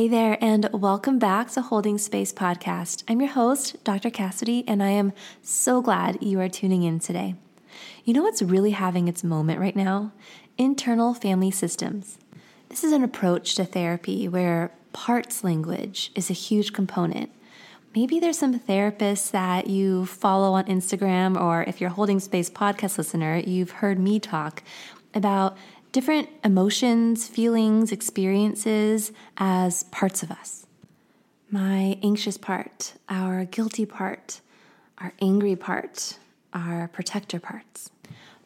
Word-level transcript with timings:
Hey 0.00 0.08
there, 0.08 0.38
and 0.40 0.66
welcome 0.72 1.18
back 1.18 1.50
to 1.50 1.60
Holding 1.60 1.98
Space 1.98 2.32
Podcast. 2.32 3.04
I'm 3.06 3.20
your 3.20 3.28
host, 3.28 3.84
Dr. 3.84 4.08
Cassidy, 4.08 4.64
and 4.66 4.82
I 4.82 4.88
am 4.88 5.12
so 5.42 5.82
glad 5.82 6.22
you 6.22 6.40
are 6.40 6.48
tuning 6.48 6.84
in 6.84 7.00
today. 7.00 7.34
You 8.06 8.14
know 8.14 8.22
what's 8.22 8.40
really 8.40 8.70
having 8.70 9.08
its 9.08 9.22
moment 9.22 9.60
right 9.60 9.76
now? 9.76 10.12
Internal 10.56 11.12
family 11.12 11.50
systems. 11.50 12.16
This 12.70 12.82
is 12.82 12.92
an 12.92 13.04
approach 13.04 13.56
to 13.56 13.66
therapy 13.66 14.26
where 14.26 14.72
parts 14.94 15.44
language 15.44 16.12
is 16.14 16.30
a 16.30 16.32
huge 16.32 16.72
component. 16.72 17.30
Maybe 17.94 18.18
there's 18.18 18.38
some 18.38 18.58
therapists 18.58 19.30
that 19.32 19.66
you 19.66 20.06
follow 20.06 20.54
on 20.54 20.64
Instagram, 20.64 21.38
or 21.38 21.64
if 21.64 21.78
you're 21.78 21.90
Holding 21.90 22.20
Space 22.20 22.48
podcast 22.48 22.96
listener, 22.96 23.36
you've 23.36 23.72
heard 23.72 23.98
me 23.98 24.18
talk 24.18 24.62
about 25.12 25.58
different 25.92 26.28
emotions, 26.44 27.26
feelings, 27.28 27.92
experiences 27.92 29.12
as 29.36 29.84
parts 29.84 30.22
of 30.22 30.30
us. 30.30 30.66
My 31.50 31.98
anxious 32.02 32.38
part, 32.38 32.94
our 33.08 33.44
guilty 33.44 33.84
part, 33.86 34.40
our 34.98 35.12
angry 35.20 35.56
part, 35.56 36.18
our 36.52 36.88
protector 36.88 37.40
parts. 37.40 37.90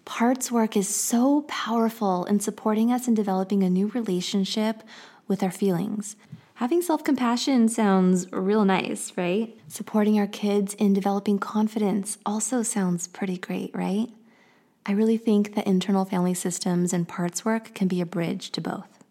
Parts 0.05 0.51
work 0.52 0.77
is 0.77 0.88
so 0.88 1.43
powerful 1.43 2.25
in 2.25 2.41
supporting 2.41 2.93
us 2.93 3.09
in 3.09 3.15
developing 3.15 3.63
a 3.63 3.71
new 3.71 3.88
relationship 3.88 4.83
with 5.27 5.43
our 5.43 5.51
feelings. 5.51 6.16
Having 6.59 6.83
self 6.83 7.02
compassion 7.02 7.69
sounds 7.69 8.30
real 8.30 8.65
nice, 8.65 9.13
right? 9.16 9.57
Supporting 9.69 10.19
our 10.19 10.27
kids 10.27 10.74
in 10.74 10.93
developing 10.93 11.38
confidence 11.38 12.19
also 12.24 12.63
sounds 12.63 13.09
pretty 13.09 13.37
great, 13.38 13.74
right? 13.74 14.09
I 14.87 14.93
really 14.93 15.16
think 15.16 15.55
that 15.55 15.66
internal 15.66 16.05
family 16.05 16.34
systems 16.34 16.93
and 16.93 17.09
parts 17.09 17.43
work 17.43 17.73
can 17.73 17.88
be 17.88 18.02
a 18.02 18.06
bridge 18.06 18.51
to 18.51 18.61
both. 18.61 19.02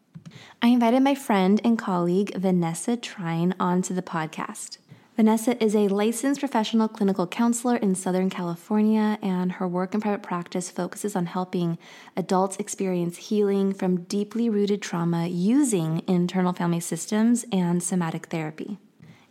I 0.61 0.67
invited 0.67 1.01
my 1.01 1.15
friend 1.15 1.59
and 1.63 1.79
colleague 1.79 2.35
Vanessa 2.35 2.95
Trine 2.95 3.55
onto 3.59 3.95
the 3.95 4.03
podcast. 4.03 4.77
Vanessa 5.15 5.61
is 5.63 5.75
a 5.75 5.87
licensed 5.87 6.39
professional 6.39 6.87
clinical 6.87 7.25
counselor 7.25 7.75
in 7.75 7.95
Southern 7.95 8.29
California, 8.29 9.17
and 9.23 9.53
her 9.53 9.67
work 9.67 9.95
in 9.95 10.01
private 10.01 10.21
practice 10.21 10.69
focuses 10.69 11.15
on 11.15 11.25
helping 11.25 11.79
adults 12.15 12.57
experience 12.57 13.17
healing 13.17 13.73
from 13.73 14.03
deeply 14.03 14.49
rooted 14.49 14.81
trauma 14.81 15.25
using 15.25 16.03
internal 16.07 16.53
family 16.53 16.79
systems 16.79 17.45
and 17.51 17.81
somatic 17.81 18.27
therapy. 18.27 18.77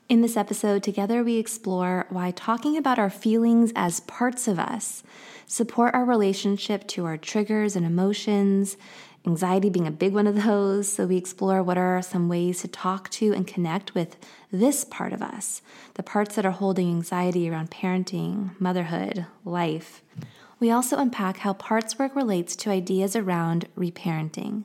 In 0.09 0.23
this 0.23 0.37
episode, 0.37 0.83
together 0.83 1.23
we 1.23 1.37
explore 1.37 2.07
why 2.11 2.33
talking 2.33 2.77
about 2.77 2.99
our 2.99 3.11
feelings 3.11 3.73
as 3.75 4.01
parts 4.01 4.47
of 4.47 4.59
us 4.59 5.03
support 5.53 5.95
our 5.95 6.07
relationship 6.07 6.89
to 6.89 7.05
our 7.05 7.19
triggers 7.19 7.77
and 7.77 7.85
emotions, 7.85 8.79
anxiety 9.27 9.69
being 9.69 9.87
a 9.87 9.91
big 9.91 10.15
one 10.15 10.27
of 10.27 10.45
those. 10.45 10.91
So, 10.91 11.05
we 11.05 11.19
explore 11.19 11.63
what 11.63 11.77
are 11.77 12.01
some 12.01 12.27
ways 12.31 12.63
to 12.63 12.69
talk 12.69 13.11
to 13.11 13.35
and 13.35 13.47
connect 13.47 13.95
with 13.95 14.17
this 14.51 14.83
part 14.87 15.13
of 15.13 15.21
us, 15.21 15.61
the 15.93 16.03
parts 16.03 16.37
that 16.37 16.47
are 16.47 16.53
holding 16.53 16.89
anxiety 16.89 17.51
around 17.51 17.71
parenting, 17.71 18.59
motherhood, 18.59 19.27
life. 19.45 20.03
We 20.59 20.71
also 20.71 20.97
unpack 20.97 21.39
how 21.39 21.53
parts 21.53 21.99
work 21.99 22.17
relates 22.17 22.57
to 22.57 22.71
ideas 22.71 23.15
around 23.15 23.69
reparenting. 23.77 24.65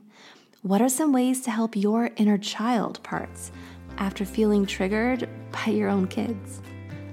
What 0.61 0.81
are 0.81 0.87
some 0.87 1.11
ways 1.11 1.41
to 1.41 1.51
help 1.51 1.75
your 1.75 2.11
inner 2.15 2.37
child 2.37 3.03
parts 3.03 3.51
after 3.97 4.23
feeling 4.23 4.65
triggered 4.65 5.27
by 5.51 5.71
your 5.73 5.89
own 5.89 6.07
kids? 6.07 6.61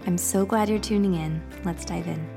I'm 0.06 0.18
so 0.18 0.46
glad 0.46 0.68
you're 0.68 0.78
tuning 0.78 1.14
in. 1.14 1.42
Let's 1.64 1.84
dive 1.84 2.06
in. 2.06 2.33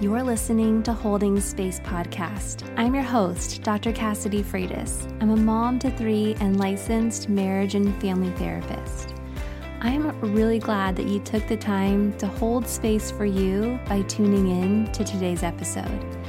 You're 0.00 0.22
listening 0.22 0.82
to 0.84 0.94
Holding 0.94 1.38
Space 1.42 1.78
Podcast. 1.80 2.66
I'm 2.78 2.94
your 2.94 3.04
host, 3.04 3.62
Dr. 3.62 3.92
Cassidy 3.92 4.42
Freitas. 4.42 5.04
I'm 5.20 5.28
a 5.28 5.36
mom 5.36 5.78
to 5.80 5.90
three 5.90 6.34
and 6.40 6.58
licensed 6.58 7.28
marriage 7.28 7.74
and 7.74 7.94
family 8.00 8.30
therapist. 8.38 9.12
I'm 9.82 10.18
really 10.22 10.58
glad 10.58 10.96
that 10.96 11.04
you 11.04 11.20
took 11.20 11.46
the 11.48 11.56
time 11.58 12.16
to 12.16 12.26
hold 12.26 12.66
space 12.66 13.10
for 13.10 13.26
you 13.26 13.78
by 13.90 14.00
tuning 14.04 14.48
in 14.48 14.90
to 14.92 15.04
today's 15.04 15.42
episode. 15.42 16.19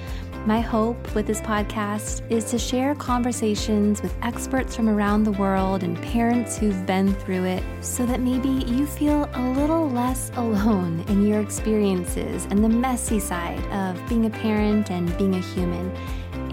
My 0.43 0.59
hope 0.59 1.13
with 1.13 1.27
this 1.27 1.39
podcast 1.39 2.23
is 2.31 2.45
to 2.45 2.57
share 2.57 2.95
conversations 2.95 4.01
with 4.01 4.11
experts 4.23 4.75
from 4.75 4.89
around 4.89 5.23
the 5.23 5.33
world 5.33 5.83
and 5.83 6.01
parents 6.01 6.57
who've 6.57 6.83
been 6.87 7.13
through 7.13 7.43
it 7.43 7.63
so 7.81 8.07
that 8.07 8.21
maybe 8.21 8.49
you 8.49 8.87
feel 8.87 9.29
a 9.35 9.49
little 9.51 9.87
less 9.87 10.31
alone 10.37 11.05
in 11.09 11.27
your 11.27 11.41
experiences 11.41 12.45
and 12.45 12.63
the 12.63 12.69
messy 12.69 13.19
side 13.19 13.63
of 13.67 14.09
being 14.09 14.25
a 14.25 14.31
parent 14.31 14.89
and 14.89 15.15
being 15.19 15.35
a 15.35 15.39
human, 15.39 15.95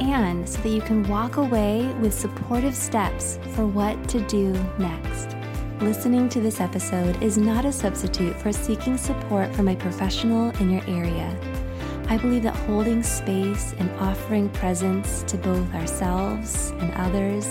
and 0.01 0.47
so 0.47 0.61
that 0.61 0.69
you 0.69 0.83
can 0.83 1.03
walk 1.09 1.39
away 1.39 1.87
with 2.03 2.13
supportive 2.13 2.75
steps 2.75 3.39
for 3.55 3.67
what 3.67 4.07
to 4.11 4.21
do 4.27 4.53
next. 4.79 5.35
Listening 5.81 6.29
to 6.29 6.43
this 6.43 6.61
episode 6.61 7.23
is 7.23 7.39
not 7.39 7.65
a 7.65 7.73
substitute 7.73 8.37
for 8.37 8.53
seeking 8.53 8.99
support 8.99 9.55
from 9.57 9.69
a 9.69 9.77
professional 9.77 10.51
in 10.61 10.69
your 10.69 10.83
area. 10.87 11.35
I 12.11 12.17
believe 12.17 12.43
that 12.45 12.57
holding 12.57 13.03
space 13.03 13.75
and 13.79 13.91
offering 14.01 14.49
presence 14.49 15.23
to 15.25 15.37
both 15.37 15.75
ourselves 15.75 16.71
and 16.79 16.91
others 16.95 17.47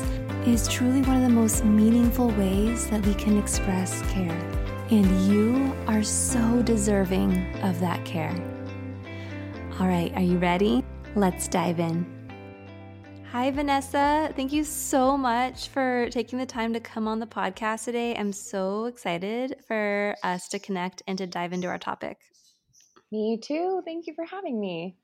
is 0.47 0.67
truly 0.67 1.03
one 1.03 1.17
of 1.17 1.21
the 1.21 1.29
most 1.29 1.63
meaningful 1.63 2.29
ways 2.31 2.87
that 2.87 3.05
we 3.05 3.13
can 3.13 3.37
express 3.37 4.01
care. 4.09 4.39
And 4.89 5.05
you 5.31 5.75
are 5.85 6.01
so 6.01 6.63
deserving 6.63 7.55
of 7.61 7.79
that 7.81 8.03
care. 8.03 8.35
All 9.79 9.87
right, 9.87 10.11
are 10.15 10.23
you 10.23 10.39
ready? 10.39 10.83
Let's 11.13 11.47
dive 11.47 11.79
in. 11.79 12.05
Hi, 13.31 13.51
Vanessa. 13.51 14.33
Thank 14.35 14.51
you 14.53 14.63
so 14.63 15.15
much 15.15 15.67
for 15.67 16.09
taking 16.09 16.39
the 16.39 16.47
time 16.47 16.73
to 16.73 16.79
come 16.79 17.07
on 17.07 17.19
the 17.19 17.27
podcast 17.27 17.85
today. 17.85 18.15
I'm 18.15 18.33
so 18.33 18.85
excited 18.85 19.57
for 19.67 20.15
us 20.23 20.47
to 20.47 20.57
connect 20.57 21.03
and 21.05 21.15
to 21.19 21.27
dive 21.27 21.53
into 21.53 21.67
our 21.67 21.77
topic. 21.77 22.17
Me 23.11 23.37
too. 23.41 23.81
Thank 23.85 24.07
you 24.07 24.13
for 24.13 24.25
having 24.25 24.59
me. 24.59 24.97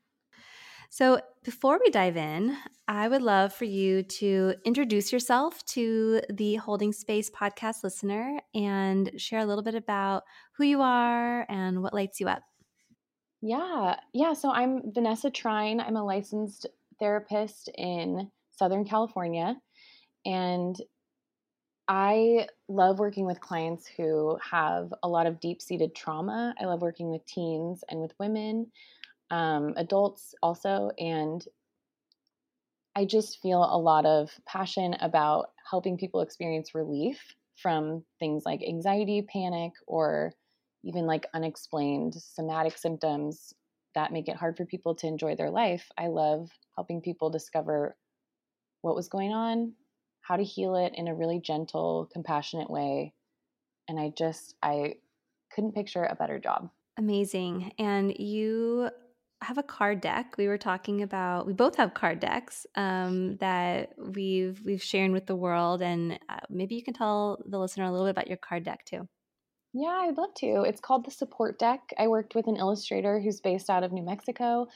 So, 0.90 1.20
before 1.42 1.80
we 1.82 1.90
dive 1.90 2.16
in, 2.16 2.56
I 2.86 3.08
would 3.08 3.22
love 3.22 3.52
for 3.52 3.64
you 3.64 4.02
to 4.04 4.54
introduce 4.64 5.12
yourself 5.12 5.64
to 5.66 6.20
the 6.30 6.56
Holding 6.56 6.92
Space 6.92 7.30
podcast 7.30 7.82
listener 7.82 8.38
and 8.54 9.10
share 9.16 9.40
a 9.40 9.46
little 9.46 9.64
bit 9.64 9.74
about 9.74 10.22
who 10.56 10.64
you 10.64 10.82
are 10.82 11.46
and 11.48 11.82
what 11.82 11.94
lights 11.94 12.20
you 12.20 12.28
up. 12.28 12.42
Yeah. 13.40 13.96
Yeah. 14.12 14.34
So, 14.34 14.50
I'm 14.50 14.92
Vanessa 14.92 15.30
Trine. 15.30 15.80
I'm 15.80 15.96
a 15.96 16.04
licensed 16.04 16.66
therapist 17.00 17.68
in 17.76 18.30
Southern 18.50 18.84
California. 18.84 19.56
And 20.24 20.76
I 21.86 22.48
love 22.68 22.98
working 22.98 23.26
with 23.26 23.40
clients 23.40 23.86
who 23.86 24.38
have 24.42 24.92
a 25.02 25.08
lot 25.08 25.26
of 25.26 25.40
deep 25.40 25.60
seated 25.60 25.94
trauma. 25.94 26.54
I 26.58 26.64
love 26.64 26.80
working 26.80 27.10
with 27.10 27.26
teens 27.26 27.84
and 27.90 28.00
with 28.00 28.14
women, 28.18 28.70
um, 29.30 29.74
adults 29.76 30.34
also. 30.42 30.90
And 30.98 31.44
I 32.96 33.04
just 33.04 33.40
feel 33.40 33.62
a 33.62 33.78
lot 33.78 34.06
of 34.06 34.30
passion 34.46 34.94
about 35.00 35.50
helping 35.68 35.98
people 35.98 36.20
experience 36.20 36.74
relief 36.74 37.20
from 37.56 38.04
things 38.18 38.44
like 38.46 38.62
anxiety, 38.62 39.22
panic, 39.22 39.72
or 39.86 40.32
even 40.84 41.06
like 41.06 41.26
unexplained 41.34 42.14
somatic 42.14 42.78
symptoms 42.78 43.52
that 43.94 44.12
make 44.12 44.28
it 44.28 44.36
hard 44.36 44.56
for 44.56 44.64
people 44.64 44.94
to 44.96 45.06
enjoy 45.06 45.34
their 45.36 45.50
life. 45.50 45.90
I 45.98 46.06
love 46.06 46.50
helping 46.76 47.00
people 47.00 47.30
discover 47.30 47.96
what 48.82 48.96
was 48.96 49.08
going 49.08 49.32
on, 49.32 49.72
how 50.24 50.36
to 50.36 50.42
heal 50.42 50.74
it 50.74 50.94
in 50.96 51.06
a 51.06 51.14
really 51.14 51.38
gentle, 51.38 52.08
compassionate 52.10 52.70
way. 52.70 53.12
And 53.88 54.00
I 54.00 54.12
just, 54.16 54.54
I 54.62 54.94
couldn't 55.54 55.74
picture 55.74 56.04
a 56.04 56.14
better 56.14 56.38
job. 56.38 56.70
Amazing. 56.96 57.72
And 57.78 58.18
you 58.18 58.88
have 59.42 59.58
a 59.58 59.62
card 59.62 60.00
deck. 60.00 60.36
We 60.38 60.48
were 60.48 60.56
talking 60.56 61.02
about 61.02 61.46
we 61.46 61.52
both 61.52 61.76
have 61.76 61.92
card 61.92 62.20
decks 62.20 62.66
um, 62.76 63.36
that 63.36 63.92
we've 63.98 64.58
we've 64.64 64.82
shared 64.82 65.10
with 65.10 65.26
the 65.26 65.36
world, 65.36 65.82
and 65.82 66.18
uh, 66.30 66.38
maybe 66.48 66.74
you 66.74 66.82
can 66.82 66.94
tell 66.94 67.42
the 67.44 67.58
listener 67.58 67.84
a 67.84 67.90
little 67.90 68.06
bit 68.06 68.12
about 68.12 68.28
your 68.28 68.38
card 68.38 68.64
deck 68.64 68.86
too. 68.86 69.06
Yeah, 69.74 69.88
I'd 69.88 70.16
love 70.16 70.32
to. 70.36 70.62
It's 70.62 70.80
called 70.80 71.04
the 71.04 71.10
Support 71.10 71.58
Deck. 71.58 71.80
I 71.98 72.06
worked 72.06 72.34
with 72.34 72.46
an 72.46 72.56
illustrator 72.56 73.20
who's 73.20 73.40
based 73.40 73.68
out 73.68 73.82
of 73.82 73.92
New 73.92 74.04
Mexico, 74.04 74.68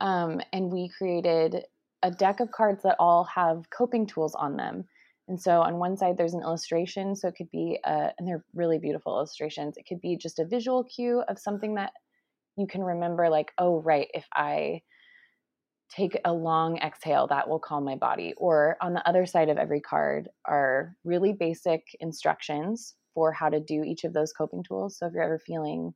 um, 0.00 0.40
and 0.52 0.70
we 0.70 0.88
created 0.88 1.64
a 2.02 2.10
deck 2.10 2.40
of 2.40 2.52
cards 2.52 2.82
that 2.82 2.96
all 2.98 3.24
have 3.24 3.70
coping 3.70 4.06
tools 4.06 4.34
on 4.34 4.56
them. 4.56 4.84
And 5.28 5.40
so 5.40 5.62
on 5.62 5.78
one 5.78 5.96
side, 5.96 6.16
there's 6.18 6.34
an 6.34 6.42
illustration. 6.42 7.14
So 7.14 7.28
it 7.28 7.36
could 7.36 7.50
be, 7.50 7.78
a, 7.84 8.10
and 8.18 8.26
they're 8.26 8.44
really 8.54 8.78
beautiful 8.78 9.14
illustrations. 9.14 9.76
It 9.76 9.86
could 9.88 10.00
be 10.00 10.16
just 10.16 10.38
a 10.38 10.44
visual 10.44 10.84
cue 10.84 11.22
of 11.28 11.38
something 11.38 11.76
that 11.76 11.92
you 12.56 12.66
can 12.66 12.82
remember, 12.82 13.30
like, 13.30 13.52
oh, 13.56 13.80
right, 13.80 14.08
if 14.12 14.26
I 14.34 14.82
take 15.90 16.18
a 16.24 16.32
long 16.32 16.78
exhale, 16.78 17.26
that 17.28 17.48
will 17.48 17.58
calm 17.58 17.84
my 17.84 17.96
body. 17.96 18.34
Or 18.36 18.76
on 18.80 18.94
the 18.94 19.08
other 19.08 19.26
side 19.26 19.48
of 19.48 19.58
every 19.58 19.80
card 19.80 20.28
are 20.44 20.96
really 21.04 21.32
basic 21.32 21.82
instructions 22.00 22.94
for 23.14 23.32
how 23.32 23.48
to 23.48 23.60
do 23.60 23.82
each 23.84 24.04
of 24.04 24.12
those 24.12 24.32
coping 24.32 24.64
tools. 24.64 24.98
So 24.98 25.06
if 25.06 25.12
you're 25.12 25.22
ever 25.22 25.38
feeling 25.38 25.94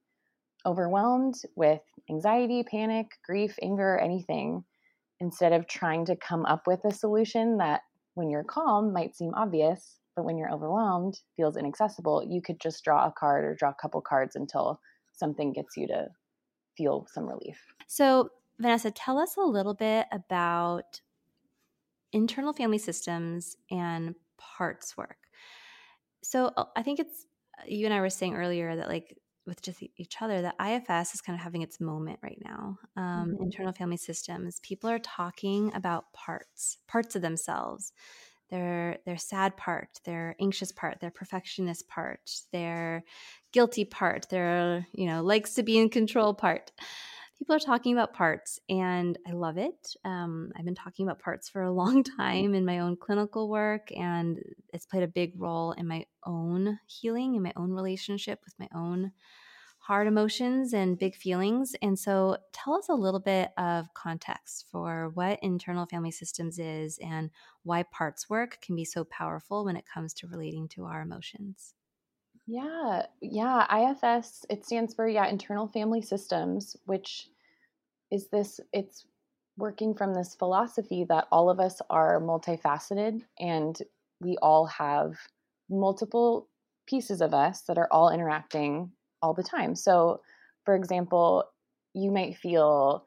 overwhelmed 0.64 1.34
with 1.55 1.81
anxiety, 2.11 2.62
panic, 2.62 3.06
grief, 3.25 3.56
anger, 3.62 3.99
anything, 3.99 4.64
instead 5.20 5.52
of 5.52 5.67
trying 5.67 6.05
to 6.06 6.17
come 6.17 6.44
up 6.44 6.67
with 6.67 6.84
a 6.84 6.93
solution 6.93 7.56
that 7.58 7.81
when 8.16 8.30
you're 8.30 8.44
calm 8.44 8.92
might 8.92 9.14
seem 9.14 9.32
obvious, 9.34 9.98
but 10.16 10.24
when 10.24 10.38
you're 10.38 10.52
overwhelmed, 10.52 11.20
feels 11.36 11.56
inaccessible, 11.56 12.26
you 12.26 12.40
could 12.40 12.58
just 12.58 12.82
draw 12.82 13.06
a 13.06 13.12
card 13.12 13.44
or 13.44 13.54
draw 13.54 13.70
a 13.70 13.76
couple 13.80 14.00
cards 14.00 14.34
until 14.34 14.80
something 15.12 15.52
gets 15.52 15.76
you 15.76 15.86
to 15.86 16.06
feel 16.76 17.06
some 17.12 17.26
relief. 17.26 17.62
So, 17.86 18.30
Vanessa, 18.58 18.90
tell 18.90 19.18
us 19.18 19.36
a 19.36 19.42
little 19.42 19.74
bit 19.74 20.06
about 20.10 21.00
internal 22.12 22.54
family 22.54 22.78
systems 22.78 23.56
and 23.70 24.14
parts 24.38 24.96
work. 24.96 25.19
So, 26.22 26.46
uh, 26.56 26.64
I 26.74 26.82
think 26.82 27.00
it's 27.00 27.26
you 27.66 27.84
and 27.84 27.94
I 27.94 28.00
were 28.00 28.10
saying 28.10 28.34
earlier 28.34 28.76
that 28.76 28.88
like 28.88 29.16
with 29.46 29.62
just 29.62 29.82
each 29.96 30.20
other 30.20 30.43
that 30.43 30.56
IFS 30.60 31.14
is 31.14 31.20
kind 31.20 31.38
of 31.38 31.43
having 31.43 31.62
its 31.62 31.81
moment 31.81 32.19
right 32.22 32.40
now. 32.44 32.78
Um, 32.96 33.32
mm-hmm. 33.32 33.43
Internal 33.44 33.72
family 33.72 33.96
systems, 33.96 34.60
people 34.60 34.90
are 34.90 34.98
talking 34.98 35.72
about 35.75 36.12
parts, 36.12 36.78
parts 36.87 37.16
of 37.16 37.22
themselves. 37.22 37.93
Their 38.48 38.98
their 39.04 39.16
sad 39.16 39.56
part, 39.56 39.98
their 40.04 40.37
anxious 40.40 40.70
part, 40.70 41.00
their 41.00 41.10
perfectionist 41.10 41.88
part, 41.88 42.31
their 42.52 43.02
guilty 43.50 43.84
part, 43.84 44.28
their 44.28 44.87
you 44.93 45.06
know 45.06 45.22
likes 45.22 45.54
to 45.54 45.64
be 45.64 45.78
in 45.78 45.88
control 45.88 46.32
part 46.32 46.70
people 47.38 47.54
are 47.54 47.60
talking 47.60 47.92
about 47.92 48.14
parts 48.14 48.58
and 48.68 49.18
I 49.26 49.32
love 49.32 49.58
it. 49.58 49.94
Um, 50.04 50.52
I've 50.56 50.64
been 50.64 50.74
talking 50.74 51.06
about 51.06 51.20
parts 51.20 51.48
for 51.48 51.62
a 51.62 51.72
long 51.82 52.02
time 52.02 52.54
in 52.54 52.64
my 52.64 52.80
own 52.80 52.96
clinical 52.96 53.48
work, 53.48 53.90
and 53.96 54.38
it's 54.72 54.86
played 54.86 55.02
a 55.02 55.08
big 55.08 55.32
role 55.36 55.72
in 55.72 55.86
my 55.86 56.06
own 56.24 56.78
healing, 56.86 57.34
in 57.34 57.42
my 57.42 57.52
own 57.56 57.72
relationship 57.72 58.40
with 58.44 58.54
my 58.58 58.68
own 58.74 59.12
hard 59.78 60.08
emotions 60.08 60.72
and 60.72 60.98
big 60.98 61.14
feelings. 61.14 61.76
And 61.80 61.96
so, 61.96 62.38
tell 62.52 62.74
us 62.74 62.88
a 62.88 62.94
little 62.94 63.20
bit 63.20 63.50
of 63.56 63.86
context 63.94 64.66
for 64.72 65.10
what 65.14 65.38
internal 65.42 65.86
family 65.86 66.10
systems 66.10 66.58
is 66.58 66.98
and 66.98 67.30
why 67.62 67.84
parts 67.84 68.28
work 68.28 68.58
can 68.60 68.74
be 68.74 68.84
so 68.84 69.04
powerful 69.04 69.64
when 69.64 69.76
it 69.76 69.84
comes 69.86 70.12
to 70.14 70.26
relating 70.26 70.66
to 70.70 70.86
our 70.86 71.02
emotions. 71.02 71.75
Yeah, 72.46 73.06
yeah. 73.20 73.66
IFS, 73.69 74.46
it 74.48 74.64
stands 74.64 74.94
for, 74.94 75.08
yeah, 75.08 75.26
internal 75.26 75.66
family 75.66 76.00
systems, 76.02 76.76
which 76.84 77.28
is 78.10 78.28
this, 78.28 78.60
it's 78.72 79.06
working 79.56 79.94
from 79.94 80.14
this 80.14 80.34
philosophy 80.34 81.04
that 81.08 81.28
all 81.32 81.50
of 81.50 81.60
us 81.60 81.81
are 81.90 82.20
multifaceted 82.20 83.22
and 83.40 83.78
we 84.20 84.37
all 84.43 84.66
have 84.66 85.14
multiple 85.70 86.48
pieces 86.87 87.20
of 87.20 87.34
us 87.34 87.62
that 87.62 87.78
are 87.78 87.88
all 87.93 88.10
interacting 88.10 88.93
all 89.22 89.34
the 89.34 89.43
time. 89.43 89.75
So, 89.75 90.20
for 90.64 90.76
example, 90.76 91.44
you 91.94 92.12
might 92.12 92.37
feel 92.37 93.04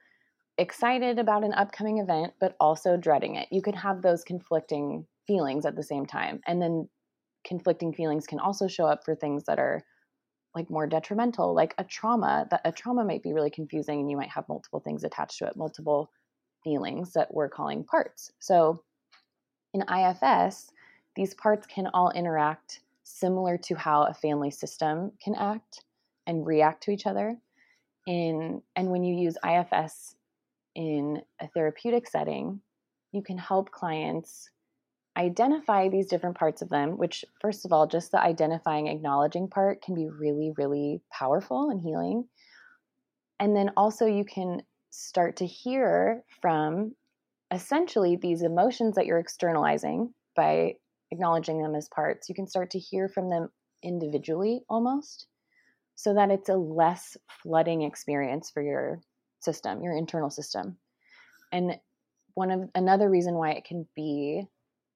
excited 0.58 1.20
about 1.20 1.44
an 1.44 1.54
upcoming 1.54 2.00
event, 2.00 2.34
but 2.40 2.56
also 2.60 2.98
dreading 2.98 3.36
it. 3.36 3.48
You 3.52 3.62
could 3.62 3.76
have 3.76 4.02
those 4.02 4.24
conflicting 4.24 5.08
feelings 5.28 5.66
at 5.66 5.76
the 5.76 5.84
same 5.84 6.06
time. 6.06 6.42
And 6.48 6.62
then 6.62 6.90
conflicting 7.44 7.94
feelings 7.94 8.28
can 8.28 8.40
also 8.40 8.68
show 8.68 8.86
up 8.86 9.04
for 9.04 9.16
things 9.16 9.44
that 9.46 9.60
are 9.60 9.84
like 10.56 10.70
more 10.70 10.88
detrimental 10.88 11.54
like 11.54 11.76
a 11.78 11.84
trauma 11.84 12.48
that 12.50 12.62
a 12.66 12.72
trauma 12.72 13.04
might 13.04 13.24
be 13.24 13.34
really 13.34 13.52
confusing 13.52 14.00
and 14.00 14.10
you 14.10 14.18
might 14.18 14.30
have 14.30 14.50
multiple 14.50 14.80
things 14.80 15.04
attached 15.04 15.38
to 15.38 15.46
it 15.46 15.56
multiple 15.56 16.12
feelings 16.64 17.14
that 17.14 17.34
we're 17.34 17.50
calling 17.50 17.84
parts. 17.84 18.32
So 18.40 18.84
in 19.74 19.84
ifs 19.84 20.72
these 21.16 21.34
parts 21.34 21.68
can 21.68 21.88
all 21.94 22.12
interact 22.12 22.82
similar 23.04 23.58
to 23.58 23.76
how 23.76 24.04
a 24.04 24.14
family 24.14 24.52
system 24.52 25.12
can 25.24 25.36
act 25.36 25.84
and 26.28 26.46
react 26.46 26.84
to 26.84 26.92
each 26.92 27.08
other. 27.08 27.36
In 28.08 28.62
and 28.76 28.90
when 28.90 29.04
you 29.04 29.16
use 29.16 29.38
ifs 29.46 30.16
in 30.76 31.22
a 31.40 31.48
therapeutic 31.48 32.08
setting 32.08 32.62
you 33.12 33.22
can 33.22 33.38
help 33.38 33.72
clients 33.72 34.50
identify 35.20 35.90
these 35.90 36.08
different 36.08 36.38
parts 36.38 36.62
of 36.62 36.70
them, 36.70 36.98
which, 36.98 37.26
first 37.42 37.66
of 37.66 37.74
all, 37.74 37.86
just 37.86 38.12
the 38.12 38.22
identifying, 38.22 38.88
acknowledging 38.88 39.50
part 39.50 39.82
can 39.82 39.94
be 39.94 40.08
really, 40.08 40.54
really 40.58 41.02
powerful 41.12 41.70
and 41.70 41.82
healing. 41.82 42.24
And 43.40 43.56
then 43.56 43.72
also, 43.76 44.06
you 44.06 44.24
can 44.24 44.62
start 44.90 45.38
to 45.38 45.46
hear 45.46 46.24
from 46.42 46.96
essentially 47.52 48.16
these 48.16 48.44
emotions 48.44 48.96
that 48.96 49.06
you're 49.06 49.20
externalizing 49.20 50.14
by 50.36 50.76
acknowledging 51.12 51.62
them 51.62 51.76
as 51.76 51.90
parts. 51.90 52.30
You 52.30 52.36
can 52.36 52.48
start 52.48 52.72
to 52.72 52.80
hear 52.80 53.10
from 53.10 53.30
them 53.30 53.50
individually 53.84 54.62
almost 54.70 55.28
so 55.96 56.14
that 56.14 56.32
it's 56.32 56.50
a 56.50 56.56
less 56.56 57.18
flooding 57.44 57.82
experience 57.82 58.50
for 58.50 58.62
your 58.62 59.02
system, 59.42 59.82
your 59.82 59.98
internal 59.98 60.30
system. 60.30 60.78
And 61.52 61.78
one 62.36 62.52
of 62.52 62.70
another 62.74 63.10
reason 63.10 63.34
why 63.34 63.52
it 63.52 63.66
can 63.66 63.86
be 63.96 64.46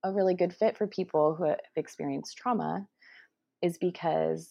a 0.03 0.11
really 0.11 0.35
good 0.35 0.53
fit 0.53 0.77
for 0.77 0.87
people 0.87 1.35
who 1.35 1.45
have 1.45 1.59
experienced 1.75 2.37
trauma 2.37 2.87
is 3.61 3.77
because 3.77 4.49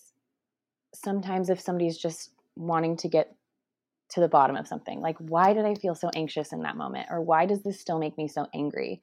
sometimes 0.95 1.51
if 1.51 1.61
somebody's 1.61 1.99
just 1.99 2.31
wanting 2.57 2.97
to 2.99 3.09
get 3.09 3.35
to 4.11 4.21
the 4.21 4.29
bottom 4.29 4.57
of 4.57 4.67
something, 4.67 5.01
like 5.01 5.17
why 5.19 5.53
did 5.53 5.65
I 5.65 5.75
feel 5.75 5.95
so 5.95 6.11
anxious 6.15 6.53
in 6.53 6.63
that 6.63 6.77
moment? 6.77 7.09
Or 7.11 7.21
why 7.21 7.47
does 7.47 7.63
this 7.63 7.81
still 7.81 7.99
make 7.99 8.17
me 8.17 8.29
so 8.29 8.47
angry? 8.55 9.03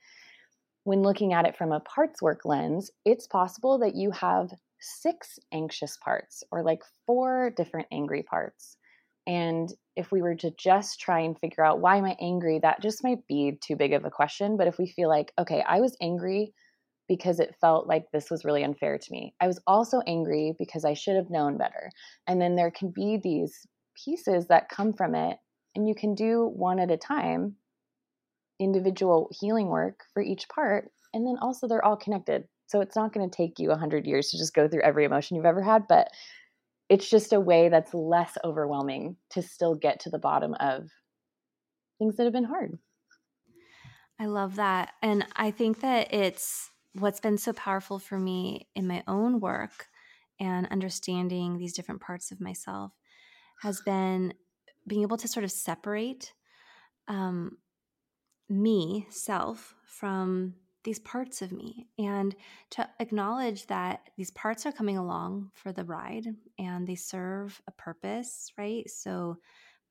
When 0.83 1.01
looking 1.01 1.33
at 1.33 1.45
it 1.45 1.57
from 1.57 1.71
a 1.71 1.79
parts 1.79 2.21
work 2.21 2.41
lens, 2.45 2.91
it's 3.05 3.27
possible 3.27 3.79
that 3.79 3.95
you 3.95 4.11
have 4.11 4.51
six 4.79 5.37
anxious 5.51 5.97
parts 5.97 6.43
or 6.51 6.63
like 6.63 6.81
four 7.05 7.51
different 7.55 7.87
angry 7.91 8.23
parts. 8.23 8.77
And 9.27 9.71
if 9.99 10.13
we 10.13 10.21
were 10.21 10.35
to 10.35 10.51
just 10.57 11.01
try 11.01 11.19
and 11.19 11.37
figure 11.37 11.63
out 11.63 11.81
why 11.81 11.97
am 11.97 12.05
I 12.05 12.15
angry, 12.21 12.57
that 12.59 12.81
just 12.81 13.03
might 13.03 13.27
be 13.27 13.59
too 13.61 13.75
big 13.75 13.91
of 13.91 14.05
a 14.05 14.09
question. 14.09 14.55
But 14.55 14.67
if 14.67 14.77
we 14.79 14.87
feel 14.87 15.09
like, 15.09 15.33
okay, 15.37 15.61
I 15.67 15.81
was 15.81 15.97
angry 16.01 16.53
because 17.09 17.41
it 17.41 17.55
felt 17.59 17.85
like 17.85 18.05
this 18.13 18.31
was 18.31 18.45
really 18.45 18.63
unfair 18.63 18.97
to 18.97 19.11
me. 19.11 19.33
I 19.41 19.47
was 19.47 19.59
also 19.67 19.99
angry 20.07 20.53
because 20.57 20.85
I 20.85 20.93
should 20.93 21.17
have 21.17 21.29
known 21.29 21.57
better. 21.57 21.91
And 22.27 22.41
then 22.41 22.55
there 22.55 22.71
can 22.71 22.91
be 22.95 23.19
these 23.21 23.67
pieces 24.05 24.47
that 24.47 24.69
come 24.69 24.93
from 24.93 25.15
it, 25.15 25.37
and 25.75 25.85
you 25.85 25.95
can 25.95 26.15
do 26.15 26.49
one 26.55 26.79
at 26.79 26.91
a 26.91 26.97
time, 26.97 27.55
individual 28.59 29.29
healing 29.37 29.67
work 29.67 30.03
for 30.13 30.23
each 30.23 30.47
part. 30.47 30.91
And 31.13 31.27
then 31.27 31.35
also 31.41 31.67
they're 31.67 31.83
all 31.83 31.97
connected. 31.97 32.45
So 32.67 32.79
it's 32.79 32.95
not 32.95 33.11
going 33.11 33.29
to 33.29 33.35
take 33.35 33.59
you 33.59 33.69
100 33.69 34.05
years 34.05 34.29
to 34.29 34.37
just 34.37 34.53
go 34.53 34.67
through 34.67 34.83
every 34.83 35.03
emotion 35.03 35.35
you've 35.35 35.45
ever 35.45 35.63
had, 35.63 35.87
but 35.89 36.07
it's 36.89 37.09
just 37.09 37.33
a 37.33 37.39
way 37.39 37.69
that's 37.69 37.93
less 37.93 38.37
overwhelming 38.43 39.15
to 39.31 39.41
still 39.41 39.75
get 39.75 40.01
to 40.01 40.09
the 40.09 40.19
bottom 40.19 40.55
of 40.59 40.89
things 41.99 42.17
that 42.17 42.23
have 42.23 42.33
been 42.33 42.43
hard. 42.43 42.77
I 44.19 44.25
love 44.25 44.55
that. 44.55 44.91
And 45.01 45.25
I 45.35 45.51
think 45.51 45.81
that 45.81 46.13
it's 46.13 46.69
what's 46.93 47.19
been 47.19 47.37
so 47.37 47.53
powerful 47.53 47.99
for 47.99 48.17
me 48.17 48.67
in 48.75 48.87
my 48.87 49.03
own 49.07 49.39
work 49.39 49.87
and 50.39 50.67
understanding 50.71 51.57
these 51.57 51.73
different 51.73 52.01
parts 52.01 52.31
of 52.31 52.41
myself 52.41 52.91
has 53.61 53.81
been 53.81 54.33
being 54.87 55.03
able 55.03 55.17
to 55.17 55.27
sort 55.27 55.43
of 55.43 55.51
separate 55.51 56.33
um, 57.07 57.57
me, 58.49 59.05
self, 59.09 59.75
from 59.85 60.55
these 60.89 60.97
parts 60.97 61.43
of 61.43 61.51
me 61.51 61.85
and 61.99 62.35
to 62.71 62.89
acknowledge 62.99 63.67
that 63.67 64.09
these 64.17 64.31
parts 64.31 64.65
are 64.65 64.71
coming 64.71 64.97
along 64.97 65.51
for 65.53 65.71
the 65.71 65.83
ride 65.83 66.25
and 66.57 66.87
they 66.87 66.95
serve 66.95 67.61
a 67.67 67.71
purpose, 67.71 68.51
right? 68.57 68.89
So, 68.89 69.37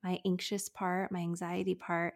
my 0.02 0.18
anxious 0.26 0.68
part, 0.68 1.12
my 1.12 1.20
anxiety 1.20 1.76
part, 1.76 2.14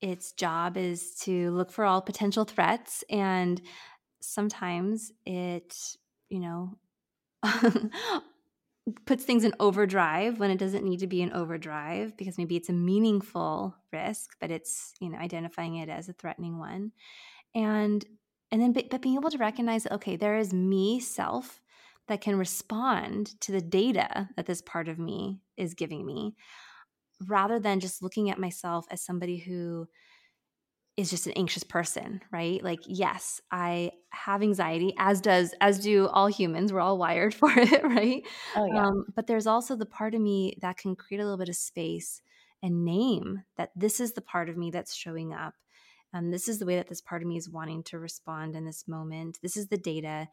its 0.00 0.32
job 0.32 0.76
is 0.76 1.14
to 1.20 1.52
look 1.52 1.70
for 1.70 1.84
all 1.84 2.02
potential 2.02 2.44
threats. 2.44 3.04
And 3.08 3.62
sometimes 4.20 5.12
it, 5.24 5.76
you 6.28 6.40
know, 6.40 6.76
puts 9.06 9.22
things 9.22 9.44
in 9.44 9.54
overdrive 9.60 10.40
when 10.40 10.50
it 10.50 10.58
doesn't 10.58 10.84
need 10.84 10.98
to 11.00 11.06
be 11.06 11.22
in 11.22 11.32
overdrive 11.32 12.16
because 12.16 12.36
maybe 12.36 12.56
it's 12.56 12.68
a 12.68 12.72
meaningful 12.72 13.76
risk, 13.92 14.30
but 14.40 14.50
it's, 14.50 14.94
you 14.98 15.08
know, 15.08 15.18
identifying 15.18 15.76
it 15.76 15.88
as 15.88 16.08
a 16.08 16.12
threatening 16.12 16.58
one 16.58 16.90
and 17.58 18.04
and 18.50 18.62
then 18.62 18.72
but 18.72 19.02
being 19.02 19.16
able 19.16 19.30
to 19.30 19.38
recognize 19.38 19.86
okay 19.90 20.16
there 20.16 20.38
is 20.38 20.52
me 20.52 21.00
self 21.00 21.60
that 22.06 22.20
can 22.22 22.36
respond 22.36 23.38
to 23.40 23.52
the 23.52 23.60
data 23.60 24.28
that 24.36 24.46
this 24.46 24.62
part 24.62 24.88
of 24.88 24.98
me 24.98 25.40
is 25.56 25.74
giving 25.74 26.06
me 26.06 26.34
rather 27.26 27.58
than 27.58 27.80
just 27.80 28.02
looking 28.02 28.30
at 28.30 28.38
myself 28.38 28.86
as 28.90 29.02
somebody 29.02 29.36
who 29.36 29.86
is 30.96 31.10
just 31.10 31.26
an 31.26 31.32
anxious 31.34 31.64
person 31.64 32.20
right? 32.32 32.62
Like 32.62 32.80
yes 32.86 33.40
i 33.50 33.90
have 34.10 34.42
anxiety 34.42 34.94
as 34.98 35.20
does 35.20 35.54
as 35.60 35.78
do 35.80 36.06
all 36.08 36.28
humans. 36.28 36.72
We're 36.72 36.80
all 36.80 36.98
wired 36.98 37.34
for 37.40 37.50
it 37.50 37.82
right? 37.82 38.22
Oh, 38.56 38.66
yeah. 38.66 38.86
Um, 38.86 39.04
but 39.14 39.26
there's 39.26 39.46
also 39.46 39.74
the 39.76 39.86
part 39.86 40.14
of 40.14 40.20
me 40.20 40.56
that 40.62 40.78
can 40.78 40.94
create 40.96 41.20
a 41.20 41.24
little 41.24 41.38
bit 41.38 41.48
of 41.48 41.56
space 41.56 42.22
and 42.62 42.84
name 42.84 43.42
that 43.56 43.70
this 43.76 44.00
is 44.00 44.12
the 44.12 44.20
part 44.20 44.48
of 44.48 44.56
me 44.56 44.70
that's 44.70 44.94
showing 44.94 45.32
up 45.32 45.54
um, 46.14 46.30
this 46.30 46.48
is 46.48 46.58
the 46.58 46.66
way 46.66 46.76
that 46.76 46.88
this 46.88 47.00
part 47.00 47.22
of 47.22 47.28
me 47.28 47.36
is 47.36 47.50
wanting 47.50 47.82
to 47.84 47.98
respond 47.98 48.56
in 48.56 48.64
this 48.64 48.88
moment. 48.88 49.38
This 49.42 49.56
is 49.56 49.68
the 49.68 49.76
data. 49.76 50.28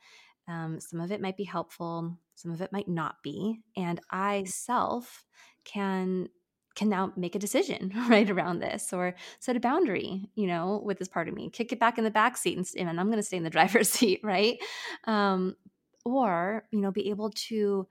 Um, 0.48 0.80
some 0.80 1.00
of 1.02 1.12
it 1.12 1.22
might 1.22 1.38
be 1.38 1.44
helpful, 1.44 2.18
some 2.36 2.52
of 2.52 2.62
it 2.62 2.72
might 2.72 2.88
not 2.88 3.16
be. 3.24 3.62
And 3.76 4.00
I 4.10 4.44
self 4.46 5.26
can 5.64 6.30
can 6.76 6.90
now 6.90 7.14
make 7.16 7.36
a 7.36 7.40
decision 7.40 7.92
right 8.10 8.30
around 8.30 8.60
this 8.60 8.92
or 8.92 9.16
set 9.40 9.56
a 9.56 9.62
boundary 9.62 10.30
you 10.36 10.46
know 10.46 10.82
with 10.84 11.00
this 11.00 11.08
part 11.08 11.30
of 11.30 11.34
me 11.34 11.50
kick 11.50 11.72
it 11.72 11.80
back 11.80 11.98
in 11.98 12.04
the 12.04 12.12
back 12.12 12.36
seat 12.36 12.58
and, 12.58 12.70
and 12.78 13.00
i'm 13.00 13.08
going 13.08 13.18
to 13.18 13.24
stay 13.24 13.38
in 13.38 13.44
the 13.44 13.50
driver's 13.58 13.90
seat 13.90 14.20
right 14.24 14.58
um, 15.06 15.56
or 16.04 16.66
you 16.72 16.82
know 16.82 16.92
be 16.92 17.10
able 17.10 17.30
to 17.32 17.88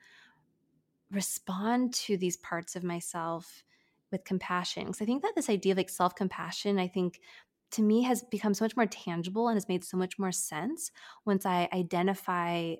respond 1.10 1.94
to 1.94 2.18
these 2.18 2.36
parts 2.36 2.76
of 2.76 2.84
myself 2.84 3.64
with 4.12 4.22
compassion 4.24 4.84
because 4.84 5.00
i 5.00 5.06
think 5.06 5.22
that 5.22 5.32
this 5.34 5.48
idea 5.48 5.72
of 5.72 5.78
like 5.78 5.88
self-compassion 5.88 6.78
i 6.78 6.86
think 6.86 7.20
to 7.74 7.82
me 7.82 8.02
has 8.02 8.22
become 8.22 8.54
so 8.54 8.64
much 8.64 8.76
more 8.76 8.86
tangible 8.86 9.48
and 9.48 9.56
has 9.56 9.68
made 9.68 9.84
so 9.84 9.96
much 9.96 10.18
more 10.18 10.32
sense 10.32 10.90
once 11.24 11.46
i 11.46 11.68
identify 11.72 12.74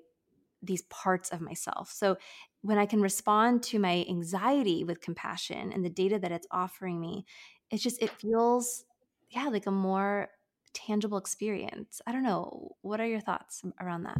these 0.61 0.81
parts 0.83 1.29
of 1.29 1.41
myself 1.41 1.91
so 1.91 2.17
when 2.65 2.79
I 2.79 2.87
can 2.87 2.99
respond 2.99 3.61
to 3.63 3.77
my 3.77 4.03
anxiety 4.09 4.83
with 4.83 4.99
compassion 4.99 5.71
and 5.71 5.85
the 5.85 5.89
data 5.89 6.17
that 6.17 6.31
it's 6.31 6.47
offering 6.49 6.99
me, 6.99 7.23
it's 7.69 7.83
just, 7.83 8.01
it 8.01 8.09
feels, 8.09 8.85
yeah, 9.29 9.49
like 9.49 9.67
a 9.67 9.71
more 9.71 10.29
tangible 10.73 11.19
experience. 11.19 12.01
I 12.07 12.11
don't 12.11 12.23
know. 12.23 12.71
What 12.81 12.99
are 12.99 13.05
your 13.05 13.19
thoughts 13.19 13.61
around 13.79 14.03
that? 14.03 14.17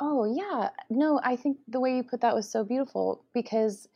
Oh, 0.00 0.24
yeah. 0.24 0.70
No, 0.90 1.20
I 1.22 1.36
think 1.36 1.58
the 1.68 1.78
way 1.78 1.94
you 1.94 2.02
put 2.02 2.22
that 2.22 2.34
was 2.34 2.50
so 2.50 2.64
beautiful 2.64 3.24
because 3.32 3.88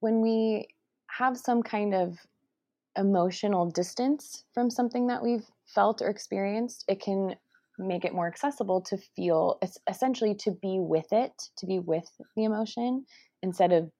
when 0.00 0.20
we 0.20 0.66
have 1.06 1.38
some 1.38 1.62
kind 1.62 1.94
of 1.94 2.18
emotional 2.96 3.70
distance 3.70 4.44
from 4.52 4.70
something 4.70 5.06
that 5.08 5.22
we've 5.22 5.46
felt 5.66 6.02
or 6.02 6.08
experienced, 6.08 6.84
it 6.88 7.00
can 7.00 7.34
make 7.78 8.04
it 8.04 8.14
more 8.14 8.26
accessible 8.26 8.80
to 8.82 8.98
feel 9.16 9.58
essentially 9.88 10.34
to 10.34 10.50
be 10.50 10.78
with 10.78 11.06
it 11.12 11.32
to 11.56 11.66
be 11.66 11.78
with 11.78 12.08
the 12.36 12.44
emotion 12.44 13.06
instead 13.42 13.72
of 13.72 13.90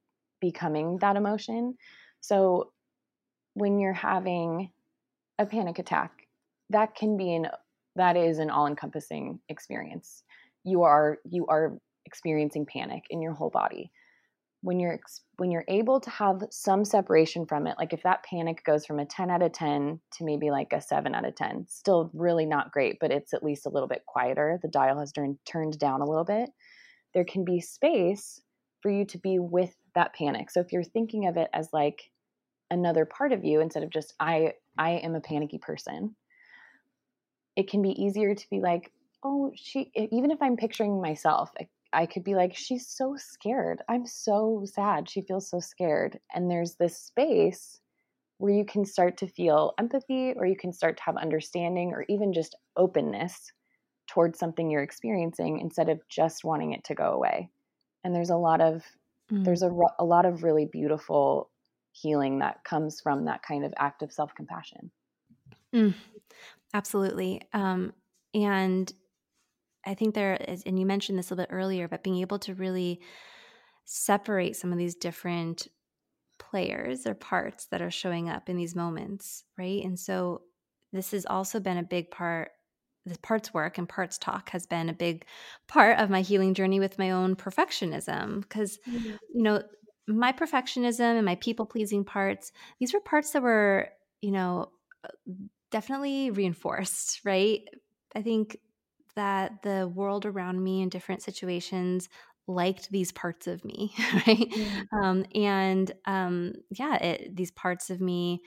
becoming 0.40 0.99
that 0.99 1.16
emotion. 1.16 1.75
So 2.20 2.73
when 3.54 3.78
you're 3.78 3.92
having 3.94 4.70
a 5.38 5.47
panic 5.47 5.78
attack 5.78 6.12
that 6.70 6.94
can 6.94 7.16
be 7.16 7.35
an 7.35 7.49
that 7.97 8.16
is 8.16 8.38
an 8.38 8.50
all-encompassing 8.50 9.40
experience. 9.49 10.23
You 10.64 10.82
are 10.82 11.18
you 11.28 11.47
are 11.47 11.76
experiencing 12.06 12.66
panic 12.66 13.04
in 13.11 13.20
your 13.20 13.32
whole 13.32 13.50
body 13.50 13.90
when 14.62 14.79
you're 14.79 14.99
when 15.37 15.50
you're 15.50 15.64
able 15.69 16.00
to 16.00 16.11
have 16.11 16.43
some 16.50 16.85
separation 16.85 17.47
from 17.47 17.67
it 17.67 17.76
like 17.79 17.93
if 17.93 18.02
that 18.02 18.23
panic 18.25 18.62
goes 18.64 18.85
from 18.85 18.99
a 18.99 19.07
10 19.07 19.31
out 19.31 19.43
of 19.43 19.52
10 19.52 20.00
to 20.12 20.25
maybe 20.25 20.50
like 20.50 20.73
a 20.73 20.81
7 20.81 21.14
out 21.14 21.26
of 21.26 21.35
10 21.35 21.67
still 21.69 22.11
really 22.12 22.47
not 22.47 22.71
great 22.71 22.99
but 23.00 23.11
it's 23.11 23.33
at 23.33 23.43
least 23.43 23.67
a 23.67 23.71
little 23.71 23.88
bit 23.88 24.05
quieter. 24.07 24.59
The 24.62 24.69
dial 24.69 25.00
has 25.00 25.12
turned 25.12 25.38
turned 25.47 25.79
down 25.79 26.02
a 26.02 26.07
little 26.07 26.25
bit. 26.25 26.50
There 27.14 27.25
can 27.25 27.45
be 27.45 27.61
space 27.61 28.40
for 28.83 28.90
you 28.90 29.05
to 29.07 29.19
be 29.19 29.38
with 29.38 29.75
that 29.95 30.14
panic. 30.14 30.50
So 30.50 30.61
if 30.61 30.73
you're 30.73 30.85
thinking 30.85 31.26
of 31.26 31.37
it 31.37 31.49
as 31.52 31.69
like 31.73 32.11
another 32.71 33.05
part 33.05 33.33
of 33.33 33.45
you 33.45 33.61
instead 33.61 33.83
of 33.83 33.90
just 33.90 34.14
i 34.21 34.52
i 34.79 34.90
am 34.90 35.14
a 35.14 35.21
panicky 35.21 35.59
person 35.59 36.14
it 37.57 37.69
can 37.69 37.83
be 37.83 38.00
easier 38.00 38.35
to 38.35 38.47
be 38.49 38.61
like 38.61 38.93
oh 39.25 39.50
she 39.55 39.90
even 39.95 40.31
if 40.31 40.40
i'm 40.40 40.57
picturing 40.57 41.00
myself 41.00 41.50
I 41.92 42.06
could 42.06 42.25
be 42.25 42.35
like, 42.35 42.56
she's 42.56 42.88
so 42.88 43.16
scared. 43.16 43.82
I'm 43.88 44.06
so 44.06 44.64
sad. 44.64 45.09
She 45.09 45.23
feels 45.23 45.49
so 45.49 45.61
scared. 45.61 46.18
And 46.32 46.50
there's 46.50 46.75
this 46.75 46.97
space 46.97 47.80
where 48.38 48.52
you 48.52 48.64
can 48.64 48.85
start 48.85 49.18
to 49.18 49.26
feel 49.26 49.75
empathy 49.78 50.32
or 50.37 50.47
you 50.47 50.56
can 50.56 50.73
start 50.73 50.97
to 50.97 51.02
have 51.02 51.16
understanding 51.16 51.92
or 51.92 52.04
even 52.09 52.32
just 52.32 52.56
openness 52.76 53.52
towards 54.09 54.38
something 54.38 54.70
you're 54.70 54.82
experiencing 54.82 55.61
instead 55.61 55.88
of 55.88 56.00
just 56.09 56.44
wanting 56.44 56.73
it 56.73 56.85
to 56.85 56.94
go 56.94 57.12
away. 57.12 57.50
And 58.02 58.14
there's 58.14 58.30
a 58.30 58.37
lot 58.37 58.61
of 58.61 58.82
mm. 59.30 59.44
there's 59.44 59.62
a, 59.62 59.70
a 59.99 60.04
lot 60.04 60.26
of 60.26 60.42
really 60.42 60.64
beautiful 60.64 61.50
healing 61.92 62.38
that 62.38 62.64
comes 62.64 63.00
from 63.00 63.26
that 63.26 63.42
kind 63.42 63.64
of 63.64 63.75
act 63.76 64.02
of 64.02 64.12
self-compassion. 64.12 64.90
Mm. 65.75 65.94
Absolutely. 66.73 67.42
Um, 67.52 67.92
and 68.32 68.92
I 69.87 69.94
think 69.94 70.14
there 70.14 70.34
is, 70.34 70.62
and 70.64 70.78
you 70.78 70.87
mentioned 70.87 71.18
this 71.18 71.30
a 71.30 71.34
little 71.34 71.46
bit 71.46 71.54
earlier, 71.54 71.88
but 71.88 72.02
being 72.02 72.18
able 72.18 72.38
to 72.40 72.54
really 72.54 73.00
separate 73.84 74.56
some 74.56 74.72
of 74.72 74.78
these 74.78 74.94
different 74.94 75.68
players 76.38 77.06
or 77.06 77.14
parts 77.14 77.66
that 77.66 77.82
are 77.82 77.90
showing 77.90 78.28
up 78.28 78.49
in 78.49 78.56
these 78.56 78.75
moments, 78.75 79.44
right? 79.58 79.82
And 79.84 79.99
so 79.99 80.42
this 80.92 81.12
has 81.12 81.26
also 81.26 81.60
been 81.60 81.78
a 81.78 81.82
big 81.82 82.10
part. 82.10 82.50
The 83.06 83.18
parts 83.18 83.54
work 83.54 83.78
and 83.78 83.88
parts 83.88 84.18
talk 84.18 84.50
has 84.50 84.66
been 84.66 84.88
a 84.88 84.94
big 84.94 85.25
part 85.68 85.99
of 85.99 86.10
my 86.10 86.20
healing 86.20 86.54
journey 86.54 86.80
with 86.80 86.99
my 86.99 87.10
own 87.12 87.34
perfectionism 87.34 88.42
because, 88.42 88.78
mm-hmm. 88.88 89.16
you 89.34 89.42
know, 89.42 89.62
my 90.06 90.32
perfectionism 90.32 91.16
and 91.16 91.25
my 91.25 91.37
people 91.37 91.66
pleasing 91.66 92.04
parts, 92.04 92.52
these 92.78 92.92
were 92.92 93.00
parts 93.00 93.30
that 93.30 93.42
were, 93.42 93.88
you 94.20 94.32
know, 94.32 94.70
uh, 95.04 95.32
definitely 95.70 96.30
reinforced, 96.30 97.20
right? 97.25 97.62
I 98.14 98.22
think 98.22 98.58
that 99.14 99.62
the 99.62 99.88
world 99.88 100.26
around 100.26 100.62
me 100.62 100.83
in 100.83 100.88
different 100.88 101.23
situations 101.23 102.09
liked 102.47 102.90
these 102.90 103.12
parts 103.12 103.47
of 103.47 103.64
me, 103.64 103.93
right? 104.26 104.49
Yeah. 104.57 104.83
Um, 104.93 105.25
and 105.35 105.93
um, 106.07 106.55
yeah, 106.71 106.97
it, 106.97 107.37
these 107.37 107.50
parts 107.50 107.90
of 107.90 108.00
me, 108.00 108.43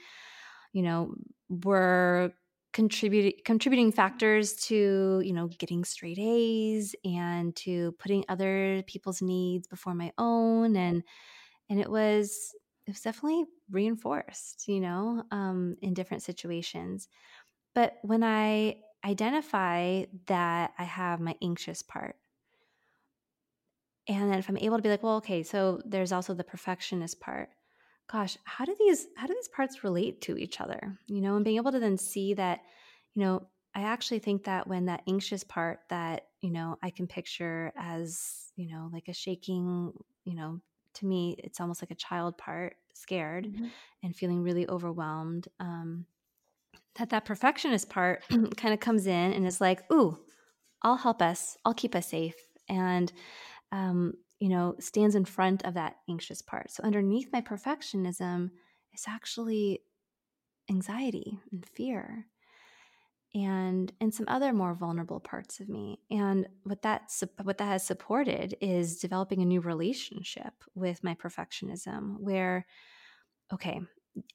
you 0.72 0.82
know, 0.82 1.14
were 1.48 2.32
contributing 2.72 3.34
contributing 3.44 3.92
factors 3.92 4.54
to 4.54 5.22
you 5.24 5.32
know 5.32 5.46
getting 5.46 5.84
straight 5.84 6.18
A's 6.18 6.92
and 7.04 7.54
to 7.54 7.92
putting 8.00 8.24
other 8.28 8.82
people's 8.88 9.22
needs 9.22 9.68
before 9.68 9.94
my 9.94 10.12
own 10.18 10.74
and 10.74 11.04
and 11.70 11.78
it 11.80 11.88
was 11.88 12.52
it 12.86 12.90
was 12.90 13.00
definitely 13.00 13.44
reinforced 13.70 14.66
you 14.66 14.80
know 14.80 15.22
um, 15.30 15.76
in 15.82 15.94
different 15.94 16.24
situations 16.24 17.08
but 17.76 17.94
when 18.02 18.24
I 18.24 18.76
identify 19.04 20.04
that 20.26 20.72
I 20.78 20.84
have 20.84 21.20
my 21.20 21.36
anxious 21.42 21.82
part. 21.82 22.16
And 24.08 24.30
then 24.30 24.38
if 24.38 24.48
I'm 24.48 24.58
able 24.58 24.76
to 24.76 24.82
be 24.82 24.88
like, 24.88 25.02
well, 25.02 25.16
okay, 25.16 25.42
so 25.42 25.80
there's 25.84 26.12
also 26.12 26.34
the 26.34 26.44
perfectionist 26.44 27.20
part. 27.20 27.50
Gosh, 28.10 28.36
how 28.44 28.66
do 28.66 28.76
these 28.78 29.06
how 29.16 29.26
do 29.26 29.34
these 29.34 29.48
parts 29.48 29.82
relate 29.82 30.20
to 30.22 30.36
each 30.36 30.60
other? 30.60 30.98
You 31.06 31.22
know, 31.22 31.36
and 31.36 31.44
being 31.44 31.56
able 31.56 31.72
to 31.72 31.80
then 31.80 31.96
see 31.96 32.34
that, 32.34 32.60
you 33.14 33.22
know, 33.22 33.46
I 33.74 33.82
actually 33.82 34.18
think 34.18 34.44
that 34.44 34.66
when 34.66 34.86
that 34.86 35.02
anxious 35.08 35.42
part 35.42 35.80
that, 35.88 36.26
you 36.42 36.50
know, 36.50 36.78
I 36.82 36.90
can 36.90 37.06
picture 37.06 37.72
as, 37.76 38.52
you 38.56 38.68
know, 38.68 38.90
like 38.92 39.08
a 39.08 39.14
shaking, 39.14 39.92
you 40.24 40.34
know, 40.34 40.60
to 40.94 41.06
me, 41.06 41.36
it's 41.38 41.60
almost 41.60 41.82
like 41.82 41.90
a 41.90 41.96
child 41.96 42.36
part, 42.36 42.76
scared 42.92 43.46
mm-hmm. 43.46 43.66
and 44.02 44.14
feeling 44.14 44.42
really 44.42 44.68
overwhelmed. 44.68 45.48
Um, 45.58 46.04
that 46.96 47.10
that 47.10 47.24
perfectionist 47.24 47.88
part 47.90 48.22
kind 48.56 48.74
of 48.74 48.80
comes 48.80 49.06
in 49.06 49.32
and 49.32 49.46
is 49.46 49.60
like, 49.60 49.90
"Ooh, 49.92 50.18
I'll 50.82 50.96
help 50.96 51.22
us. 51.22 51.56
I'll 51.64 51.74
keep 51.74 51.94
us 51.94 52.08
safe." 52.08 52.36
And 52.68 53.12
um, 53.72 54.14
you 54.40 54.48
know, 54.48 54.74
stands 54.78 55.14
in 55.14 55.24
front 55.24 55.64
of 55.64 55.74
that 55.74 55.96
anxious 56.08 56.42
part. 56.42 56.70
So 56.70 56.82
underneath 56.82 57.28
my 57.32 57.40
perfectionism 57.40 58.50
is 58.92 59.04
actually 59.08 59.80
anxiety 60.70 61.38
and 61.52 61.64
fear 61.66 62.26
and 63.34 63.92
and 64.00 64.14
some 64.14 64.26
other 64.28 64.52
more 64.52 64.74
vulnerable 64.74 65.20
parts 65.20 65.60
of 65.60 65.68
me 65.68 65.98
and 66.10 66.46
what 66.62 66.82
that 66.82 67.10
what 67.42 67.58
that 67.58 67.66
has 67.66 67.84
supported 67.84 68.56
is 68.60 69.00
developing 69.00 69.42
a 69.42 69.46
new 69.46 69.60
relationship 69.60 70.52
with 70.74 71.02
my 71.02 71.14
perfectionism 71.14 72.16
where 72.18 72.64
okay 73.52 73.80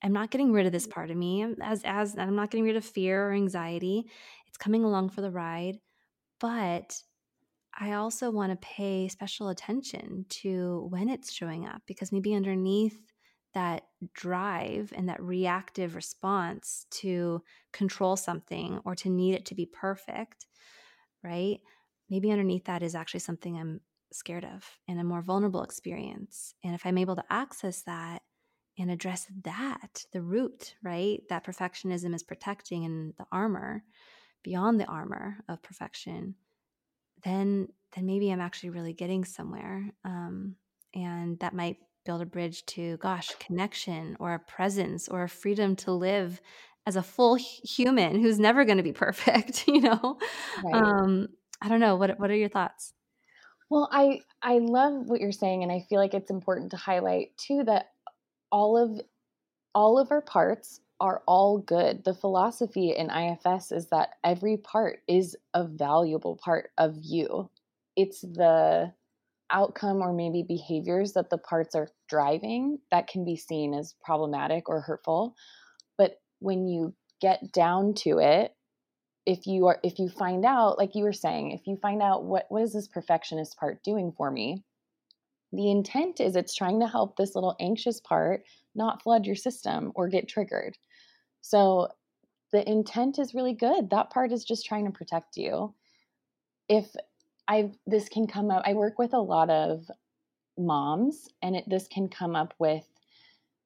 I'm 0.04 0.14
not 0.14 0.32
getting 0.32 0.52
rid 0.52 0.66
of 0.66 0.72
this 0.72 0.84
mm-hmm. 0.84 0.94
part 0.94 1.12
of 1.12 1.18
me 1.18 1.44
um, 1.44 1.56
as 1.62 1.82
as 1.84 2.18
I'm 2.18 2.36
not 2.36 2.52
getting 2.52 2.66
rid 2.66 2.76
of 2.76 2.86
fear 2.86 3.30
or 3.30 3.34
anxiety. 3.34 4.06
It's 4.48 4.58
coming 4.58 4.84
along 4.84 5.10
for 5.10 5.22
the 5.22 5.32
ride, 5.32 5.78
but 6.40 7.02
I 7.80 7.94
also 7.94 8.30
want 8.30 8.52
to 8.52 8.68
pay 8.68 9.08
special 9.08 9.50
attention 9.50 10.26
to 10.30 10.88
when 10.90 11.08
it's 11.08 11.32
showing 11.32 11.66
up 11.66 11.82
because 11.86 12.12
maybe 12.12 12.34
underneath 12.34 12.98
that 13.54 13.84
drive 14.14 14.94
and 14.96 15.10
that 15.10 15.22
reactive 15.22 15.96
response 15.96 16.86
to 16.92 17.42
control 17.72 18.16
something 18.16 18.80
or 18.86 18.96
to 18.96 19.10
need 19.10 19.34
it 19.34 19.46
to 19.46 19.56
be 19.56 19.66
perfect, 19.66 20.46
right? 21.24 21.60
Maybe 22.10 22.32
underneath 22.32 22.66
that 22.66 22.84
is 22.84 22.96
actually 22.96 23.22
something 23.22 23.58
I'm 23.58 23.82
scared 24.12 24.46
of 24.46 24.66
and 24.88 25.00
a 25.00 25.04
more 25.04 25.22
vulnerable 25.22 25.64
experience. 25.64 26.54
And 26.64 26.76
if 26.76 26.86
I'm 26.86 26.98
able 26.98 27.16
to 27.16 27.24
access 27.30 27.82
that, 27.84 28.22
and 28.80 28.90
address 28.90 29.28
that, 29.44 30.06
the 30.14 30.22
root, 30.22 30.76
right? 30.82 31.22
That 31.30 31.46
perfectionism 31.46 32.16
is 32.16 32.24
protecting 32.24 32.86
and 32.86 33.14
the 33.18 33.26
armor, 33.32 33.84
beyond 34.44 34.80
the 34.80 34.86
armor 34.86 35.38
of 35.50 35.62
perfection, 35.62 36.36
then 37.24 37.68
then 37.96 38.06
maybe 38.06 38.32
I'm 38.32 38.42
actually 38.42 38.70
really 38.70 38.94
getting 38.94 39.26
somewhere. 39.26 39.92
Um, 40.06 40.56
and 40.94 41.40
that 41.40 41.54
might 41.54 41.78
build 42.06 42.22
a 42.22 42.26
bridge 42.26 42.66
to, 42.68 42.98
gosh, 42.98 43.30
connection 43.40 44.16
or 44.20 44.34
a 44.34 44.40
presence 44.40 45.08
or 45.08 45.24
a 45.24 45.30
freedom 45.30 45.76
to 45.78 45.92
live 45.92 46.42
as 46.86 46.96
a 46.96 47.04
full 47.04 47.36
human 47.36 48.20
who's 48.22 48.40
never 48.40 48.64
going 48.66 48.78
to 48.78 48.84
be 48.84 48.92
perfect, 49.06 49.68
you 49.68 49.82
know? 49.82 50.18
Right. 50.64 50.76
Um, 50.76 51.28
I 51.62 51.68
don't 51.68 51.80
know. 51.80 51.96
What, 51.96 52.20
what 52.20 52.32
are 52.32 52.36
your 52.36 52.50
thoughts? 52.50 52.94
Well, 53.70 53.90
I, 53.92 54.22
I 54.42 54.60
love 54.60 55.10
what 55.10 55.20
you're 55.22 55.32
saying. 55.32 55.64
And 55.64 55.72
I 55.72 55.86
feel 55.90 56.00
like 56.00 56.14
it's 56.14 56.32
important 56.32 56.72
to 56.72 56.78
highlight 56.78 57.38
too, 57.38 57.64
that 57.66 57.88
all 58.51 58.77
of 58.77 59.01
all 59.75 60.00
of 60.00 60.12
our 60.12 60.22
parts 60.22 60.82
are 61.00 61.22
all 61.27 61.60
good. 61.60 62.03
The 62.03 62.13
philosophy 62.13 62.91
in 62.91 63.10
IFS 63.10 63.72
is 63.72 63.88
that 63.88 64.10
every 64.24 64.58
part 64.58 65.00
is 65.08 65.36
a 65.53 65.65
valuable 65.65 66.38
part 66.44 66.72
of 66.77 66.96
you. 66.98 67.50
It's 67.96 68.22
the 68.22 68.94
outcome 69.51 70.01
or 70.01 70.13
maybe 70.13 70.44
behaviors 70.48 71.13
that 71.13 71.29
the 71.29 71.38
parts 71.38 71.75
are 71.75 71.89
driving 72.08 72.79
that 72.91 73.08
can 73.08 73.25
be 73.25 73.36
seen 73.36 73.74
as 73.74 73.96
problematic 74.03 74.70
or 74.70 74.82
hurtful. 74.82 75.36
But 75.98 76.20
when 76.39 76.68
you 76.68 76.94
get 77.22 77.51
down 77.51 77.94
to 77.96 78.20
it, 78.20 78.53
if 79.25 79.46
you 79.48 79.68
are 79.68 79.79
if 79.84 80.00
you 80.00 80.10
find 80.10 80.46
out 80.46 80.77
like 80.77 80.96
you 80.96 81.03
were 81.03 81.13
saying, 81.13 81.51
if 81.51 81.68
you 81.68 81.77
find 81.77 82.01
out 82.01 82.24
what 82.25 82.46
what 82.50 82.63
is 82.63 82.74
this 82.74 82.88
perfectionist 82.88 83.58
part 83.58 83.84
doing 83.84 84.13
for 84.18 84.32
me? 84.32 84.63
The 85.51 85.72
intent 85.72 86.20
is 86.20 86.36
it's 86.36 86.56
trying 86.56 86.79
to 86.82 86.88
help 86.88 87.15
this 87.15 87.36
little 87.36 87.56
anxious 87.60 88.00
part 88.00 88.44
not 88.75 89.01
flood 89.01 89.25
your 89.25 89.36
system 89.36 89.91
or 89.96 90.08
get 90.08 90.27
triggered. 90.27 90.77
So 91.41 91.89
the 92.51 92.68
intent 92.70 93.20
is 93.20 93.34
really 93.34 93.53
good. 93.53 93.89
That 93.89 94.10
part 94.10 94.32
is 94.32 94.44
just 94.44 94.65
trying 94.65 94.86
to 94.86 94.91
protect 94.91 95.38
you. 95.38 95.74
If 96.68 96.96
I 97.48 97.72
this 97.88 98.10
can 98.10 98.27
come 98.27 98.51
up, 98.51 98.63
I 98.65 98.74
work 98.74 99.00
with 99.00 99.13
a 99.13 99.20
lot 99.20 99.50
of 99.50 99.89
moms, 100.58 101.29
and 101.41 101.56
it, 101.56 101.63
this 101.68 101.88
can 101.88 102.10
come 102.10 102.36
up 102.36 102.53
with 102.60 102.86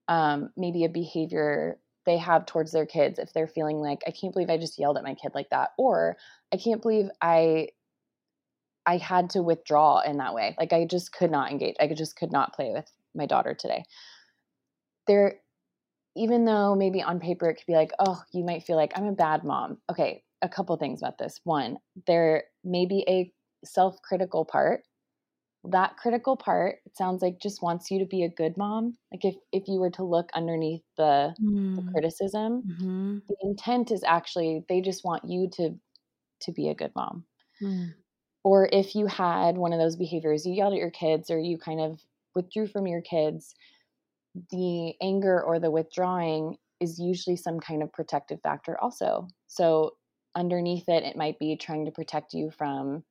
um, 0.07 0.51
maybe 0.55 0.85
a 0.85 0.89
behavior 0.89 1.79
they 2.05 2.17
have 2.17 2.45
towards 2.45 2.73
their 2.73 2.85
kids 2.85 3.17
if 3.17 3.31
they're 3.31 3.47
feeling 3.47 3.77
like 3.77 4.01
I 4.05 4.11
can't 4.11 4.33
believe 4.33 4.49
I 4.49 4.57
just 4.57 4.77
yelled 4.77 4.97
at 4.97 5.03
my 5.03 5.15
kid 5.15 5.31
like 5.33 5.49
that, 5.51 5.71
or 5.77 6.17
I 6.53 6.57
can't 6.57 6.81
believe 6.81 7.09
I 7.21 7.69
I 8.85 8.97
had 8.97 9.29
to 9.31 9.41
withdraw 9.41 10.01
in 10.01 10.17
that 10.17 10.33
way. 10.33 10.55
Like 10.59 10.73
I 10.73 10.85
just 10.85 11.13
could 11.13 11.31
not 11.31 11.51
engage. 11.51 11.75
I 11.79 11.87
just 11.87 12.15
could 12.15 12.31
not 12.31 12.53
play 12.53 12.71
with 12.73 12.89
my 13.15 13.25
daughter 13.25 13.53
today. 13.53 13.83
There 15.07 15.39
even 16.15 16.45
though 16.45 16.75
maybe 16.75 17.01
on 17.01 17.19
paper 17.19 17.49
it 17.49 17.55
could 17.55 17.65
be 17.65 17.73
like, 17.73 17.91
oh, 17.99 18.21
you 18.31 18.43
might 18.43 18.63
feel 18.63 18.75
like 18.75 18.93
I'm 18.95 19.07
a 19.07 19.13
bad 19.13 19.43
mom. 19.43 19.77
Okay, 19.89 20.23
a 20.41 20.49
couple 20.49 20.75
things 20.77 21.01
about 21.01 21.17
this. 21.17 21.39
One, 21.43 21.77
there 22.05 22.43
may 22.63 22.85
be 22.85 23.03
a 23.07 23.31
self 23.65 24.01
critical 24.01 24.45
part. 24.45 24.81
That 25.65 25.95
critical 25.95 26.35
part, 26.35 26.79
it 26.85 26.97
sounds 26.97 27.21
like 27.21 27.39
just 27.41 27.63
wants 27.63 27.89
you 27.89 27.99
to 27.99 28.05
be 28.05 28.23
a 28.23 28.29
good 28.29 28.57
mom. 28.57 28.97
Like 29.13 29.23
if, 29.23 29.35
if 29.53 29.63
you 29.67 29.79
were 29.79 29.91
to 29.91 30.03
look 30.03 30.29
underneath 30.35 30.81
the, 30.97 31.33
mm. 31.41 31.77
the 31.77 31.91
criticism, 31.91 32.63
mm-hmm. 32.67 33.17
the 33.29 33.35
intent 33.41 33.89
is 33.89 34.03
actually 34.03 34.65
they 34.67 34.81
just 34.81 35.05
want 35.05 35.23
you 35.25 35.49
to 35.53 35.79
to 36.41 36.51
be 36.51 36.67
a 36.67 36.75
good 36.75 36.91
mom. 36.95 37.23
Mm. 37.61 37.93
Or 38.43 38.67
if 38.71 38.95
you 38.95 39.07
had 39.07 39.57
one 39.57 39.73
of 39.73 39.79
those 39.79 39.95
behaviors, 39.95 40.45
you 40.45 40.53
yelled 40.53 40.73
at 40.73 40.79
your 40.79 40.91
kids 40.91 41.29
or 41.29 41.39
you 41.39 41.57
kind 41.57 41.79
of 41.79 42.01
withdrew 42.35 42.67
from 42.67 42.88
your 42.88 43.01
kids, 43.01 43.55
the 44.51 44.93
anger 45.01 45.41
or 45.41 45.59
the 45.59 45.71
withdrawing 45.71 46.57
is 46.79 47.00
usually 47.00 47.38
some 47.38 47.59
kind 47.59 47.81
of 47.81 47.93
protective 47.93 48.41
factor 48.41 48.77
also. 48.81 49.27
So 49.47 49.91
underneath 50.35 50.89
it, 50.89 51.03
it 51.03 51.15
might 51.15 51.39
be 51.39 51.55
trying 51.55 51.85
to 51.85 51.91
protect 51.91 52.33
you 52.33 52.51
from, 52.51 53.03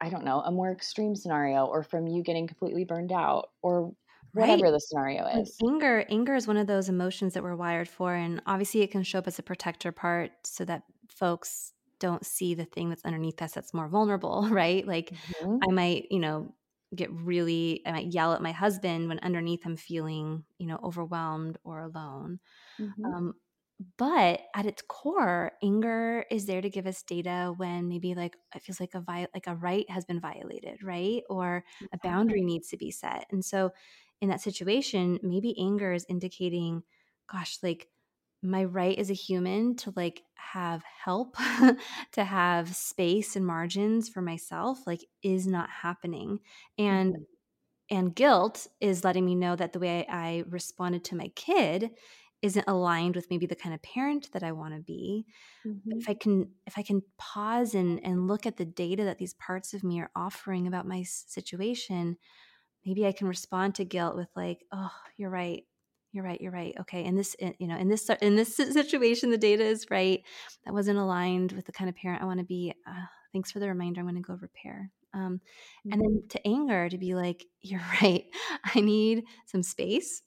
I 0.00 0.10
don't 0.10 0.24
know, 0.24 0.40
a 0.40 0.52
more 0.52 0.70
extreme 0.70 1.16
scenario 1.16 1.64
or 1.64 1.82
from 1.82 2.06
you 2.06 2.22
getting 2.22 2.46
completely 2.46 2.84
burned 2.84 3.12
out 3.12 3.48
or 3.62 3.92
whatever 4.32 4.64
right. 4.64 4.72
the 4.72 4.80
scenario 4.80 5.26
is. 5.26 5.56
anger, 5.66 6.04
anger 6.10 6.34
is 6.34 6.46
one 6.46 6.58
of 6.58 6.66
those 6.66 6.88
emotions 6.88 7.34
that 7.34 7.42
we're 7.42 7.56
wired 7.56 7.88
for. 7.88 8.14
And 8.14 8.42
obviously 8.46 8.82
it 8.82 8.90
can 8.90 9.02
show 9.02 9.18
up 9.18 9.26
as 9.26 9.38
a 9.38 9.42
protector 9.42 9.90
part 9.90 10.32
so 10.44 10.64
that 10.66 10.82
folks 11.08 11.72
don't 12.00 12.24
see 12.24 12.54
the 12.54 12.64
thing 12.64 12.88
that's 12.88 13.04
underneath 13.04 13.40
us 13.42 13.52
that's 13.52 13.74
more 13.74 13.88
vulnerable, 13.88 14.48
right? 14.50 14.86
Like 14.86 15.12
mm-hmm. 15.40 15.58
I 15.68 15.72
might, 15.72 16.06
you 16.10 16.18
know, 16.18 16.54
get 16.94 17.10
really 17.12 17.82
I 17.84 17.92
might 17.92 18.12
yell 18.12 18.32
at 18.32 18.42
my 18.42 18.52
husband 18.52 19.08
when 19.08 19.18
underneath 19.20 19.66
I'm 19.66 19.76
feeling, 19.76 20.44
you 20.58 20.66
know, 20.66 20.78
overwhelmed 20.82 21.58
or 21.64 21.80
alone. 21.80 22.38
Mm-hmm. 22.80 23.04
Um, 23.04 23.34
but 23.98 24.40
at 24.54 24.64
its 24.64 24.82
core, 24.88 25.52
anger 25.62 26.24
is 26.30 26.46
there 26.46 26.62
to 26.62 26.70
give 26.70 26.86
us 26.86 27.02
data 27.02 27.52
when 27.56 27.88
maybe 27.88 28.14
like 28.14 28.34
it 28.54 28.62
feels 28.62 28.80
like 28.80 28.94
a 28.94 29.00
vi- 29.00 29.28
like 29.34 29.46
a 29.46 29.54
right 29.54 29.88
has 29.90 30.04
been 30.04 30.20
violated, 30.20 30.82
right? 30.82 31.22
Or 31.28 31.62
a 31.92 31.98
boundary 31.98 32.42
needs 32.42 32.68
to 32.68 32.78
be 32.78 32.90
set. 32.90 33.26
And 33.30 33.44
so 33.44 33.72
in 34.22 34.30
that 34.30 34.40
situation, 34.40 35.18
maybe 35.22 35.54
anger 35.58 35.92
is 35.92 36.06
indicating, 36.08 36.84
gosh, 37.30 37.58
like 37.62 37.88
my 38.42 38.64
right 38.64 38.98
as 38.98 39.10
a 39.10 39.14
human 39.14 39.74
to 39.76 39.92
like 39.96 40.22
have 40.34 40.82
help 41.04 41.36
to 42.12 42.24
have 42.24 42.74
space 42.74 43.36
and 43.36 43.46
margins 43.46 44.08
for 44.08 44.22
myself 44.22 44.86
like 44.86 45.04
is 45.22 45.46
not 45.46 45.68
happening 45.70 46.38
and 46.78 47.14
mm-hmm. 47.14 47.96
and 47.96 48.14
guilt 48.14 48.66
is 48.80 49.04
letting 49.04 49.24
me 49.24 49.34
know 49.34 49.56
that 49.56 49.72
the 49.72 49.78
way 49.78 50.06
i 50.08 50.44
responded 50.48 51.04
to 51.04 51.16
my 51.16 51.28
kid 51.34 51.90
isn't 52.42 52.68
aligned 52.68 53.16
with 53.16 53.28
maybe 53.30 53.46
the 53.46 53.56
kind 53.56 53.74
of 53.74 53.82
parent 53.82 54.30
that 54.32 54.42
i 54.42 54.52
want 54.52 54.74
to 54.74 54.80
be 54.80 55.24
mm-hmm. 55.66 55.98
if 55.98 56.08
i 56.08 56.14
can 56.14 56.48
if 56.66 56.78
i 56.78 56.82
can 56.82 57.02
pause 57.18 57.74
and 57.74 58.00
and 58.04 58.28
look 58.28 58.46
at 58.46 58.56
the 58.56 58.64
data 58.64 59.04
that 59.04 59.18
these 59.18 59.34
parts 59.34 59.74
of 59.74 59.82
me 59.82 60.00
are 60.00 60.10
offering 60.14 60.66
about 60.66 60.86
my 60.86 61.02
situation 61.02 62.16
maybe 62.84 63.06
i 63.06 63.12
can 63.12 63.26
respond 63.26 63.74
to 63.74 63.84
guilt 63.84 64.14
with 64.14 64.28
like 64.36 64.64
oh 64.72 64.92
you're 65.16 65.30
right 65.30 65.64
you're 66.12 66.24
right 66.24 66.40
you're 66.40 66.52
right 66.52 66.74
okay 66.80 67.04
in 67.04 67.16
this 67.16 67.36
you 67.58 67.66
know 67.66 67.76
in 67.76 67.88
this 67.88 68.08
in 68.20 68.36
this 68.36 68.56
situation 68.56 69.30
the 69.30 69.38
data 69.38 69.62
is 69.62 69.86
right 69.90 70.22
that 70.64 70.74
wasn't 70.74 70.98
aligned 70.98 71.52
with 71.52 71.66
the 71.66 71.72
kind 71.72 71.88
of 71.88 71.96
parent 71.96 72.22
i 72.22 72.26
want 72.26 72.38
to 72.38 72.44
be 72.44 72.72
uh, 72.86 73.04
thanks 73.32 73.50
for 73.50 73.58
the 73.58 73.68
reminder 73.68 74.00
i'm 74.00 74.06
going 74.06 74.16
to 74.16 74.22
go 74.22 74.38
repair 74.40 74.90
um, 75.14 75.40
mm-hmm. 75.40 75.92
and 75.92 76.00
then 76.00 76.10
mm-hmm. 76.10 76.28
to 76.28 76.46
anger 76.46 76.88
to 76.88 76.98
be 76.98 77.14
like 77.14 77.44
you're 77.60 77.82
right 78.02 78.24
i 78.74 78.80
need 78.80 79.24
some 79.46 79.62
space 79.62 80.22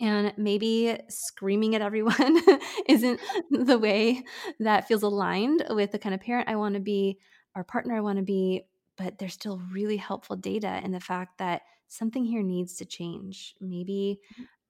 and 0.00 0.32
maybe 0.38 0.96
screaming 1.08 1.74
at 1.74 1.82
everyone 1.82 2.40
isn't 2.88 3.20
the 3.50 3.78
way 3.78 4.22
that 4.58 4.88
feels 4.88 5.02
aligned 5.02 5.64
with 5.70 5.92
the 5.92 5.98
kind 5.98 6.14
of 6.14 6.20
parent 6.20 6.48
i 6.48 6.56
want 6.56 6.74
to 6.74 6.80
be 6.80 7.18
or 7.54 7.64
partner 7.64 7.96
i 7.96 8.00
want 8.00 8.18
to 8.18 8.24
be 8.24 8.64
but 8.96 9.18
there's 9.18 9.32
still 9.32 9.62
really 9.72 9.96
helpful 9.96 10.36
data 10.36 10.80
in 10.84 10.92
the 10.92 11.00
fact 11.00 11.38
that 11.38 11.62
something 11.90 12.24
here 12.24 12.42
needs 12.42 12.76
to 12.76 12.84
change 12.84 13.54
maybe. 13.60 14.20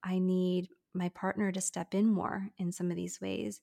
I 0.03 0.19
need 0.19 0.69
my 0.93 1.09
partner 1.09 1.51
to 1.51 1.61
step 1.61 1.93
in 1.93 2.07
more 2.07 2.49
in 2.57 2.71
some 2.71 2.89
of 2.89 2.97
these 2.97 3.19
ways. 3.21 3.61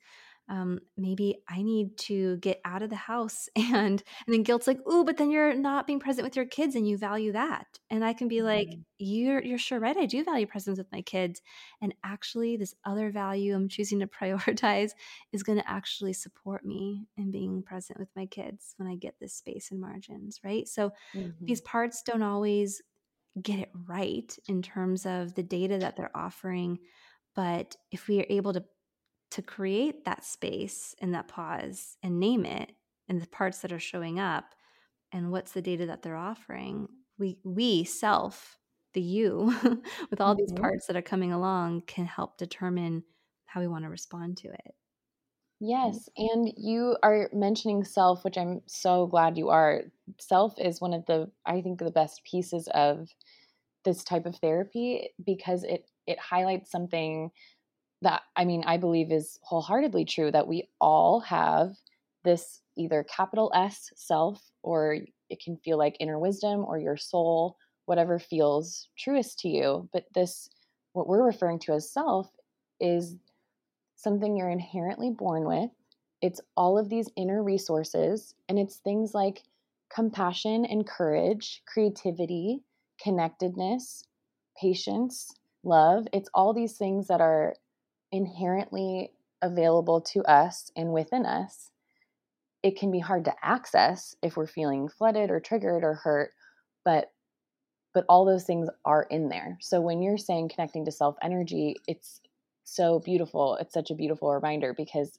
Um, 0.50 0.78
maybe 0.96 1.42
I 1.46 1.60
need 1.60 1.98
to 1.98 2.38
get 2.38 2.62
out 2.64 2.80
of 2.80 2.88
the 2.88 2.96
house 2.96 3.50
and 3.56 3.74
and 3.76 4.02
then 4.26 4.42
guilt's 4.42 4.66
like, 4.66 4.78
oh, 4.86 5.04
but 5.04 5.18
then 5.18 5.30
you're 5.30 5.54
not 5.54 5.86
being 5.86 6.00
present 6.00 6.24
with 6.24 6.36
your 6.36 6.46
kids 6.46 6.74
and 6.74 6.88
you 6.88 6.96
value 6.96 7.32
that. 7.32 7.66
And 7.90 8.02
I 8.02 8.14
can 8.14 8.28
be 8.28 8.40
like, 8.40 8.68
mm-hmm. 8.68 8.80
you're 8.98 9.42
you're 9.42 9.58
sure 9.58 9.78
right. 9.78 9.96
I 9.96 10.06
do 10.06 10.24
value 10.24 10.46
presence 10.46 10.78
with 10.78 10.90
my 10.90 11.02
kids. 11.02 11.42
And 11.82 11.94
actually 12.02 12.56
this 12.56 12.74
other 12.86 13.10
value 13.10 13.54
I'm 13.54 13.68
choosing 13.68 14.00
to 14.00 14.06
prioritize 14.22 14.92
is 15.32 15.42
going 15.42 15.58
to 15.58 15.70
actually 15.70 16.14
support 16.14 16.64
me 16.64 17.04
in 17.18 17.30
being 17.30 17.62
present 17.62 17.98
with 18.00 18.08
my 18.16 18.24
kids 18.24 18.74
when 18.78 18.88
I 18.88 18.96
get 18.96 19.16
this 19.20 19.34
space 19.34 19.70
and 19.70 19.80
margins, 19.80 20.40
right? 20.42 20.66
So 20.66 20.92
mm-hmm. 21.14 21.44
these 21.44 21.60
parts 21.60 22.02
don't 22.02 22.22
always 22.22 22.80
get 23.42 23.58
it 23.58 23.70
right 23.86 24.36
in 24.48 24.62
terms 24.62 25.06
of 25.06 25.34
the 25.34 25.42
data 25.42 25.78
that 25.78 25.96
they're 25.96 26.16
offering 26.16 26.78
but 27.34 27.76
if 27.90 28.08
we 28.08 28.20
are 28.20 28.26
able 28.28 28.52
to 28.52 28.64
to 29.30 29.42
create 29.42 30.04
that 30.04 30.24
space 30.24 30.94
and 31.00 31.14
that 31.14 31.28
pause 31.28 31.96
and 32.02 32.18
name 32.18 32.46
it 32.46 32.72
and 33.08 33.20
the 33.20 33.26
parts 33.28 33.58
that 33.58 33.72
are 33.72 33.78
showing 33.78 34.18
up 34.18 34.54
and 35.12 35.30
what's 35.30 35.52
the 35.52 35.62
data 35.62 35.86
that 35.86 36.02
they're 36.02 36.16
offering 36.16 36.88
we 37.18 37.38
we 37.44 37.84
self 37.84 38.58
the 38.94 39.00
you 39.00 39.54
with 40.10 40.20
all 40.20 40.34
mm-hmm. 40.34 40.38
these 40.38 40.52
parts 40.52 40.86
that 40.86 40.96
are 40.96 41.02
coming 41.02 41.32
along 41.32 41.82
can 41.86 42.06
help 42.06 42.38
determine 42.38 43.02
how 43.46 43.60
we 43.60 43.68
want 43.68 43.84
to 43.84 43.90
respond 43.90 44.36
to 44.36 44.48
it 44.48 44.74
Mm. 45.62 45.68
Yes, 45.68 46.08
and 46.16 46.52
you 46.56 46.96
are 47.02 47.28
mentioning 47.32 47.84
self, 47.84 48.24
which 48.24 48.38
I'm 48.38 48.62
so 48.66 49.06
glad 49.06 49.36
you 49.36 49.48
are. 49.48 49.82
Self 50.20 50.58
is 50.58 50.80
one 50.80 50.94
of 50.94 51.04
the 51.06 51.30
I 51.46 51.60
think 51.60 51.78
the 51.78 51.90
best 51.90 52.22
pieces 52.24 52.68
of 52.74 53.08
this 53.84 54.04
type 54.04 54.26
of 54.26 54.36
therapy 54.36 55.10
because 55.24 55.64
it 55.64 55.88
it 56.06 56.18
highlights 56.18 56.70
something 56.70 57.30
that 58.02 58.22
I 58.36 58.44
mean 58.44 58.64
I 58.66 58.78
believe 58.78 59.12
is 59.12 59.38
wholeheartedly 59.42 60.06
true 60.06 60.30
that 60.32 60.48
we 60.48 60.68
all 60.80 61.20
have 61.20 61.76
this 62.24 62.62
either 62.76 63.04
capital 63.04 63.52
S 63.54 63.90
self 63.96 64.42
or 64.62 64.98
it 65.30 65.40
can 65.42 65.56
feel 65.58 65.78
like 65.78 65.96
inner 66.00 66.18
wisdom 66.18 66.64
or 66.64 66.78
your 66.78 66.96
soul 66.96 67.56
whatever 67.86 68.18
feels 68.18 68.88
truest 68.98 69.38
to 69.40 69.48
you 69.48 69.88
but 69.92 70.04
this 70.14 70.48
what 70.94 71.08
we're 71.08 71.24
referring 71.24 71.58
to 71.60 71.72
as 71.74 71.92
self 71.92 72.30
is 72.80 73.16
something 73.98 74.36
you're 74.36 74.48
inherently 74.50 75.10
born 75.10 75.44
with 75.44 75.70
it's 76.20 76.40
all 76.56 76.78
of 76.78 76.88
these 76.88 77.08
inner 77.16 77.42
resources 77.42 78.34
and 78.48 78.58
it's 78.58 78.76
things 78.76 79.14
like 79.14 79.42
compassion 79.90 80.64
and 80.64 80.86
courage 80.86 81.62
creativity 81.66 82.62
connectedness, 83.00 84.04
patience, 84.60 85.32
love. 85.62 86.06
It's 86.12 86.30
all 86.34 86.52
these 86.52 86.76
things 86.76 87.08
that 87.08 87.20
are 87.20 87.54
inherently 88.12 89.12
available 89.42 90.00
to 90.00 90.22
us 90.24 90.70
and 90.76 90.92
within 90.92 91.24
us. 91.24 91.70
It 92.62 92.78
can 92.78 92.90
be 92.90 92.98
hard 92.98 93.24
to 93.26 93.34
access 93.42 94.16
if 94.22 94.36
we're 94.36 94.46
feeling 94.46 94.88
flooded 94.88 95.30
or 95.30 95.40
triggered 95.40 95.84
or 95.84 95.94
hurt, 95.94 96.32
but 96.84 97.12
but 97.94 98.04
all 98.08 98.24
those 98.24 98.44
things 98.44 98.68
are 98.84 99.04
in 99.04 99.28
there. 99.28 99.56
So 99.60 99.80
when 99.80 100.02
you're 100.02 100.18
saying 100.18 100.50
connecting 100.50 100.84
to 100.84 100.92
self 100.92 101.16
energy, 101.22 101.76
it's 101.86 102.20
so 102.74 103.00
beautiful. 103.00 103.56
It's 103.56 103.74
such 103.74 103.90
a 103.90 103.94
beautiful 103.94 104.32
reminder 104.32 104.74
because 104.74 105.18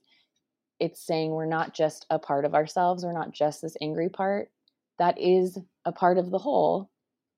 it's 0.80 1.02
saying 1.02 1.32
we're 1.32 1.46
not 1.46 1.74
just 1.74 2.06
a 2.10 2.20
part 2.20 2.46
of 2.46 2.56
ourselves, 2.56 3.04
we're 3.04 3.14
not 3.14 3.32
just 3.32 3.62
this 3.62 3.76
angry 3.82 4.10
part. 4.10 4.50
That 4.98 5.20
is 5.20 5.58
a 5.86 5.92
part 5.92 6.18
of 6.18 6.32
the 6.32 6.38
whole, 6.38 6.90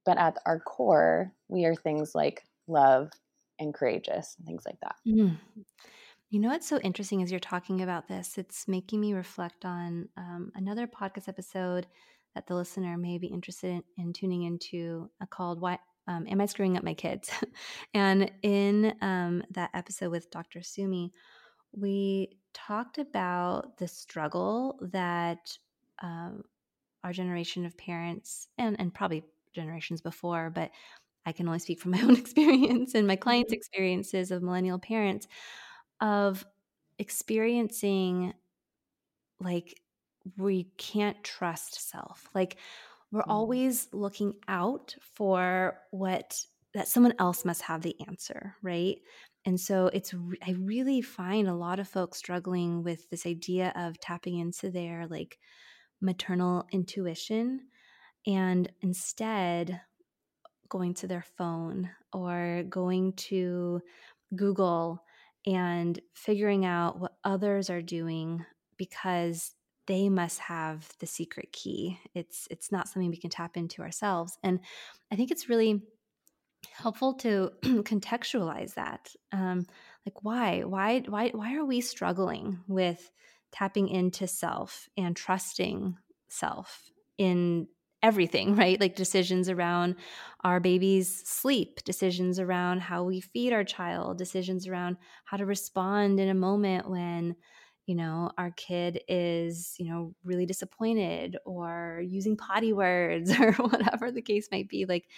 but 0.06 0.18
at 0.18 0.38
our 0.46 0.60
core, 0.60 1.32
we 1.48 1.66
are 1.66 1.76
things 1.76 2.14
like 2.16 2.44
love 2.68 3.12
and 3.60 3.74
courageous 3.74 4.36
and 4.38 4.48
things 4.48 4.64
like 4.66 4.80
that. 4.82 4.96
Mm. 5.08 5.38
You 6.30 6.40
know 6.40 6.50
what's 6.50 6.68
so 6.68 6.80
interesting 6.80 7.22
as 7.22 7.30
you're 7.30 7.40
talking 7.40 7.82
about 7.82 8.08
this? 8.08 8.38
It's 8.38 8.68
making 8.68 9.02
me 9.02 9.14
reflect 9.14 9.66
on 9.66 10.08
um, 10.18 10.52
another 10.56 10.88
podcast 10.88 11.28
episode 11.28 11.88
that 12.36 12.48
the 12.48 12.56
listener 12.56 12.98
may 12.98 13.18
be 13.18 13.28
interested 13.28 13.72
in, 13.72 13.84
in 13.98 14.14
tuning 14.14 14.44
into 14.44 15.10
uh, 15.22 15.26
called 15.26 15.60
"Why 15.60 15.78
um, 16.08 16.26
Am 16.28 16.42
I 16.42 16.46
Screwing 16.46 16.78
Up 16.78 16.84
My 16.84 16.94
Kids?" 16.94 17.32
and 17.94 18.32
in 18.42 18.94
um, 19.02 19.44
that 19.52 19.72
episode 19.74 20.12
with 20.12 20.32
Dr. 20.32 20.62
Sumi, 20.62 21.12
we 21.72 22.30
talked 22.54 22.98
about 22.98 23.78
the 23.78 23.88
struggle 23.88 24.80
that 24.92 25.58
um, 26.02 26.44
our 27.04 27.14
generation 27.14 27.66
of 27.66 27.78
parents 27.78 28.48
and 28.58 28.80
and 28.80 28.94
probably 28.94 29.24
generations 29.54 30.02
before, 30.02 30.50
but 30.50 30.72
I 31.26 31.32
can 31.32 31.48
only 31.48 31.60
speak 31.60 31.80
from 31.80 31.92
my 31.92 32.02
own 32.04 32.16
experience 32.16 32.96
and 32.96 33.08
my 33.08 33.16
clients' 33.16 33.52
mm-hmm. 33.52 33.58
experiences 33.58 34.32
of 34.32 34.44
millennial 34.44 34.80
parents 34.80 35.28
of 36.00 36.46
experiencing 36.98 38.34
like 39.40 39.80
we 40.38 40.66
can't 40.78 41.24
trust 41.24 41.90
self. 41.90 42.30
Like 42.34 42.58
we're 43.12 43.22
mm. 43.22 43.30
always 43.32 43.88
looking 43.92 44.34
out 44.48 44.96
for 45.16 45.78
what 45.92 46.40
that 46.74 46.88
someone 46.88 47.14
else 47.20 47.44
must 47.44 47.62
have 47.64 47.82
the 47.82 47.96
answer, 48.08 48.56
right? 48.62 48.98
And 49.46 49.60
so 49.60 49.88
it's 49.88 50.14
I 50.46 50.52
really 50.52 51.02
find 51.02 51.48
a 51.48 51.56
lot 51.56 51.80
of 51.80 51.88
folks 51.88 52.18
struggling 52.18 52.84
with 52.84 53.10
this 53.10 53.26
idea 53.26 53.74
of 53.76 54.00
tapping 54.00 54.38
into 54.38 54.70
their 54.70 55.08
like 55.08 55.38
maternal 56.00 56.66
intuition 56.72 57.62
and 58.26 58.72
instead 58.82 59.82
going 60.70 60.94
to 60.94 61.08
their 61.08 61.26
phone 61.38 61.90
or 62.14 62.64
going 62.70 63.14
to 63.14 63.82
Google 64.36 65.04
and 65.46 66.00
figuring 66.14 66.66
out 66.66 67.00
what 67.00 67.16
others 67.24 67.70
are 67.70 67.82
doing 67.82 68.46
because 68.78 69.54
they 69.92 70.08
must 70.08 70.40
have 70.40 70.88
the 71.00 71.06
secret 71.06 71.52
key. 71.52 72.00
It's 72.16 72.48
it's 72.50 72.72
not 72.72 72.88
something 72.88 73.10
we 73.10 73.18
can 73.18 73.30
tap 73.30 73.58
into 73.58 73.82
ourselves. 73.82 74.38
And 74.42 74.62
I 75.12 75.18
think 75.18 75.32
it's 75.32 75.50
really 75.50 75.82
helpful 76.72 77.16
to 77.16 77.52
contextualize 77.64 78.76
that. 78.76 79.14
Um, 79.34 79.66
like 80.06 80.24
why? 80.24 80.62
Why 80.62 81.04
why 81.06 81.32
why 81.32 81.56
are 81.58 81.66
we 81.66 81.82
struggling 81.82 82.62
with 82.70 83.12
tapping 83.52 83.90
into 83.90 84.28
self 84.28 84.88
and 84.96 85.14
trusting 85.14 85.98
self 86.30 86.90
in 87.18 87.68
everything, 88.02 88.56
right? 88.64 88.80
Like 88.80 88.96
decisions 88.96 89.50
around 89.50 89.96
our 90.42 90.62
baby's 90.62 91.28
sleep, 91.28 91.84
decisions 91.84 92.40
around 92.40 92.80
how 92.80 93.04
we 93.04 93.20
feed 93.20 93.52
our 93.52 93.66
child, 93.66 94.18
decisions 94.18 94.70
around 94.70 94.96
how 95.26 95.36
to 95.36 95.46
respond 95.46 96.22
in 96.22 96.30
a 96.30 96.34
moment 96.34 96.90
when, 96.90 97.36
you 97.92 97.98
know, 97.98 98.32
our 98.38 98.52
kid 98.52 99.02
is, 99.10 99.76
you 99.78 99.86
know, 99.86 100.16
really 100.24 100.46
disappointed 100.46 101.36
or 101.44 102.02
using 102.08 102.38
potty 102.38 102.72
words 102.72 103.30
or 103.40 103.52
whatever 103.52 104.10
the 104.10 104.22
case 104.22 104.48
might 104.50 104.70
be. 104.70 104.86
Like, 104.86 105.10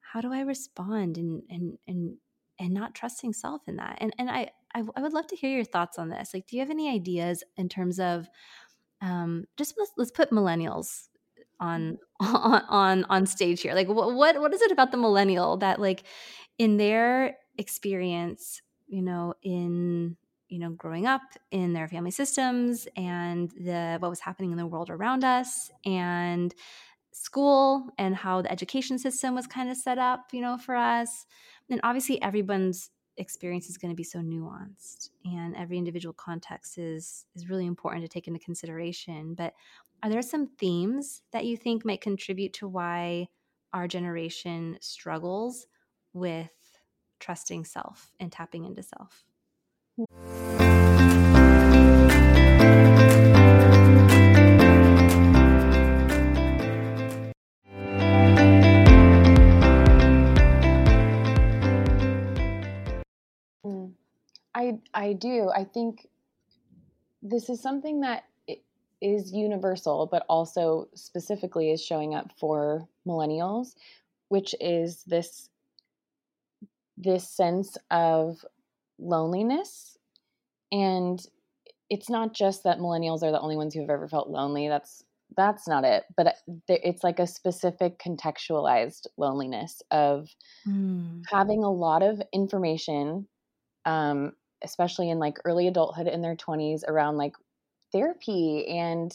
how 0.00 0.20
do 0.20 0.32
I 0.32 0.40
respond 0.40 1.18
and 1.18 1.44
and 1.48 1.78
and 1.86 2.16
and 2.58 2.74
not 2.74 2.96
trusting 2.96 3.32
self 3.32 3.62
in 3.68 3.76
that? 3.76 3.98
And 4.00 4.12
and 4.18 4.28
I 4.28 4.50
I, 4.74 4.82
I 4.96 5.02
would 5.02 5.12
love 5.12 5.28
to 5.28 5.36
hear 5.36 5.54
your 5.54 5.62
thoughts 5.62 6.00
on 6.00 6.08
this. 6.08 6.34
Like, 6.34 6.48
do 6.48 6.56
you 6.56 6.62
have 6.62 6.70
any 6.70 6.92
ideas 6.92 7.44
in 7.56 7.68
terms 7.68 8.00
of 8.00 8.28
um, 9.00 9.44
just 9.56 9.76
let's, 9.78 9.92
let's 9.96 10.10
put 10.10 10.32
millennials 10.32 11.04
on 11.60 11.96
on 12.20 12.62
on, 12.68 13.04
on 13.04 13.24
stage 13.24 13.62
here 13.62 13.74
like 13.74 13.86
what, 13.86 14.14
what 14.14 14.40
what 14.40 14.52
is 14.52 14.62
it 14.62 14.72
about 14.72 14.90
the 14.90 14.96
millennial 14.96 15.58
that 15.58 15.80
like 15.80 16.02
in 16.58 16.76
their 16.76 17.36
experience 17.56 18.62
you 18.88 19.00
know 19.00 19.32
in 19.44 20.16
you 20.50 20.58
know 20.58 20.70
growing 20.70 21.06
up 21.06 21.22
in 21.50 21.72
their 21.72 21.88
family 21.88 22.10
systems 22.10 22.86
and 22.96 23.50
the 23.52 23.96
what 24.00 24.10
was 24.10 24.20
happening 24.20 24.50
in 24.50 24.58
the 24.58 24.66
world 24.66 24.90
around 24.90 25.24
us 25.24 25.70
and 25.86 26.54
school 27.12 27.88
and 27.98 28.14
how 28.14 28.42
the 28.42 28.52
education 28.52 28.98
system 28.98 29.34
was 29.34 29.46
kind 29.46 29.70
of 29.70 29.76
set 29.76 29.98
up 29.98 30.26
you 30.32 30.40
know 30.40 30.58
for 30.58 30.74
us 30.74 31.24
and 31.70 31.80
obviously 31.82 32.20
everyone's 32.22 32.90
experience 33.16 33.68
is 33.68 33.76
going 33.76 33.90
to 33.90 33.96
be 33.96 34.04
so 34.04 34.18
nuanced 34.18 35.10
and 35.24 35.56
every 35.56 35.78
individual 35.78 36.12
context 36.12 36.78
is 36.78 37.26
is 37.34 37.48
really 37.48 37.66
important 37.66 38.02
to 38.02 38.08
take 38.08 38.28
into 38.28 38.40
consideration 38.40 39.34
but 39.34 39.54
are 40.02 40.10
there 40.10 40.22
some 40.22 40.46
themes 40.58 41.22
that 41.32 41.44
you 41.44 41.56
think 41.56 41.84
might 41.84 42.00
contribute 42.00 42.52
to 42.54 42.68
why 42.68 43.28
our 43.72 43.86
generation 43.86 44.78
struggles 44.80 45.66
with 46.12 46.50
trusting 47.18 47.64
self 47.64 48.10
and 48.18 48.32
tapping 48.32 48.64
into 48.64 48.82
self? 48.82 49.24
Mm. 63.64 63.92
I 64.54 64.78
I 64.94 65.12
do. 65.12 65.50
I 65.54 65.64
think 65.64 66.08
this 67.22 67.48
is 67.50 67.60
something 67.60 68.00
that 68.00 68.24
is 69.00 69.32
universal, 69.32 70.06
but 70.06 70.24
also 70.28 70.88
specifically 70.94 71.70
is 71.70 71.84
showing 71.84 72.14
up 72.14 72.32
for 72.38 72.88
millennials, 73.06 73.74
which 74.28 74.54
is 74.60 75.02
this 75.04 75.48
this 76.96 77.28
sense 77.28 77.78
of 77.90 78.44
loneliness. 79.00 79.96
And 80.72 81.20
it's 81.88 82.08
not 82.08 82.34
just 82.34 82.64
that 82.64 82.78
millennials 82.78 83.22
are 83.22 83.32
the 83.32 83.40
only 83.40 83.56
ones 83.56 83.74
who 83.74 83.80
have 83.80 83.90
ever 83.90 84.08
felt 84.08 84.28
lonely. 84.28 84.68
That's 84.68 85.02
that's 85.36 85.68
not 85.68 85.84
it. 85.84 86.04
But 86.16 86.26
uh, 86.28 86.32
it's 86.68 87.04
like 87.04 87.18
a 87.18 87.26
specific 87.26 87.98
contextualized 87.98 89.06
loneliness 89.16 89.82
of 89.90 90.28
mm. 90.66 91.22
having 91.30 91.62
a 91.62 91.70
lot 91.70 92.02
of 92.02 92.20
information, 92.32 93.28
um, 93.84 94.32
especially 94.62 95.10
in 95.10 95.18
like 95.18 95.38
early 95.44 95.68
adulthood 95.68 96.06
in 96.06 96.22
their 96.22 96.36
20s 96.36 96.82
around 96.86 97.16
like 97.16 97.34
therapy 97.92 98.66
and 98.68 99.12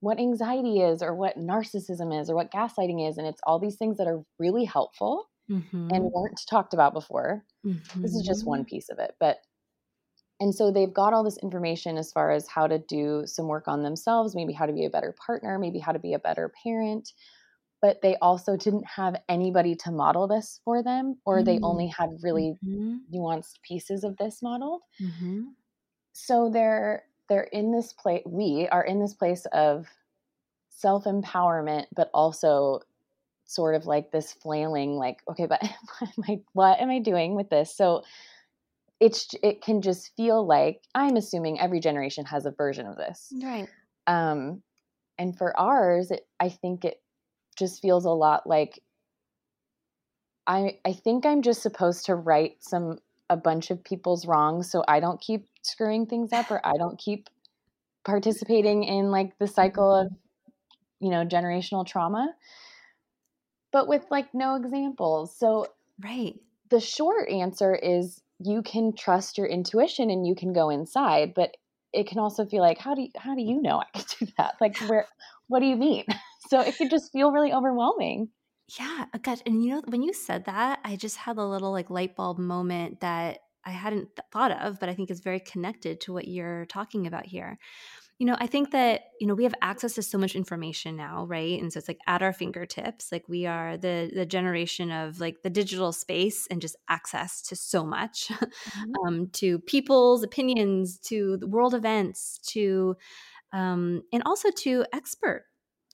what 0.00 0.18
anxiety 0.18 0.80
is 0.80 1.02
or 1.02 1.14
what 1.14 1.38
narcissism 1.38 2.20
is 2.20 2.28
or 2.28 2.34
what 2.34 2.52
gaslighting 2.52 3.08
is 3.08 3.16
and 3.16 3.26
it's 3.26 3.40
all 3.46 3.58
these 3.58 3.76
things 3.76 3.96
that 3.96 4.06
are 4.06 4.22
really 4.38 4.64
helpful 4.64 5.30
mm-hmm. 5.50 5.88
and 5.90 6.10
weren't 6.12 6.40
talked 6.48 6.74
about 6.74 6.92
before 6.92 7.42
mm-hmm. 7.64 8.02
this 8.02 8.14
is 8.14 8.26
just 8.26 8.46
one 8.46 8.60
mm-hmm. 8.60 8.68
piece 8.68 8.88
of 8.88 8.98
it 8.98 9.14
but 9.20 9.38
and 10.40 10.54
so 10.54 10.70
they've 10.70 10.92
got 10.92 11.12
all 11.12 11.22
this 11.22 11.38
information 11.38 11.96
as 11.96 12.10
far 12.10 12.32
as 12.32 12.48
how 12.48 12.66
to 12.66 12.78
do 12.78 13.22
some 13.24 13.46
work 13.46 13.68
on 13.68 13.82
themselves 13.82 14.34
maybe 14.34 14.52
how 14.52 14.66
to 14.66 14.72
be 14.72 14.84
a 14.84 14.90
better 14.90 15.14
partner 15.24 15.58
maybe 15.58 15.78
how 15.78 15.92
to 15.92 15.98
be 15.98 16.14
a 16.14 16.18
better 16.18 16.52
parent 16.62 17.12
but 17.80 18.00
they 18.00 18.16
also 18.22 18.56
didn't 18.56 18.86
have 18.86 19.14
anybody 19.28 19.74
to 19.74 19.90
model 19.90 20.26
this 20.26 20.60
for 20.64 20.82
them 20.82 21.16
or 21.26 21.36
mm-hmm. 21.36 21.44
they 21.44 21.58
only 21.62 21.86
had 21.86 22.08
really 22.22 22.56
mm-hmm. 22.64 22.96
nuanced 23.14 23.60
pieces 23.62 24.04
of 24.04 24.16
this 24.16 24.40
modeled 24.42 24.80
mm-hmm. 25.00 25.42
so 26.12 26.50
they're 26.52 27.04
they're 27.28 27.48
in 27.52 27.72
this 27.72 27.92
place 27.92 28.22
we 28.26 28.68
are 28.70 28.84
in 28.84 29.00
this 29.00 29.14
place 29.14 29.46
of 29.52 29.86
self-empowerment 30.70 31.84
but 31.94 32.10
also 32.12 32.80
sort 33.46 33.74
of 33.74 33.86
like 33.86 34.10
this 34.10 34.32
flailing 34.32 34.96
like 34.96 35.18
okay 35.28 35.46
but 35.46 35.60
what 35.98 36.10
am 36.16 36.24
i 36.28 36.40
what 36.52 36.80
am 36.80 36.90
i 36.90 36.98
doing 36.98 37.34
with 37.34 37.50
this? 37.50 37.74
So 37.76 38.02
it's 39.00 39.28
it 39.42 39.62
can 39.62 39.82
just 39.82 40.12
feel 40.16 40.46
like 40.46 40.80
i'm 40.94 41.16
assuming 41.16 41.60
every 41.60 41.80
generation 41.80 42.24
has 42.24 42.46
a 42.46 42.50
version 42.50 42.86
of 42.86 42.96
this. 42.96 43.32
Right. 43.42 43.68
Um 44.06 44.62
and 45.18 45.36
for 45.36 45.58
ours 45.58 46.10
it, 46.10 46.26
i 46.40 46.48
think 46.48 46.84
it 46.84 47.00
just 47.56 47.80
feels 47.80 48.04
a 48.04 48.10
lot 48.10 48.46
like 48.48 48.80
i 50.46 50.78
i 50.84 50.92
think 50.92 51.24
i'm 51.24 51.42
just 51.42 51.62
supposed 51.62 52.06
to 52.06 52.14
right 52.16 52.56
some 52.60 52.98
a 53.30 53.36
bunch 53.36 53.70
of 53.70 53.82
people's 53.82 54.26
wrongs 54.26 54.70
so 54.70 54.84
I 54.86 55.00
don't 55.00 55.20
keep 55.20 55.46
screwing 55.62 56.06
things 56.06 56.32
up 56.32 56.50
or 56.50 56.60
I 56.64 56.76
don't 56.76 56.98
keep 56.98 57.30
participating 58.04 58.84
in 58.84 59.10
like 59.10 59.38
the 59.38 59.46
cycle 59.46 59.94
of 59.94 60.12
you 61.00 61.10
know 61.10 61.24
generational 61.24 61.86
trauma 61.86 62.34
but 63.74 63.88
with 63.88 64.04
like 64.08 64.32
no 64.32 64.54
examples. 64.54 65.36
So 65.36 65.66
right. 66.02 66.34
the 66.70 66.78
short 66.78 67.28
answer 67.28 67.74
is 67.74 68.22
you 68.38 68.62
can 68.62 68.94
trust 68.96 69.36
your 69.36 69.48
intuition 69.48 70.10
and 70.10 70.24
you 70.24 70.36
can 70.36 70.52
go 70.52 70.70
inside 70.70 71.34
but 71.34 71.56
it 71.92 72.06
can 72.06 72.20
also 72.20 72.46
feel 72.46 72.62
like 72.62 72.78
how 72.78 72.94
do 72.94 73.02
you, 73.02 73.08
how 73.16 73.34
do 73.34 73.42
you 73.42 73.60
know 73.60 73.80
I 73.80 73.98
can 73.98 74.04
do 74.20 74.32
that? 74.38 74.54
Like 74.60 74.78
where 74.88 75.06
what 75.48 75.60
do 75.60 75.66
you 75.66 75.76
mean? 75.76 76.04
So 76.50 76.60
it 76.60 76.76
could 76.76 76.90
just 76.90 77.10
feel 77.10 77.32
really 77.32 77.54
overwhelming. 77.54 78.28
Yeah, 78.78 79.06
uh, 79.14 79.18
gosh, 79.22 79.38
and 79.46 79.64
you 79.64 79.70
know 79.70 79.82
when 79.86 80.02
you 80.02 80.12
said 80.12 80.44
that, 80.44 80.78
I 80.84 80.94
just 80.96 81.16
had 81.16 81.38
a 81.38 81.42
little 81.42 81.72
like 81.72 81.88
light 81.88 82.14
bulb 82.16 82.38
moment 82.38 83.00
that 83.00 83.38
I 83.64 83.70
hadn't 83.70 84.10
thought 84.30 84.52
of, 84.52 84.78
but 84.78 84.90
I 84.90 84.94
think 84.94 85.10
is 85.10 85.20
very 85.20 85.40
connected 85.40 86.02
to 86.02 86.12
what 86.12 86.28
you're 86.28 86.66
talking 86.66 87.06
about 87.06 87.24
here. 87.24 87.58
You 88.18 88.26
know, 88.26 88.36
I 88.38 88.46
think 88.46 88.70
that, 88.70 89.02
you 89.20 89.26
know, 89.26 89.34
we 89.34 89.42
have 89.42 89.54
access 89.60 89.94
to 89.94 90.02
so 90.02 90.18
much 90.18 90.36
information 90.36 90.96
now, 90.96 91.26
right? 91.26 91.60
And 91.60 91.72
so 91.72 91.78
it's 91.78 91.88
like 91.88 91.98
at 92.06 92.22
our 92.22 92.32
fingertips. 92.32 93.10
Like 93.10 93.28
we 93.28 93.44
are 93.46 93.76
the 93.76 94.10
the 94.14 94.24
generation 94.24 94.92
of 94.92 95.18
like 95.18 95.42
the 95.42 95.50
digital 95.50 95.92
space 95.92 96.46
and 96.48 96.60
just 96.60 96.76
access 96.88 97.42
to 97.42 97.56
so 97.56 97.84
much. 97.84 98.30
Mm-hmm. 98.74 99.06
um, 99.06 99.26
to 99.34 99.58
people's 99.60 100.22
opinions, 100.22 100.98
to 101.00 101.36
the 101.36 101.46
world 101.46 101.74
events, 101.74 102.38
to 102.48 102.96
um, 103.52 104.02
and 104.12 104.22
also 104.26 104.50
to 104.50 104.84
expert 104.92 105.44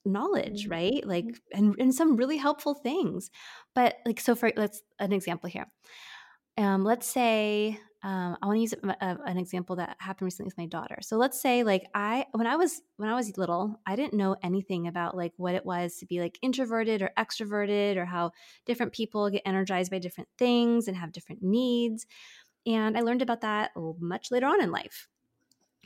knowledge, 0.04 0.62
mm-hmm. 0.64 0.72
right? 0.72 1.06
Like 1.06 1.26
and, 1.52 1.74
and 1.78 1.94
some 1.94 2.16
really 2.16 2.37
helpful 2.37 2.74
things. 2.74 3.30
But 3.74 3.96
like 4.06 4.20
so 4.20 4.35
for 4.35 4.50
let's 4.56 4.83
an 4.98 5.12
example 5.12 5.50
here. 5.50 5.66
Um, 6.59 6.85
let's 6.85 7.06
say 7.06 7.78
um, 8.02 8.38
I 8.40 8.46
want 8.46 8.56
to 8.56 8.60
use 8.60 8.72
a, 8.72 8.88
a, 8.88 9.18
an 9.26 9.36
example 9.36 9.76
that 9.76 9.96
happened 9.98 10.24
recently 10.24 10.46
with 10.46 10.56
my 10.56 10.66
daughter. 10.66 10.98
So 11.02 11.16
let's 11.18 11.40
say 11.40 11.62
like 11.64 11.84
I 11.94 12.26
when 12.32 12.46
I 12.46 12.56
was 12.56 12.80
when 12.96 13.10
I 13.10 13.14
was 13.14 13.36
little, 13.36 13.78
I 13.86 13.94
didn't 13.94 14.14
know 14.14 14.36
anything 14.42 14.86
about 14.86 15.16
like 15.16 15.32
what 15.36 15.54
it 15.54 15.66
was 15.66 15.96
to 15.98 16.06
be 16.06 16.20
like 16.20 16.38
introverted 16.40 17.02
or 17.02 17.10
extroverted 17.18 17.96
or 17.96 18.06
how 18.06 18.32
different 18.64 18.92
people 18.92 19.28
get 19.28 19.42
energized 19.44 19.90
by 19.90 19.98
different 19.98 20.28
things 20.38 20.88
and 20.88 20.96
have 20.96 21.12
different 21.12 21.42
needs. 21.42 22.06
And 22.66 22.96
I 22.96 23.02
learned 23.02 23.22
about 23.22 23.42
that 23.42 23.72
much 23.98 24.30
later 24.30 24.46
on 24.46 24.62
in 24.62 24.70
life. 24.70 25.06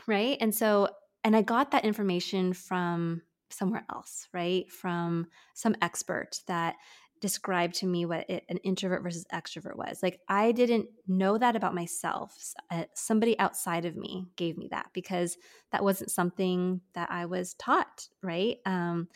Right? 0.06 0.38
And 0.40 0.54
so 0.54 0.88
and 1.24 1.34
I 1.34 1.42
got 1.42 1.72
that 1.72 1.84
information 1.84 2.52
from 2.52 3.22
somewhere 3.48 3.84
else, 3.90 4.28
right? 4.32 4.70
From 4.70 5.26
some 5.54 5.74
expert 5.80 6.40
that 6.46 6.76
describe 7.24 7.72
to 7.72 7.86
me 7.86 8.04
what 8.04 8.28
it, 8.28 8.44
an 8.50 8.58
introvert 8.58 9.02
versus 9.02 9.24
extrovert 9.32 9.76
was. 9.76 10.02
Like 10.02 10.20
I 10.28 10.52
didn't 10.52 10.88
know 11.08 11.38
that 11.38 11.56
about 11.56 11.74
myself. 11.74 12.36
Uh, 12.70 12.84
somebody 12.92 13.38
outside 13.38 13.86
of 13.86 13.96
me 13.96 14.26
gave 14.36 14.58
me 14.58 14.68
that 14.72 14.90
because 14.92 15.38
that 15.72 15.82
wasn't 15.82 16.10
something 16.10 16.82
that 16.92 17.10
I 17.10 17.24
was 17.24 17.54
taught, 17.54 18.06
right? 18.22 18.58
Um, 18.66 19.08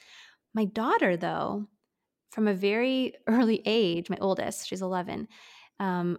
my 0.54 0.64
daughter, 0.64 1.18
though, 1.18 1.66
from 2.30 2.48
a 2.48 2.54
very 2.54 3.12
early 3.26 3.60
age, 3.66 4.08
my 4.08 4.16
oldest, 4.22 4.66
she's 4.66 4.80
11, 4.80 5.28
um, 5.78 6.16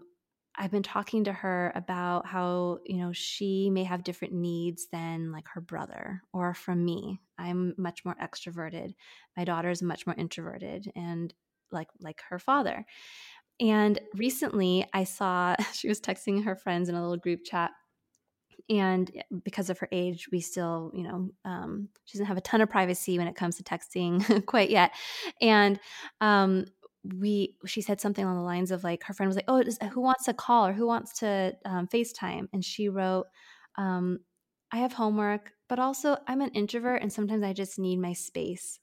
I've 0.55 0.69
been 0.69 0.83
talking 0.83 1.23
to 1.23 1.33
her 1.33 1.71
about 1.73 2.27
how, 2.27 2.81
you 2.85 2.97
know, 2.97 3.13
she 3.13 3.71
may 3.71 3.83
have 3.85 4.03
different 4.03 4.35
needs 4.35 4.89
than 4.91 5.31
like 5.31 5.47
her 5.55 5.61
brother 5.61 6.21
or 6.33 6.53
from 6.53 6.85
me. 6.85 7.19
I'm 7.39 7.73
much 7.79 8.05
more 8.05 8.15
extroverted. 8.21 8.93
My 9.35 9.43
daughter 9.43 9.71
is 9.71 9.81
much 9.81 10.05
more 10.05 10.15
introverted. 10.19 10.91
And 10.95 11.33
like 11.71 11.87
like 12.01 12.21
her 12.29 12.39
father. 12.39 12.85
And 13.59 13.99
recently 14.15 14.87
I 14.93 15.03
saw 15.03 15.55
she 15.73 15.87
was 15.87 15.99
texting 15.99 16.43
her 16.45 16.55
friends 16.55 16.89
in 16.89 16.95
a 16.95 17.01
little 17.01 17.17
group 17.17 17.41
chat 17.43 17.71
and 18.69 19.11
because 19.43 19.69
of 19.69 19.79
her 19.79 19.87
age 19.91 20.27
we 20.31 20.39
still 20.39 20.91
you 20.93 21.03
know 21.03 21.29
um, 21.45 21.89
she 22.05 22.17
doesn't 22.17 22.27
have 22.27 22.37
a 22.37 22.41
ton 22.41 22.61
of 22.61 22.69
privacy 22.69 23.17
when 23.17 23.27
it 23.27 23.35
comes 23.35 23.57
to 23.57 23.63
texting 23.63 24.45
quite 24.45 24.69
yet 24.69 24.91
and 25.41 25.79
um, 26.21 26.65
we 27.17 27.55
she 27.65 27.81
said 27.81 27.99
something 27.99 28.23
along 28.23 28.37
the 28.37 28.43
lines 28.43 28.71
of 28.71 28.83
like 28.83 29.03
her 29.03 29.13
friend 29.13 29.29
was 29.29 29.35
like 29.35 29.45
oh 29.47 29.63
who 29.91 30.01
wants 30.01 30.25
to 30.25 30.33
call 30.33 30.67
or 30.67 30.73
who 30.73 30.85
wants 30.85 31.19
to 31.19 31.53
um, 31.65 31.87
facetime 31.87 32.47
and 32.53 32.63
she 32.63 32.89
wrote 32.89 33.25
um, 33.77 34.19
i 34.71 34.77
have 34.77 34.93
homework 34.93 35.51
but 35.67 35.79
also 35.79 36.17
i'm 36.27 36.41
an 36.41 36.49
introvert 36.51 37.01
and 37.01 37.11
sometimes 37.11 37.43
i 37.43 37.53
just 37.53 37.79
need 37.79 37.97
my 37.97 38.13
space 38.13 38.79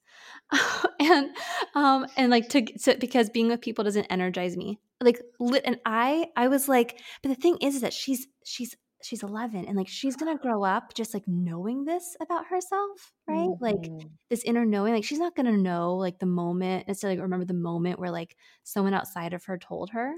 and 1.01 1.31
um 1.75 2.07
and 2.17 2.31
like 2.31 2.49
to, 2.49 2.63
to 2.63 2.97
because 2.99 3.31
being 3.31 3.49
with 3.49 3.61
people 3.61 3.85
doesn't 3.85 4.07
energize 4.07 4.57
me 4.57 4.81
like 5.03 5.21
lit 5.39 5.63
and 5.65 5.79
i 5.85 6.27
i 6.37 6.49
was 6.49 6.69
like 6.69 6.99
but 7.23 7.29
the 7.29 7.35
thing 7.35 7.57
is, 7.61 7.77
is 7.77 7.81
that 7.83 7.93
she's 7.93 8.27
she's 8.45 8.75
she's 9.03 9.23
11 9.23 9.67
and 9.67 9.77
like 9.77 9.89
she's 9.89 10.17
gonna 10.17 10.39
grow 10.39 10.65
up 10.65 10.95
just 10.95 11.15
like 11.15 11.25
knowing 11.27 11.85
this 11.85 12.17
about 12.21 12.47
herself 12.47 13.13
right 13.29 13.49
mm-hmm. 13.49 13.65
like 13.65 13.91
this 14.31 14.43
inner 14.43 14.65
knowing 14.65 14.95
like 14.95 15.05
she's 15.05 15.19
not 15.19 15.37
gonna 15.37 15.57
know 15.57 15.95
like 15.95 16.19
the 16.19 16.27
moment 16.27 16.89
necessarily 16.89 17.17
like, 17.17 17.23
remember 17.23 17.45
the 17.45 17.55
moment 17.55 17.99
where 17.99 18.11
like 18.11 18.37
someone 18.65 18.95
outside 18.95 19.33
of 19.33 19.45
her 19.45 19.59
told 19.59 19.91
her 19.91 20.15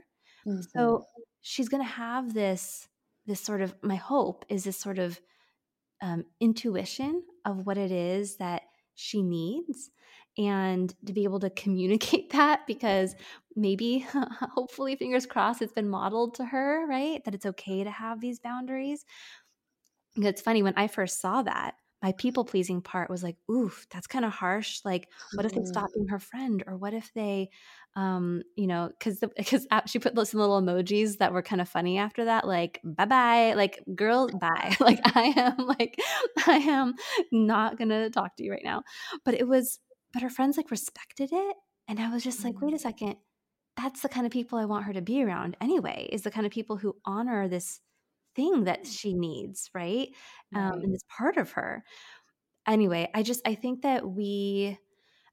mm-hmm. 0.47 0.61
so 0.73 1.05
she's 1.43 1.69
gonna 1.69 1.85
have 1.85 2.33
this 2.33 2.89
this 3.27 3.41
sort 3.41 3.61
of 3.61 3.75
my 3.83 3.97
hope 3.97 4.45
is 4.49 4.65
this 4.65 4.79
sort 4.79 4.99
of 4.99 5.21
um, 6.03 6.25
intuition 6.41 7.23
of 7.45 7.67
what 7.67 7.79
it 7.79 7.91
is 7.91 8.37
that 8.37 8.63
she 8.95 9.23
needs 9.23 9.91
and 10.37 10.95
to 11.05 11.13
be 11.13 11.25
able 11.25 11.41
to 11.41 11.51
communicate 11.51 12.31
that 12.33 12.67
because 12.67 13.15
maybe 13.57 13.99
hopefully 14.55 14.97
fingers 14.97 15.27
crossed 15.27 15.63
it's 15.63 15.73
been 15.73 15.89
modeled 15.89 16.35
to 16.35 16.45
her 16.45 16.87
right 16.87 17.25
that 17.25 17.35
it's 17.35 17.47
okay 17.47 17.85
to 17.85 17.91
have 17.91 18.21
these 18.21 18.39
boundaries. 18.39 19.05
It's 20.17 20.43
funny 20.43 20.63
when 20.63 20.75
i 20.77 20.89
first 20.89 21.21
saw 21.21 21.43
that 21.43 21.75
my 22.03 22.13
people 22.13 22.45
pleasing 22.45 22.81
part 22.81 23.11
was 23.11 23.23
like, 23.23 23.37
oof, 23.51 23.87
that's 23.91 24.07
kind 24.07 24.25
of 24.25 24.33
harsh. 24.33 24.81
Like, 24.85 25.09
what 25.35 25.45
if 25.45 25.53
they 25.53 25.65
stop 25.65 25.91
being 25.95 26.09
her 26.09 26.21
friend, 26.21 26.63
or 26.67 26.77
what 26.77 26.95
if 26.95 27.13
they, 27.13 27.51
um, 27.97 28.43
you 28.55 28.69
know, 28.69 28.91
because 28.97 29.23
because 29.37 29.67
she 29.87 29.99
put 29.99 30.15
some 30.29 30.41
little 30.41 30.63
emojis 30.63 31.19
that 31.19 31.33
were 31.33 31.43
kind 31.43 31.61
of 31.61 31.69
funny 31.69 31.99
after 31.99 32.27
that, 32.27 32.47
like 32.47 32.81
bye 32.85 33.05
bye, 33.05 33.55
like 33.55 33.83
girl 33.95 34.29
bye, 34.29 34.77
like 34.81 35.01
I 35.17 35.33
am 35.37 35.67
like 35.67 35.99
I 36.47 36.59
am 36.59 36.95
not 37.33 37.79
gonna 37.79 38.11
talk 38.11 38.37
to 38.37 38.45
you 38.45 38.53
right 38.53 38.65
now. 38.65 38.83
But 39.25 39.35
it 39.35 39.49
was, 39.49 39.81
but 40.13 40.23
her 40.23 40.31
friends 40.31 40.57
like 40.57 40.71
respected 40.71 41.31
it, 41.33 41.57
and 41.89 41.99
I 41.99 42.11
was 42.11 42.23
just 42.23 42.45
like, 42.45 42.61
wait 42.61 42.75
a 42.75 42.77
mm. 42.77 42.81
second, 42.81 43.17
that's 43.77 44.03
the 44.03 44.09
kind 44.09 44.25
of 44.25 44.33
people 44.33 44.59
I 44.59 44.67
want 44.67 44.85
her 44.85 44.93
to 44.93 45.03
be 45.03 45.25
around 45.25 45.57
anyway. 45.61 46.09
Is 46.13 46.23
the 46.23 46.31
kind 46.31 46.47
of 46.47 46.53
people 46.53 46.77
who 46.77 46.95
honor 47.05 47.49
this 47.49 47.81
thing 48.39 48.65
that 48.65 48.87
she 48.87 49.15
needs, 49.15 49.69
right? 49.75 50.11
Um, 50.55 50.81
and 50.81 50.95
it's 50.95 51.05
part 51.19 51.37
of 51.37 51.51
her. 51.53 51.83
Anyway, 52.69 53.11
I 53.13 53.25
just 53.25 53.41
I 53.45 53.57
think 53.57 53.83
that 53.83 54.09
we, 54.09 54.79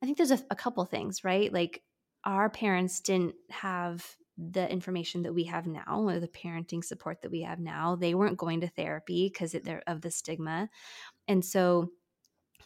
I 0.01 0.05
think 0.05 0.17
there's 0.17 0.31
a, 0.31 0.39
a 0.49 0.55
couple 0.55 0.83
things, 0.85 1.23
right? 1.23 1.53
Like 1.53 1.83
our 2.23 2.49
parents 2.49 3.01
didn't 3.01 3.35
have 3.51 4.03
the 4.37 4.69
information 4.69 5.21
that 5.21 5.35
we 5.35 5.43
have 5.43 5.67
now 5.67 6.01
or 6.01 6.19
the 6.19 6.27
parenting 6.27 6.83
support 6.83 7.21
that 7.21 7.31
we 7.31 7.41
have 7.43 7.57
now 7.57 7.95
they 7.95 8.13
weren't 8.13 8.37
going 8.37 8.59
to 8.59 8.67
therapy 8.67 9.29
because 9.31 9.55
of 9.87 10.01
the 10.01 10.11
stigma 10.11 10.69
and 11.29 11.45
so 11.45 11.89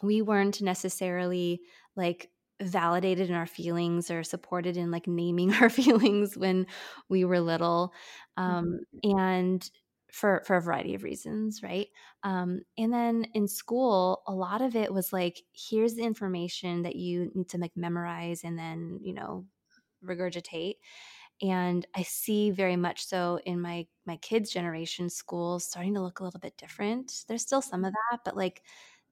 we 0.02 0.20
weren't 0.20 0.60
necessarily 0.60 1.60
like 1.94 2.28
validated 2.60 3.30
in 3.30 3.36
our 3.36 3.46
feelings 3.46 4.10
or 4.10 4.24
supported 4.24 4.76
in 4.76 4.90
like 4.90 5.06
naming 5.06 5.54
our 5.62 5.70
feelings 5.70 6.36
when 6.36 6.66
we 7.08 7.24
were 7.24 7.38
little 7.38 7.92
um, 8.36 8.80
mm-hmm. 9.04 9.16
and 9.16 9.70
for 10.12 10.42
for 10.46 10.56
a 10.56 10.62
variety 10.62 10.94
of 10.94 11.02
reasons 11.04 11.62
right? 11.62 11.88
Um, 12.22 12.62
and 12.78 12.92
then 12.92 13.26
in 13.34 13.48
school 13.48 14.22
a 14.26 14.32
lot 14.34 14.62
of 14.62 14.76
it 14.76 14.92
was 14.92 15.12
like 15.12 15.42
here's 15.52 15.94
the 15.94 16.02
information 16.04 16.82
that 16.82 16.96
you 16.96 17.30
need 17.34 17.48
to 17.50 17.58
like 17.58 17.72
memorize 17.76 18.44
and 18.44 18.58
then 18.58 18.98
you 19.02 19.14
know 19.14 19.46
regurgitate. 20.04 20.76
And 21.42 21.86
i 21.96 22.02
see 22.02 22.50
very 22.50 22.76
much 22.76 23.06
so 23.06 23.40
in 23.46 23.60
my 23.60 23.86
my 24.06 24.16
kids 24.18 24.50
generation 24.50 25.10
schools 25.10 25.64
starting 25.66 25.94
to 25.94 26.02
look 26.02 26.20
a 26.20 26.24
little 26.24 26.40
bit 26.40 26.56
different. 26.58 27.24
There's 27.28 27.42
still 27.42 27.62
some 27.62 27.84
of 27.84 27.92
that 27.92 28.20
but 28.24 28.36
like 28.36 28.62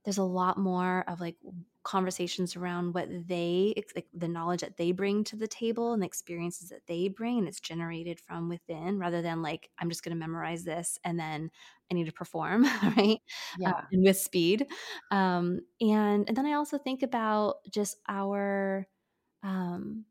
there's 0.09 0.17
a 0.17 0.23
lot 0.23 0.57
more 0.57 1.05
of 1.07 1.21
like 1.21 1.37
conversations 1.83 2.57
around 2.57 2.95
what 2.95 3.09
they 3.29 3.75
like 3.95 4.07
the 4.15 4.27
knowledge 4.27 4.63
that 4.63 4.79
they 4.79 4.91
bring 4.91 5.23
to 5.23 5.37
the 5.37 5.47
table 5.47 5.93
and 5.93 6.03
the 6.03 6.07
experiences 6.07 6.71
that 6.71 6.81
they 6.87 7.09
bring 7.09 7.39
and 7.39 7.47
it's 7.47 7.61
generated 7.61 8.19
from 8.19 8.49
within 8.49 8.99
rather 8.99 9.21
than 9.21 9.43
like 9.43 9.69
i'm 9.79 9.91
just 9.91 10.03
going 10.03 10.17
to 10.17 10.19
memorize 10.19 10.65
this 10.65 10.99
and 11.05 11.21
then 11.21 11.51
i 11.91 11.95
need 11.95 12.07
to 12.07 12.13
perform 12.13 12.63
right? 12.97 13.19
Yeah. 13.59 13.73
uh, 13.73 13.83
and 13.93 14.03
with 14.03 14.17
speed. 14.17 14.67
Um 15.11 15.61
and 15.79 16.27
and 16.27 16.35
then 16.35 16.47
i 16.47 16.55
also 16.55 16.79
think 16.79 17.03
about 17.03 17.57
just 17.71 17.99
our 18.09 18.87
um 19.43 20.07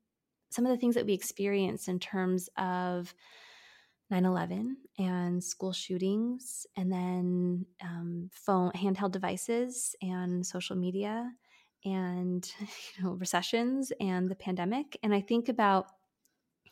some 0.52 0.64
of 0.64 0.70
the 0.72 0.78
things 0.78 0.94
that 0.94 1.08
we 1.08 1.14
experience 1.14 1.88
in 1.88 1.98
terms 1.98 2.50
of 2.56 3.16
9 4.10 4.26
11 4.26 4.78
and 5.00 5.44
school 5.44 5.74
shootings, 5.74 6.66
and 6.78 6.92
then 6.92 7.66
um, 7.84 8.30
phone, 8.32 8.72
handheld 8.72 9.12
devices, 9.12 9.96
and 10.02 10.46
social 10.46 10.76
media, 10.76 11.30
and 11.84 12.52
you 12.60 13.04
know, 13.04 13.12
recessions 13.12 13.92
and 14.00 14.30
the 14.30 14.36
pandemic. 14.36 14.98
And 15.04 15.14
I 15.14 15.22
think 15.22 15.50
about 15.50 15.88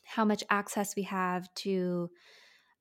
how 0.03 0.23
much 0.23 0.43
access 0.49 0.95
we 0.95 1.03
have 1.03 1.53
to 1.55 2.09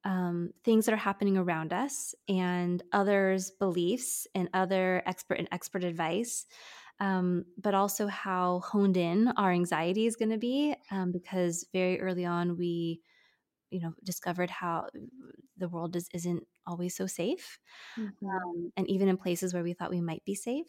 um, 0.05 0.51
things 0.65 0.85
that 0.85 0.93
are 0.93 0.99
happening 0.99 1.39
around 1.39 1.73
us 1.73 2.15
and 2.29 2.83
others' 2.93 3.51
beliefs 3.51 4.27
and 4.35 4.51
other 4.53 5.03
expert 5.07 5.39
and 5.39 5.49
expert 5.51 5.83
advice. 5.83 6.47
Um, 7.01 7.47
but 7.61 7.75
also 7.75 8.07
how 8.07 8.61
honed 8.65 8.97
in 8.97 9.29
our 9.37 9.51
anxiety 9.51 10.07
is 10.07 10.15
going 10.15 10.31
to 10.31 10.39
be 10.39 10.77
um, 10.93 11.11
because 11.11 11.67
very 11.73 12.01
early 12.01 12.25
on 12.25 12.57
we 12.57 13.01
you 13.75 13.81
know 13.81 13.93
discovered 14.05 14.51
how 14.51 14.87
the 15.57 15.69
world 15.69 15.97
is, 15.97 16.09
isn't 16.15 16.43
always 16.67 16.97
so 16.97 17.07
safe 17.07 17.59
mm-hmm. 17.99 18.27
um, 18.27 18.73
and 18.77 18.89
even 18.89 19.09
in 19.09 19.17
places 19.17 19.53
where 19.53 19.65
we 19.65 19.73
thought 19.73 19.91
we 19.91 20.01
might 20.01 20.25
be 20.25 20.35
safe 20.35 20.67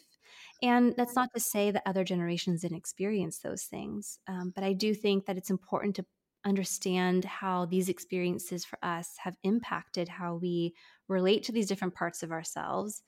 and 0.63 0.95
that's 0.97 1.15
not 1.15 1.29
to 1.33 1.39
say 1.39 1.69
that 1.69 1.83
other 1.85 2.03
generations 2.03 2.61
didn't 2.61 2.77
experience 2.77 3.39
those 3.39 3.63
things 3.63 4.19
um, 4.27 4.51
but 4.55 4.63
i 4.63 4.73
do 4.73 4.93
think 4.93 5.25
that 5.25 5.37
it's 5.37 5.51
important 5.51 5.95
to 5.95 6.05
understand 6.45 7.25
how 7.25 7.65
these 7.65 7.89
experiences 7.89 8.65
for 8.65 8.77
us 8.83 9.15
have 9.17 9.35
impacted 9.43 10.07
how 10.07 10.35
we 10.35 10.73
relate 11.07 11.43
to 11.43 11.51
these 11.51 11.67
different 11.67 11.95
parts 11.95 12.23
of 12.23 12.31
ourselves 12.31 13.03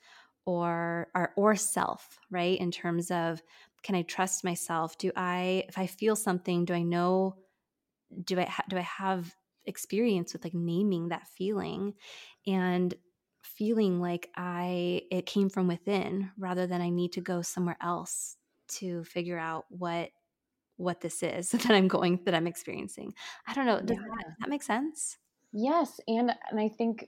or 0.45 1.10
our 1.13 1.33
or 1.36 1.55
self, 1.55 2.19
right? 2.31 2.57
In 2.57 2.71
terms 2.71 3.12
of 3.12 3.43
can 3.83 3.95
I 3.95 4.01
trust 4.03 4.43
myself? 4.43 4.97
Do 4.97 5.12
I 5.15 5.65
if 5.67 5.77
I 5.77 5.86
feel 5.88 6.15
something, 6.15 6.65
do 6.65 6.73
I 6.73 6.83
know 6.83 7.36
do 8.23 8.39
I 8.39 8.45
ha- 8.45 8.63
do 8.69 8.77
I 8.77 8.81
have 8.81 9.36
experience 9.67 10.34
with 10.34 10.43
like 10.43 10.53
naming 10.53 11.10
that 11.10 11.27
feeling 11.27 11.93
and 12.45 12.93
feeling 13.41 13.99
like 13.99 14.30
I 14.36 15.03
it 15.12 15.25
came 15.25 15.49
from 15.49 15.67
within 15.67 16.32
rather 16.38 16.67
than 16.67 16.82
I 16.82 16.89
need 16.89 17.13
to 17.13 17.21
go 17.21 17.41
somewhere 17.41 17.77
else 17.82 18.38
to 18.67 19.03
figure 19.03 19.38
out 19.38 19.65
what 19.69 20.10
what 20.77 21.01
this 21.01 21.23
is 21.23 21.51
that 21.51 21.71
I'm 21.71 21.88
going 21.88 22.19
that 22.25 22.34
I'm 22.34 22.47
experiencing. 22.47 23.13
I 23.47 23.53
don't 23.53 23.65
know. 23.65 23.80
Does, 23.82 23.97
yeah. 23.97 24.03
that, 24.03 24.25
does 24.25 24.36
that 24.41 24.49
make 24.49 24.63
sense? 24.63 25.17
Yes, 25.51 25.99
and 26.08 26.32
and 26.49 26.60
I 26.60 26.69
think 26.69 27.08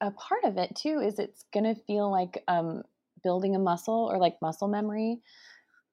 a 0.00 0.10
part 0.10 0.44
of 0.44 0.56
it 0.56 0.74
too 0.76 1.00
is 1.00 1.18
it's 1.18 1.44
going 1.52 1.64
to 1.64 1.80
feel 1.82 2.10
like 2.10 2.42
um, 2.48 2.82
building 3.22 3.56
a 3.56 3.58
muscle 3.58 4.08
or 4.10 4.18
like 4.18 4.36
muscle 4.42 4.68
memory. 4.68 5.20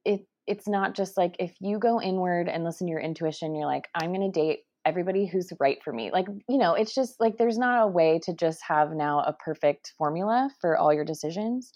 It 0.05 0.27
it's 0.45 0.67
not 0.67 0.95
just 0.95 1.17
like 1.17 1.35
if 1.39 1.55
you 1.59 1.79
go 1.79 2.01
inward 2.01 2.47
and 2.47 2.63
listen 2.63 2.87
to 2.87 2.91
your 2.91 3.01
intuition, 3.01 3.55
you're 3.55 3.65
like, 3.65 3.89
I'm 3.93 4.13
going 4.13 4.31
to 4.31 4.39
date 4.39 4.59
everybody 4.87 5.27
who's 5.27 5.51
right 5.59 5.77
for 5.83 5.91
me. 5.91 6.09
Like, 6.11 6.27
you 6.47 6.57
know, 6.57 6.73
it's 6.73 6.95
just 6.95 7.19
like 7.19 7.37
there's 7.37 7.57
not 7.57 7.83
a 7.83 7.87
way 7.87 8.19
to 8.23 8.33
just 8.33 8.59
have 8.67 8.91
now 8.91 9.19
a 9.19 9.33
perfect 9.33 9.93
formula 9.97 10.49
for 10.61 10.77
all 10.77 10.93
your 10.93 11.05
decisions. 11.05 11.71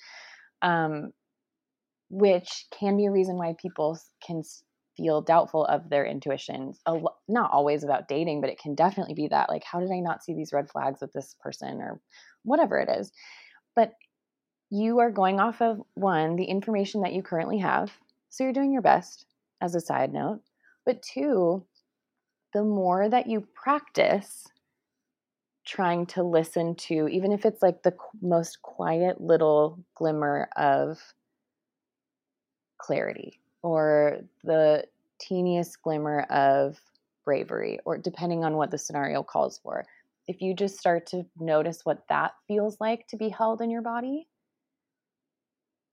Um, 0.61 1.11
which 2.09 2.65
can 2.77 2.97
be 2.97 3.05
a 3.05 3.11
reason 3.11 3.37
why 3.37 3.55
people 3.59 3.97
can 4.25 4.43
feel 4.97 5.21
doubtful 5.21 5.65
of 5.65 5.89
their 5.89 6.05
intuitions. 6.05 6.79
not 7.27 7.51
always 7.51 7.83
about 7.83 8.09
dating, 8.09 8.41
but 8.41 8.49
it 8.49 8.59
can 8.59 8.75
definitely 8.75 9.13
be 9.13 9.29
that 9.29 9.49
like, 9.49 9.63
how 9.63 9.79
did 9.79 9.91
I 9.91 10.01
not 10.01 10.21
see 10.21 10.33
these 10.33 10.51
red 10.51 10.69
flags 10.69 10.99
with 11.01 11.13
this 11.13 11.35
person 11.39 11.79
or 11.79 12.01
whatever 12.43 12.77
it 12.79 12.89
is. 12.89 13.11
But 13.75 13.93
you 14.69 14.99
are 14.99 15.11
going 15.11 15.39
off 15.39 15.61
of 15.61 15.81
one, 15.93 16.35
the 16.35 16.45
information 16.45 17.01
that 17.01 17.13
you 17.13 17.23
currently 17.23 17.59
have. 17.59 17.91
So 18.29 18.43
you're 18.43 18.53
doing 18.53 18.73
your 18.73 18.81
best 18.81 19.25
as 19.61 19.75
a 19.75 19.81
side 19.81 20.13
note. 20.13 20.41
But 20.85 21.01
two, 21.01 21.65
the 22.53 22.63
more 22.63 23.09
that 23.09 23.27
you 23.27 23.47
practice 23.53 24.47
trying 25.65 26.05
to 26.07 26.23
listen 26.23 26.75
to, 26.75 27.07
even 27.07 27.31
if 27.31 27.45
it's 27.45 27.61
like 27.61 27.83
the 27.83 27.95
most 28.21 28.61
quiet 28.61 29.21
little 29.21 29.83
glimmer 29.95 30.49
of 30.57 30.99
clarity 32.79 33.39
or 33.61 34.19
the 34.43 34.83
teeniest 35.19 35.81
glimmer 35.83 36.21
of 36.31 36.79
bravery, 37.23 37.79
or 37.85 37.97
depending 37.97 38.43
on 38.43 38.57
what 38.57 38.71
the 38.71 38.77
scenario 38.77 39.21
calls 39.21 39.59
for. 39.59 39.85
If 40.27 40.41
you 40.41 40.55
just 40.55 40.79
start 40.79 41.05
to 41.07 41.23
notice 41.39 41.81
what 41.83 42.03
that 42.09 42.31
feels 42.47 42.77
like 42.79 43.07
to 43.07 43.17
be 43.17 43.29
held 43.29 43.61
in 43.61 43.69
your 43.69 43.83
body, 43.83 44.27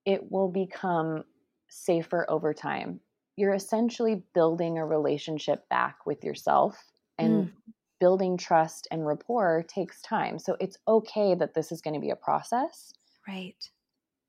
it 0.05 0.31
will 0.31 0.49
become 0.49 1.23
safer 1.69 2.25
over 2.29 2.53
time. 2.53 2.99
You're 3.39 3.53
essentially 3.53 4.23
building 4.33 4.77
a 4.77 4.85
relationship 4.85 5.67
back 5.69 6.05
with 6.05 6.23
yourself, 6.23 6.91
and 7.17 7.47
mm. 7.47 7.51
building 7.99 8.37
trust 8.37 8.87
and 8.91 9.05
rapport 9.05 9.63
takes 9.67 10.01
time. 10.01 10.39
So 10.39 10.57
it's 10.59 10.77
okay 10.87 11.35
that 11.35 11.53
this 11.53 11.71
is 11.71 11.81
going 11.81 11.95
to 11.95 11.99
be 11.99 12.11
a 12.11 12.15
process. 12.15 12.93
Right 13.27 13.69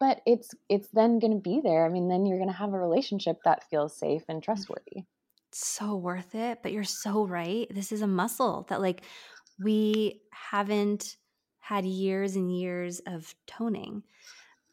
but 0.00 0.22
it's 0.26 0.54
it's 0.68 0.88
then 0.88 1.18
going 1.18 1.34
to 1.34 1.38
be 1.38 1.60
there. 1.62 1.84
I 1.84 1.90
mean, 1.90 2.08
then 2.08 2.26
you're 2.26 2.38
going 2.38 2.48
to 2.48 2.56
have 2.56 2.72
a 2.72 2.78
relationship 2.78 3.36
that 3.44 3.68
feels 3.68 3.96
safe 3.96 4.22
and 4.28 4.38
mm-hmm. 4.38 4.44
trustworthy. 4.44 5.04
So 5.52 5.96
worth 5.96 6.34
it, 6.34 6.60
but 6.62 6.72
you're 6.72 6.84
so 6.84 7.26
right. 7.26 7.68
This 7.70 7.92
is 7.92 8.02
a 8.02 8.06
muscle 8.06 8.66
that 8.70 8.80
like 8.80 9.02
we 9.62 10.22
haven't 10.32 11.16
had 11.58 11.84
years 11.84 12.34
and 12.34 12.56
years 12.56 13.00
of 13.06 13.34
toning. 13.46 14.02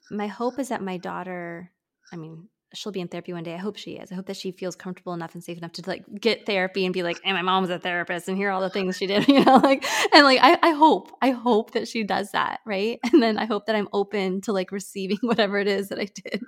My 0.09 0.27
hope 0.27 0.57
is 0.59 0.69
that 0.69 0.81
my 0.81 0.97
daughter, 0.97 1.71
I 2.13 2.15
mean, 2.15 2.47
she'll 2.73 2.91
be 2.91 2.99
in 2.99 3.07
therapy 3.07 3.33
one 3.33 3.43
day. 3.43 3.53
I 3.53 3.57
hope 3.57 3.77
she 3.77 3.91
is. 3.91 4.11
I 4.11 4.15
hope 4.15 4.25
that 4.25 4.35
she 4.35 4.51
feels 4.51 4.75
comfortable 4.75 5.13
enough 5.13 5.33
and 5.33 5.43
safe 5.43 5.57
enough 5.57 5.71
to 5.73 5.83
like 5.87 6.03
get 6.19 6.45
therapy 6.45 6.85
and 6.85 6.93
be 6.93 7.03
like, 7.03 7.19
hey, 7.23 7.31
my 7.33 7.41
mom's 7.41 7.69
a 7.69 7.79
therapist 7.79 8.27
and 8.27 8.37
hear 8.37 8.51
all 8.51 8.61
the 8.61 8.69
things 8.69 8.97
she 8.97 9.07
did," 9.07 9.27
you 9.27 9.43
know, 9.43 9.57
like 9.57 9.85
and 10.13 10.23
like 10.23 10.39
I, 10.41 10.57
I 10.61 10.71
hope, 10.71 11.11
I 11.21 11.31
hope 11.31 11.71
that 11.71 11.87
she 11.87 12.03
does 12.03 12.31
that, 12.31 12.59
right? 12.65 12.99
And 13.17 13.23
then 13.23 13.37
I 13.39 13.45
hope 13.45 13.65
that 13.65 13.75
I'm 13.75 13.87
open 13.93 14.41
to 14.41 14.53
like 14.53 14.71
receiving 14.71 15.17
whatever 15.21 15.57
it 15.57 15.67
is 15.67 15.89
that 15.89 15.99
I 15.99 16.05
did 16.05 16.41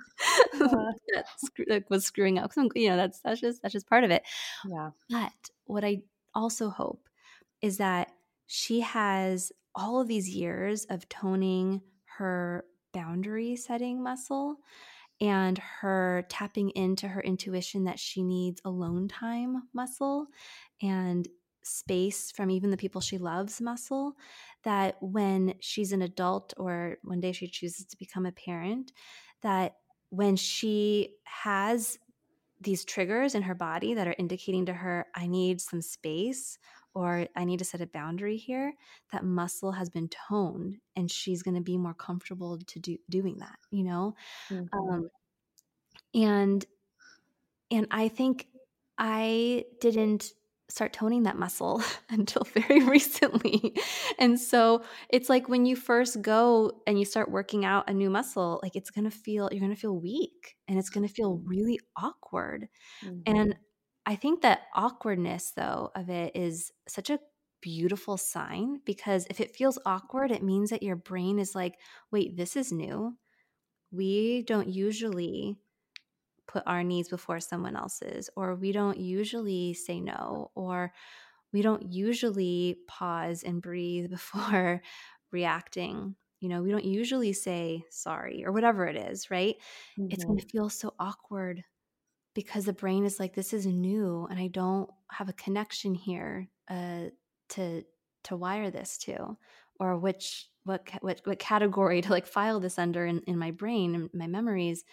yeah. 0.54 0.66
Uh-huh. 0.66 0.92
that, 1.14 1.26
that 1.68 1.84
was 1.90 2.04
screwing 2.04 2.38
up. 2.38 2.50
Because 2.54 2.70
you 2.74 2.90
know, 2.90 2.96
that's 2.96 3.20
that's 3.20 3.40
just 3.40 3.62
that's 3.62 3.72
just 3.72 3.88
part 3.88 4.04
of 4.04 4.10
it. 4.10 4.22
Yeah. 4.68 4.90
But 5.08 5.32
what 5.64 5.84
I 5.84 6.02
also 6.34 6.70
hope 6.70 7.08
is 7.62 7.78
that 7.78 8.12
she 8.46 8.80
has 8.80 9.52
all 9.74 10.00
of 10.00 10.08
these 10.08 10.28
years 10.28 10.84
of 10.90 11.08
toning 11.08 11.80
her 12.18 12.64
boundary 12.92 13.56
setting 13.56 14.02
muscle 14.02 14.56
and 15.20 15.58
her 15.58 16.24
tapping 16.28 16.70
into 16.70 17.06
her 17.08 17.20
intuition 17.20 17.84
that 17.84 17.98
she 17.98 18.22
needs 18.22 18.60
alone 18.64 19.08
time 19.08 19.62
muscle 19.74 20.26
and 20.82 21.28
space 21.62 22.30
from 22.30 22.50
even 22.50 22.70
the 22.70 22.76
people 22.76 23.00
she 23.00 23.18
loves 23.18 23.60
muscle 23.60 24.14
that 24.64 24.96
when 25.00 25.54
she's 25.60 25.92
an 25.92 26.02
adult 26.02 26.54
or 26.56 26.96
one 27.04 27.20
day 27.20 27.32
she 27.32 27.46
chooses 27.46 27.84
to 27.84 27.98
become 27.98 28.24
a 28.24 28.32
parent 28.32 28.92
that 29.42 29.76
when 30.08 30.36
she 30.36 31.14
has 31.24 31.98
these 32.62 32.84
triggers 32.84 33.34
in 33.34 33.42
her 33.42 33.54
body 33.54 33.94
that 33.94 34.08
are 34.08 34.14
indicating 34.18 34.66
to 34.66 34.72
her 34.72 35.06
i 35.14 35.26
need 35.26 35.60
some 35.60 35.82
space 35.82 36.58
or 36.94 37.26
i 37.36 37.44
need 37.44 37.58
to 37.58 37.64
set 37.64 37.80
a 37.80 37.86
boundary 37.86 38.36
here 38.36 38.72
that 39.12 39.24
muscle 39.24 39.72
has 39.72 39.88
been 39.88 40.08
toned 40.08 40.76
and 40.96 41.10
she's 41.10 41.42
going 41.42 41.54
to 41.54 41.60
be 41.60 41.76
more 41.76 41.94
comfortable 41.94 42.58
to 42.66 42.78
do 42.78 42.96
doing 43.08 43.36
that 43.38 43.56
you 43.70 43.84
know 43.84 44.14
mm-hmm. 44.50 44.78
um, 44.78 45.08
and 46.14 46.64
and 47.70 47.86
i 47.90 48.08
think 48.08 48.46
i 48.98 49.64
didn't 49.80 50.32
start 50.70 50.92
toning 50.92 51.24
that 51.24 51.36
muscle 51.36 51.82
until 52.10 52.46
very 52.54 52.82
recently. 52.88 53.74
And 54.18 54.38
so 54.38 54.82
it's 55.08 55.28
like 55.28 55.48
when 55.48 55.66
you 55.66 55.76
first 55.76 56.22
go 56.22 56.72
and 56.86 56.98
you 56.98 57.04
start 57.04 57.30
working 57.30 57.64
out 57.64 57.90
a 57.90 57.94
new 57.94 58.08
muscle, 58.08 58.60
like 58.62 58.76
it's 58.76 58.90
going 58.90 59.04
to 59.04 59.10
feel, 59.10 59.48
you're 59.50 59.60
going 59.60 59.74
to 59.74 59.80
feel 59.80 59.98
weak 59.98 60.56
and 60.68 60.78
it's 60.78 60.90
going 60.90 61.06
to 61.06 61.12
feel 61.12 61.40
really 61.44 61.78
awkward. 61.96 62.68
Mm-hmm. 63.04 63.20
And 63.26 63.56
I 64.10 64.16
think 64.16 64.42
that 64.42 64.62
awkwardness, 64.74 65.52
though, 65.52 65.92
of 65.94 66.10
it 66.10 66.34
is 66.34 66.72
such 66.88 67.10
a 67.10 67.20
beautiful 67.62 68.16
sign 68.16 68.80
because 68.84 69.24
if 69.30 69.40
it 69.40 69.54
feels 69.54 69.78
awkward, 69.86 70.32
it 70.32 70.42
means 70.42 70.70
that 70.70 70.82
your 70.82 70.96
brain 70.96 71.38
is 71.38 71.54
like, 71.54 71.76
wait, 72.10 72.36
this 72.36 72.56
is 72.56 72.72
new. 72.72 73.16
We 73.92 74.42
don't 74.42 74.68
usually 74.68 75.58
put 76.48 76.64
our 76.66 76.82
needs 76.82 77.08
before 77.08 77.38
someone 77.38 77.76
else's, 77.76 78.28
or 78.34 78.56
we 78.56 78.72
don't 78.72 78.98
usually 78.98 79.74
say 79.74 80.00
no, 80.00 80.50
or 80.56 80.92
we 81.52 81.62
don't 81.62 81.92
usually 81.92 82.78
pause 82.88 83.44
and 83.44 83.62
breathe 83.62 84.10
before 84.10 84.82
reacting. 85.30 86.16
You 86.40 86.48
know, 86.48 86.64
we 86.64 86.72
don't 86.72 86.84
usually 86.84 87.32
say 87.32 87.84
sorry 87.90 88.44
or 88.44 88.50
whatever 88.50 88.86
it 88.86 88.96
is, 88.96 89.30
right? 89.30 89.54
Mm-hmm. 89.96 90.08
It's 90.10 90.24
going 90.24 90.40
to 90.40 90.48
feel 90.48 90.68
so 90.68 90.94
awkward 90.98 91.62
because 92.34 92.64
the 92.64 92.72
brain 92.72 93.04
is 93.04 93.18
like, 93.18 93.34
this 93.34 93.52
is 93.52 93.66
new 93.66 94.26
and 94.30 94.38
I 94.38 94.48
don't 94.48 94.88
have 95.10 95.28
a 95.28 95.34
connection 95.34 95.94
here 95.94 96.48
uh, 96.68 97.06
to 97.50 97.84
to 98.22 98.36
wire 98.36 98.70
this 98.70 98.98
to 98.98 99.36
or 99.78 99.96
which 99.96 100.48
what 100.64 100.86
what 101.00 101.22
what 101.24 101.38
category 101.38 102.02
to 102.02 102.10
like 102.10 102.26
file 102.26 102.60
this 102.60 102.78
under 102.78 103.06
in, 103.06 103.22
in 103.26 103.38
my 103.38 103.50
brain 103.50 103.94
and 103.94 104.10
my 104.12 104.26
memories 104.26 104.84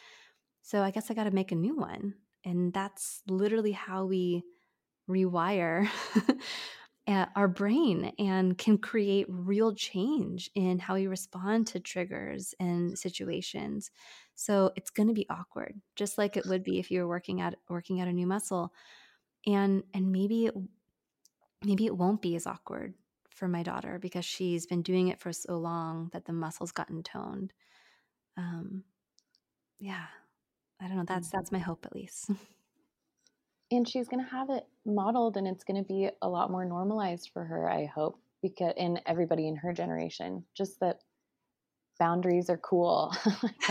so 0.68 0.82
I 0.82 0.92
guess 0.92 1.10
I 1.10 1.14
got 1.14 1.24
to 1.24 1.32
make 1.32 1.54
a 1.54 1.56
new 1.56 1.78
one. 1.78 2.16
And 2.44 2.74
that's 2.74 3.22
literally 3.26 3.72
how 3.72 4.04
we 4.04 4.44
rewire 5.10 5.88
our 7.08 7.48
brain 7.48 8.12
and 8.20 8.58
can 8.58 8.78
create 8.78 9.28
real 9.30 9.74
change 9.74 10.50
in 10.56 10.78
how 10.78 10.96
we 10.96 11.08
respond 11.08 11.68
to 11.68 11.80
triggers 11.80 12.54
and 12.60 13.00
situations. 13.00 13.92
So 14.40 14.72
it's 14.76 14.92
going 14.92 15.08
to 15.08 15.14
be 15.14 15.26
awkward, 15.30 15.82
just 15.96 16.18
like 16.18 16.38
it 16.38 16.46
would 16.46 16.64
be 16.70 16.80
if 16.80 16.92
you 16.92 17.02
were 17.02 17.08
working 17.08 17.42
at 17.42 17.56
working 17.70 18.00
out 18.00 18.08
a 18.08 18.14
new 18.14 18.28
muscle. 18.28 18.72
And 19.46 19.84
and 19.94 20.12
maybe 20.12 20.46
it 20.46 20.54
maybe 21.66 21.86
it 21.86 21.98
won't 21.98 22.22
be 22.22 22.36
as 22.36 22.48
awkward 22.48 22.94
for 23.30 23.48
my 23.48 23.64
daughter 23.64 24.00
because 24.00 24.26
she's 24.26 24.66
been 24.66 24.82
doing 24.82 25.10
it 25.10 25.20
for 25.20 25.34
so 25.34 25.58
long 25.58 26.10
that 26.14 26.26
the 26.26 26.34
muscles 26.34 26.72
gotten 26.72 27.04
toned. 27.04 27.54
Um, 28.38 28.84
yeah, 29.80 30.06
I 30.82 30.88
don't 30.88 30.98
know. 30.98 31.06
That's 31.08 31.30
that's 31.30 31.52
my 31.52 31.60
hope 31.60 31.86
at 31.86 31.96
least. 31.96 32.30
and 33.72 33.88
she's 33.88 34.08
going 34.08 34.24
to 34.24 34.32
have 34.32 34.50
it 34.50 34.66
modeled 34.86 35.38
and 35.38 35.48
it's 35.48 35.64
going 35.64 35.82
to 35.82 35.88
be 35.88 36.10
a 36.22 36.30
lot 36.30 36.52
more 36.52 36.66
normalized 36.66 37.32
for 37.34 37.44
her, 37.44 37.70
I 37.70 37.86
hope, 37.86 38.20
because 38.42 38.74
in 38.78 39.00
everybody 39.06 39.48
in 39.48 39.56
her 39.58 39.74
generation, 39.74 40.46
just 40.56 40.80
that 40.80 41.00
boundaries 42.00 42.50
are 42.50 42.58
cool. 42.58 43.14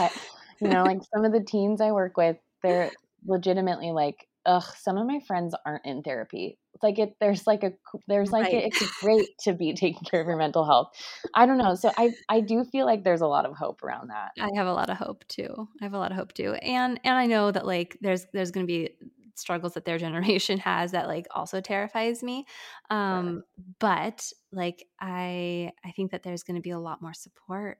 you 0.60 0.68
know, 0.68 0.84
like 0.84 1.00
some 1.14 1.24
of 1.24 1.32
the 1.32 1.42
teens 1.42 1.80
I 1.80 1.92
work 1.92 2.16
with, 2.16 2.36
they're 2.62 2.90
legitimately 3.26 3.92
like 3.92 4.28
ugh, 4.46 4.64
some 4.78 4.96
of 4.96 5.06
my 5.06 5.20
friends 5.26 5.54
aren't 5.66 5.84
in 5.84 6.02
therapy. 6.02 6.58
It's 6.72 6.82
like 6.82 6.98
it 6.98 7.16
there's 7.20 7.46
like 7.46 7.64
a 7.64 7.72
there's 8.06 8.30
like 8.30 8.44
right. 8.44 8.54
a, 8.54 8.66
it's 8.66 9.00
great 9.00 9.28
to 9.40 9.52
be 9.52 9.74
taking 9.74 10.02
care 10.04 10.20
of 10.20 10.26
your 10.26 10.36
mental 10.36 10.64
health. 10.64 10.92
I 11.34 11.46
don't 11.46 11.58
know. 11.58 11.74
So 11.74 11.90
I 11.96 12.14
I 12.28 12.40
do 12.40 12.64
feel 12.64 12.86
like 12.86 13.04
there's 13.04 13.20
a 13.20 13.26
lot 13.26 13.44
of 13.44 13.56
hope 13.56 13.82
around 13.82 14.08
that. 14.08 14.32
I 14.40 14.50
have 14.56 14.66
a 14.66 14.72
lot 14.72 14.88
of 14.88 14.96
hope 14.96 15.26
too. 15.28 15.68
I 15.80 15.84
have 15.84 15.94
a 15.94 15.98
lot 15.98 16.12
of 16.12 16.16
hope 16.16 16.32
too. 16.32 16.54
And 16.54 17.00
and 17.04 17.14
I 17.16 17.26
know 17.26 17.50
that 17.50 17.66
like 17.66 17.98
there's 18.00 18.26
there's 18.32 18.50
going 18.50 18.66
to 18.66 18.72
be 18.72 18.90
struggles 19.34 19.74
that 19.74 19.84
their 19.84 19.98
generation 20.06 20.58
has 20.58 20.92
that 20.92 21.08
like 21.08 21.26
also 21.34 21.60
terrifies 21.60 22.22
me. 22.22 22.46
Um 22.88 23.42
but 23.80 24.32
like 24.52 24.86
I 25.00 25.72
I 25.84 25.90
think 25.92 26.12
that 26.12 26.22
there's 26.22 26.44
going 26.44 26.56
to 26.56 26.62
be 26.62 26.70
a 26.70 26.78
lot 26.78 27.02
more 27.02 27.14
support 27.14 27.78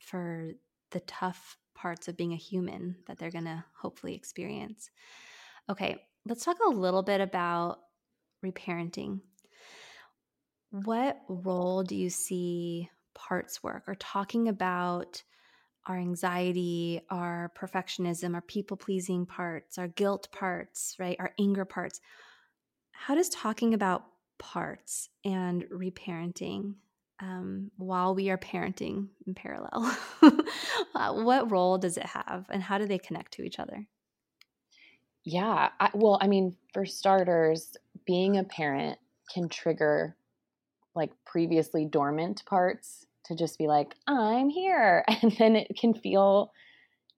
for 0.00 0.50
the 0.90 1.00
tough 1.00 1.56
parts 1.84 2.08
of 2.08 2.16
being 2.16 2.32
a 2.32 2.36
human 2.36 2.96
that 3.06 3.18
they're 3.18 3.30
going 3.30 3.44
to 3.44 3.62
hopefully 3.76 4.14
experience. 4.14 4.88
Okay, 5.68 5.98
let's 6.24 6.42
talk 6.42 6.56
a 6.66 6.70
little 6.70 7.02
bit 7.02 7.20
about 7.20 7.80
reparenting. 8.42 9.20
What 10.70 11.20
role 11.28 11.82
do 11.82 11.94
you 11.94 12.08
see 12.08 12.88
parts 13.14 13.62
work 13.62 13.82
or 13.86 13.96
talking 13.96 14.48
about 14.48 15.22
our 15.84 15.98
anxiety, 15.98 17.02
our 17.10 17.52
perfectionism, 17.54 18.32
our 18.32 18.40
people 18.40 18.78
pleasing 18.78 19.26
parts, 19.26 19.76
our 19.76 19.88
guilt 19.88 20.28
parts, 20.32 20.96
right? 20.98 21.18
Our 21.20 21.32
anger 21.38 21.66
parts. 21.66 22.00
How 22.92 23.14
does 23.14 23.28
talking 23.28 23.74
about 23.74 24.06
parts 24.38 25.10
and 25.22 25.64
reparenting 25.64 26.76
um, 27.20 27.70
while 27.76 28.14
we 28.14 28.30
are 28.30 28.38
parenting 28.38 29.08
in 29.26 29.34
parallel, 29.34 29.96
uh, 30.94 31.12
what 31.14 31.50
role 31.50 31.78
does 31.78 31.96
it 31.96 32.06
have 32.06 32.46
and 32.50 32.62
how 32.62 32.78
do 32.78 32.86
they 32.86 32.98
connect 32.98 33.32
to 33.34 33.42
each 33.42 33.58
other? 33.58 33.86
Yeah. 35.24 35.70
I, 35.80 35.90
well, 35.94 36.18
I 36.20 36.26
mean, 36.26 36.56
for 36.72 36.84
starters, 36.84 37.76
being 38.06 38.36
a 38.36 38.44
parent 38.44 38.98
can 39.32 39.48
trigger 39.48 40.16
like 40.94 41.10
previously 41.24 41.86
dormant 41.86 42.44
parts 42.46 43.06
to 43.26 43.34
just 43.34 43.58
be 43.58 43.66
like, 43.66 43.94
I'm 44.06 44.48
here. 44.50 45.04
And 45.22 45.32
then 45.38 45.56
it 45.56 45.76
can 45.78 45.94
feel, 45.94 46.52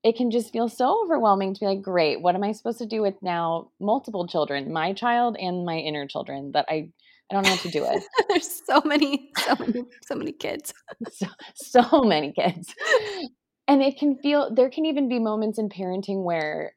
it 0.03 0.15
can 0.15 0.31
just 0.31 0.53
feel 0.53 0.69
so 0.69 1.03
overwhelming 1.03 1.53
to 1.53 1.59
be 1.59 1.65
like, 1.65 1.81
great, 1.81 2.21
what 2.21 2.35
am 2.35 2.43
I 2.43 2.53
supposed 2.53 2.77
to 2.79 2.85
do 2.85 3.01
with 3.01 3.15
now 3.21 3.71
multiple 3.79 4.27
children, 4.27 4.71
my 4.71 4.93
child 4.93 5.35
and 5.37 5.65
my 5.65 5.75
inner 5.77 6.07
children 6.07 6.53
that 6.53 6.65
I, 6.69 6.89
I 7.29 7.35
don't 7.35 7.43
know 7.43 7.51
what 7.51 7.59
to 7.61 7.71
do 7.71 7.81
with. 7.81 8.07
There's 8.29 8.61
so 8.65 8.81
many, 8.85 9.31
so 9.45 9.55
many, 9.59 9.83
so 10.05 10.15
many 10.15 10.31
kids. 10.31 10.73
so, 11.11 11.27
so 11.55 12.03
many 12.03 12.31
kids. 12.31 12.73
And 13.67 13.81
it 13.81 13.97
can 13.97 14.17
feel, 14.17 14.53
there 14.53 14.69
can 14.69 14.85
even 14.85 15.09
be 15.09 15.19
moments 15.19 15.59
in 15.59 15.67
parenting 15.67 16.23
where 16.23 16.73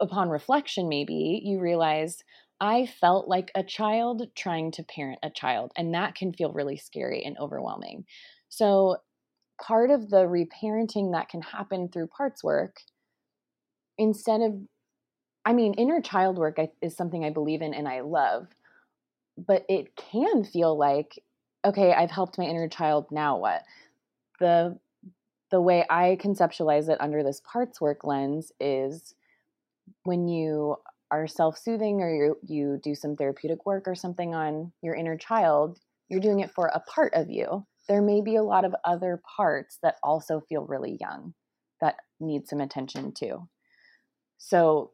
upon 0.00 0.28
reflection, 0.28 0.88
maybe 0.88 1.42
you 1.44 1.60
realize 1.60 2.18
I 2.60 2.86
felt 2.86 3.28
like 3.28 3.50
a 3.54 3.62
child 3.62 4.28
trying 4.34 4.70
to 4.72 4.82
parent 4.82 5.18
a 5.22 5.30
child, 5.30 5.72
and 5.76 5.94
that 5.94 6.14
can 6.14 6.32
feel 6.32 6.52
really 6.52 6.76
scary 6.76 7.22
and 7.24 7.36
overwhelming. 7.38 8.04
So, 8.48 8.96
part 9.60 9.90
of 9.90 10.10
the 10.10 10.24
reparenting 10.24 11.12
that 11.12 11.28
can 11.28 11.42
happen 11.42 11.88
through 11.88 12.08
parts 12.08 12.42
work, 12.42 12.76
instead 13.98 14.40
of, 14.40 14.54
I 15.44 15.52
mean, 15.52 15.74
inner 15.74 16.00
child 16.00 16.38
work 16.38 16.56
is 16.80 16.96
something 16.96 17.24
I 17.24 17.30
believe 17.30 17.62
in 17.62 17.74
and 17.74 17.88
I 17.88 18.00
love, 18.00 18.48
but 19.36 19.64
it 19.68 19.96
can 19.96 20.44
feel 20.44 20.76
like, 20.76 21.22
okay, 21.64 21.92
I've 21.92 22.10
helped 22.10 22.38
my 22.38 22.44
inner 22.44 22.68
child, 22.68 23.06
now 23.10 23.38
what? 23.38 23.62
The 24.40 24.78
the 25.50 25.60
way 25.60 25.84
I 25.88 26.18
conceptualize 26.20 26.88
it 26.88 27.00
under 27.00 27.22
this 27.22 27.40
parts 27.40 27.80
work 27.80 28.02
lens 28.02 28.50
is 28.58 29.14
when 30.02 30.26
you 30.26 30.76
are 31.12 31.28
self-soothing 31.28 32.00
or 32.00 32.12
you 32.12 32.36
you 32.42 32.80
do 32.82 32.94
some 32.94 33.16
therapeutic 33.16 33.64
work 33.64 33.86
or 33.86 33.94
something 33.94 34.34
on 34.34 34.72
your 34.82 34.94
inner 34.94 35.16
child, 35.16 35.78
you're 36.08 36.20
doing 36.20 36.40
it 36.40 36.50
for 36.50 36.66
a 36.66 36.80
part 36.80 37.14
of 37.14 37.30
you. 37.30 37.64
There 37.88 38.02
may 38.02 38.20
be 38.20 38.36
a 38.36 38.42
lot 38.42 38.64
of 38.64 38.74
other 38.84 39.22
parts 39.36 39.78
that 39.82 39.96
also 40.02 40.40
feel 40.40 40.66
really 40.66 40.98
young 41.00 41.34
that 41.80 41.96
need 42.18 42.48
some 42.48 42.60
attention 42.60 43.12
too. 43.12 43.48
So 44.38 44.92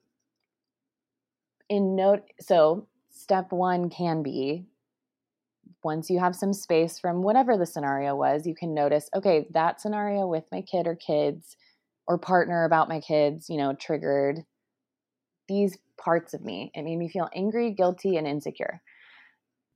in 1.68 1.96
note 1.96 2.24
so 2.40 2.86
step 3.22 3.52
1 3.52 3.90
can 3.90 4.22
be 4.22 4.66
once 5.84 6.10
you 6.10 6.18
have 6.18 6.36
some 6.36 6.52
space 6.52 6.98
from 6.98 7.22
whatever 7.22 7.56
the 7.56 7.66
scenario 7.66 8.14
was, 8.14 8.46
you 8.46 8.54
can 8.54 8.74
notice, 8.74 9.08
okay, 9.14 9.46
that 9.50 9.80
scenario 9.80 10.26
with 10.26 10.44
my 10.52 10.62
kid 10.62 10.86
or 10.86 10.94
kids 10.94 11.56
or 12.06 12.18
partner 12.18 12.64
about 12.64 12.88
my 12.88 13.00
kids, 13.00 13.48
you 13.48 13.56
know, 13.56 13.74
triggered 13.74 14.40
these 15.48 15.76
parts 15.98 16.34
of 16.34 16.42
me. 16.42 16.70
It 16.74 16.82
made 16.82 16.96
me 16.96 17.08
feel 17.08 17.28
angry, 17.34 17.72
guilty, 17.72 18.16
and 18.16 18.26
insecure. 18.26 18.80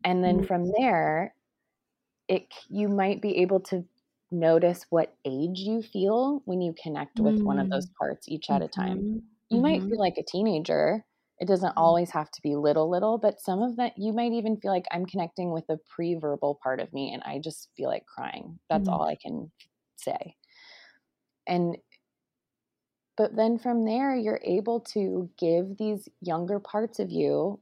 And 0.04 0.22
then 0.22 0.38
mm-hmm. 0.38 0.46
from 0.46 0.72
there, 0.78 1.34
it 2.28 2.46
you 2.68 2.88
might 2.88 3.22
be 3.22 3.38
able 3.38 3.60
to 3.60 3.84
notice 4.30 4.86
what 4.90 5.14
age 5.24 5.60
you 5.60 5.82
feel 5.82 6.42
when 6.44 6.60
you 6.60 6.74
connect 6.80 7.20
with 7.20 7.36
mm-hmm. 7.36 7.44
one 7.44 7.58
of 7.58 7.70
those 7.70 7.86
mm. 7.86 7.94
parts 7.94 8.28
each 8.28 8.50
at 8.50 8.62
a 8.62 8.68
time. 8.68 8.98
Mm-hmm. 8.98 9.18
You 9.50 9.60
might 9.60 9.80
mm-hmm. 9.80 9.90
feel 9.90 9.98
like 9.98 10.18
a 10.18 10.24
teenager. 10.24 11.04
It 11.38 11.48
doesn't 11.48 11.74
mm. 11.74 11.80
always 11.80 12.10
have 12.10 12.30
to 12.30 12.42
be 12.42 12.56
little 12.56 12.88
little, 12.88 13.18
but 13.18 13.40
some 13.40 13.62
of 13.62 13.76
that 13.76 13.92
you 13.96 14.12
might 14.12 14.32
even 14.32 14.56
feel 14.56 14.72
like 14.72 14.86
I'm 14.90 15.06
connecting 15.06 15.52
with 15.52 15.66
the 15.66 15.78
pre-verbal 15.94 16.58
part 16.62 16.80
of 16.80 16.92
me 16.92 17.12
and 17.12 17.22
I 17.24 17.38
just 17.38 17.68
feel 17.76 17.88
like 17.88 18.06
crying. 18.06 18.58
That's 18.70 18.88
mm. 18.88 18.92
all 18.92 19.02
I 19.02 19.16
can 19.16 19.50
say. 19.96 20.36
And 21.46 21.76
but 23.16 23.34
then 23.34 23.58
from 23.58 23.84
there, 23.84 24.14
you're 24.14 24.40
able 24.44 24.80
to 24.92 25.30
give 25.38 25.78
these 25.78 26.08
younger 26.20 26.60
parts 26.60 26.98
of 26.98 27.10
you 27.10 27.60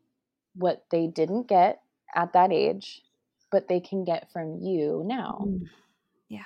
what 0.57 0.85
they 0.91 1.07
didn't 1.07 1.49
get 1.49 1.81
at 2.14 2.33
that 2.33 2.53
age, 2.53 3.03
but 3.51 3.68
they 3.68 3.81
can 3.81 4.05
get 4.05 4.31
from 4.33 4.59
you 4.61 5.03
now. 5.05 5.45
Mm. 5.47 5.62
Yeah. 6.29 6.41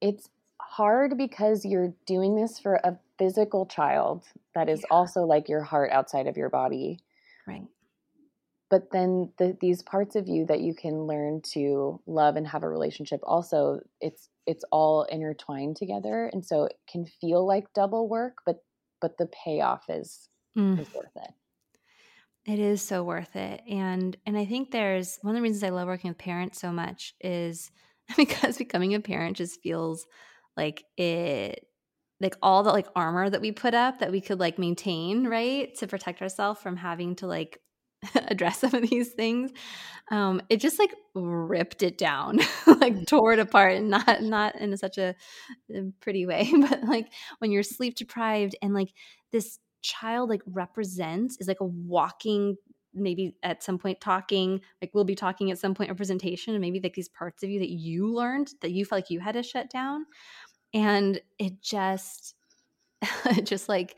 It's 0.00 0.28
hard 0.76 1.16
because 1.16 1.64
you're 1.64 1.94
doing 2.06 2.36
this 2.36 2.58
for 2.58 2.74
a 2.74 2.98
physical 3.18 3.64
child 3.66 4.24
that 4.54 4.68
is 4.68 4.80
yeah. 4.80 4.86
also 4.90 5.22
like 5.22 5.48
your 5.48 5.62
heart 5.62 5.90
outside 5.90 6.26
of 6.26 6.36
your 6.36 6.50
body. 6.50 6.98
Right. 7.46 7.66
But 8.68 8.90
then 8.90 9.32
the, 9.38 9.56
these 9.60 9.82
parts 9.82 10.16
of 10.16 10.28
you 10.28 10.44
that 10.46 10.60
you 10.60 10.74
can 10.74 11.06
learn 11.06 11.40
to 11.52 12.00
love 12.06 12.36
and 12.36 12.46
have 12.46 12.62
a 12.62 12.68
relationship 12.68 13.20
also, 13.22 13.80
it's 14.00 14.28
it's 14.46 14.64
all 14.70 15.04
intertwined 15.04 15.76
together 15.76 16.30
and 16.32 16.44
so 16.44 16.64
it 16.64 16.78
can 16.90 17.04
feel 17.04 17.46
like 17.46 17.72
double 17.74 18.08
work 18.08 18.38
but 18.46 18.64
but 19.00 19.18
the 19.18 19.28
payoff 19.44 19.84
is 19.88 20.28
mm. 20.56 20.78
is 20.78 20.92
worth 20.94 21.16
it 21.16 21.30
it 22.50 22.58
is 22.60 22.80
so 22.80 23.02
worth 23.02 23.34
it 23.34 23.60
and 23.68 24.16
and 24.24 24.38
i 24.38 24.44
think 24.44 24.70
there's 24.70 25.18
one 25.22 25.34
of 25.34 25.36
the 25.36 25.42
reasons 25.42 25.64
i 25.64 25.68
love 25.68 25.88
working 25.88 26.10
with 26.10 26.18
parents 26.18 26.60
so 26.60 26.70
much 26.70 27.14
is 27.20 27.70
because 28.16 28.56
becoming 28.56 28.94
a 28.94 29.00
parent 29.00 29.36
just 29.36 29.60
feels 29.60 30.06
like 30.56 30.84
it 30.96 31.66
like 32.20 32.36
all 32.42 32.62
the 32.62 32.70
like 32.70 32.86
armor 32.96 33.28
that 33.28 33.40
we 33.40 33.52
put 33.52 33.74
up 33.74 33.98
that 33.98 34.10
we 34.10 34.20
could 34.20 34.40
like 34.40 34.58
maintain 34.58 35.26
right 35.26 35.74
to 35.76 35.86
protect 35.86 36.22
ourselves 36.22 36.60
from 36.60 36.76
having 36.76 37.14
to 37.16 37.26
like 37.26 37.60
address 38.14 38.60
some 38.60 38.74
of 38.74 38.88
these 38.88 39.12
things 39.12 39.50
um 40.10 40.40
it 40.48 40.60
just 40.60 40.78
like 40.78 40.94
ripped 41.14 41.82
it 41.82 41.98
down 41.98 42.38
like 42.66 42.94
mm. 42.94 43.06
tore 43.06 43.32
it 43.32 43.38
apart 43.38 43.74
and 43.74 43.90
not 43.90 44.22
not 44.22 44.54
in 44.56 44.76
such 44.76 44.98
a, 44.98 45.14
a 45.74 45.82
pretty 46.00 46.26
way 46.26 46.50
but 46.68 46.84
like 46.84 47.12
when 47.38 47.50
you're 47.50 47.62
sleep 47.62 47.94
deprived 47.96 48.56
and 48.62 48.74
like 48.74 48.92
this 49.32 49.58
child 49.82 50.28
like 50.28 50.42
represents 50.46 51.36
is 51.38 51.48
like 51.48 51.60
a 51.60 51.64
walking 51.64 52.56
maybe 52.96 53.36
at 53.42 53.62
some 53.62 53.78
point 53.78 54.00
talking 54.00 54.60
like 54.80 54.90
we'll 54.94 55.04
be 55.04 55.14
talking 55.14 55.50
at 55.50 55.58
some 55.58 55.74
point 55.74 55.90
representation 55.90 56.54
and 56.54 56.60
maybe 56.60 56.80
like 56.82 56.94
these 56.94 57.10
parts 57.10 57.42
of 57.42 57.50
you 57.50 57.58
that 57.58 57.70
you 57.70 58.12
learned 58.12 58.50
that 58.62 58.72
you 58.72 58.84
felt 58.84 59.02
like 59.02 59.10
you 59.10 59.20
had 59.20 59.34
to 59.34 59.42
shut 59.42 59.70
down 59.70 60.06
and 60.76 61.20
it 61.38 61.62
just 61.62 62.34
just 63.44 63.68
like 63.68 63.96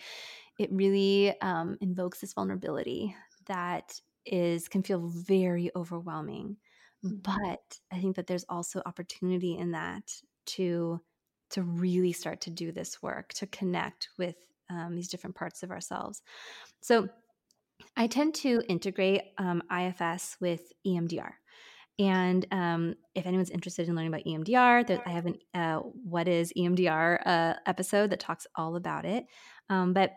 it 0.61 0.70
really 0.72 1.39
um, 1.41 1.76
invokes 1.81 2.20
this 2.20 2.33
vulnerability 2.33 3.14
that 3.47 4.01
is 4.24 4.68
can 4.68 4.83
feel 4.83 5.09
very 5.09 5.70
overwhelming 5.74 6.57
mm-hmm. 7.05 7.16
but 7.16 7.79
i 7.93 7.99
think 7.99 8.14
that 8.16 8.26
there's 8.26 8.45
also 8.49 8.81
opportunity 8.87 9.57
in 9.59 9.72
that 9.72 10.05
to 10.47 11.01
to 11.51 11.62
really 11.62 12.12
start 12.12 12.41
to 12.43 12.51
do 12.51 12.70
this 12.70 13.03
work 13.03 13.33
to 13.33 13.47
connect 13.47 14.09
with 14.18 14.37
um, 14.70 14.95
these 14.95 15.09
different 15.09 15.35
parts 15.35 15.62
of 15.62 15.70
ourselves 15.70 16.22
so 16.81 17.09
i 17.97 18.07
tend 18.07 18.35
to 18.35 18.62
integrate 18.68 19.22
um, 19.39 19.62
ifs 19.70 20.37
with 20.41 20.72
emdr 20.87 21.33
and 21.99 22.46
um, 22.53 22.94
if 23.14 23.26
anyone's 23.26 23.51
interested 23.51 23.88
in 23.88 23.96
learning 23.96 24.12
about 24.12 24.24
EMDR, 24.24 24.86
there, 24.86 25.03
I 25.05 25.11
have 25.11 25.26
an 25.26 25.38
uh, 25.55 25.78
"What 25.78 26.28
is 26.28 26.53
EMDR" 26.57 27.20
uh, 27.26 27.55
episode 27.66 28.11
that 28.11 28.20
talks 28.20 28.46
all 28.55 28.76
about 28.76 29.05
it. 29.05 29.26
Um, 29.68 29.92
but 29.92 30.12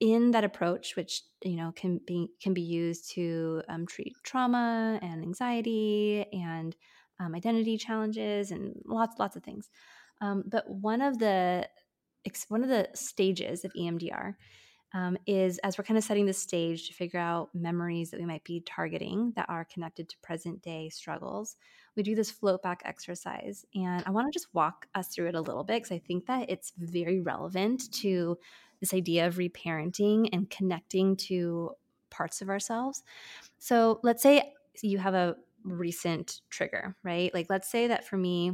in 0.00 0.32
that 0.32 0.44
approach, 0.44 0.96
which 0.96 1.22
you 1.44 1.56
know 1.56 1.72
can 1.76 2.00
be 2.06 2.28
can 2.42 2.54
be 2.54 2.62
used 2.62 3.12
to 3.12 3.62
um, 3.68 3.86
treat 3.86 4.14
trauma 4.24 4.98
and 5.00 5.22
anxiety 5.22 6.26
and 6.32 6.76
um, 7.20 7.34
identity 7.34 7.78
challenges 7.78 8.50
and 8.50 8.74
lots 8.84 9.18
lots 9.18 9.36
of 9.36 9.42
things. 9.42 9.70
Um, 10.20 10.44
but 10.46 10.68
one 10.68 11.02
of 11.02 11.18
the 11.18 11.68
one 12.48 12.64
of 12.64 12.68
the 12.68 12.88
stages 12.94 13.64
of 13.64 13.72
EMDR 13.74 14.34
um, 14.96 15.18
is 15.26 15.58
as 15.58 15.76
we're 15.76 15.84
kind 15.84 15.98
of 15.98 16.04
setting 16.04 16.24
the 16.24 16.32
stage 16.32 16.88
to 16.88 16.94
figure 16.94 17.20
out 17.20 17.50
memories 17.54 18.10
that 18.10 18.18
we 18.18 18.24
might 18.24 18.44
be 18.44 18.62
targeting 18.64 19.30
that 19.36 19.44
are 19.46 19.66
connected 19.66 20.08
to 20.08 20.16
present 20.22 20.62
day 20.62 20.88
struggles, 20.88 21.56
we 21.96 22.02
do 22.02 22.14
this 22.14 22.30
float 22.30 22.62
back 22.62 22.80
exercise. 22.86 23.66
And 23.74 24.02
I 24.06 24.10
want 24.10 24.26
to 24.26 24.34
just 24.34 24.54
walk 24.54 24.86
us 24.94 25.08
through 25.08 25.26
it 25.28 25.34
a 25.34 25.40
little 25.40 25.64
bit 25.64 25.82
because 25.82 25.92
I 25.92 25.98
think 25.98 26.24
that 26.28 26.48
it's 26.48 26.72
very 26.78 27.20
relevant 27.20 27.92
to 27.96 28.38
this 28.80 28.94
idea 28.94 29.26
of 29.26 29.34
reparenting 29.34 30.30
and 30.32 30.48
connecting 30.48 31.14
to 31.16 31.72
parts 32.08 32.40
of 32.40 32.48
ourselves. 32.48 33.02
So 33.58 34.00
let's 34.02 34.22
say 34.22 34.54
you 34.80 34.96
have 34.96 35.12
a 35.12 35.36
recent 35.62 36.40
trigger, 36.48 36.96
right? 37.02 37.34
Like, 37.34 37.50
let's 37.50 37.70
say 37.70 37.88
that 37.88 38.08
for 38.08 38.16
me, 38.16 38.52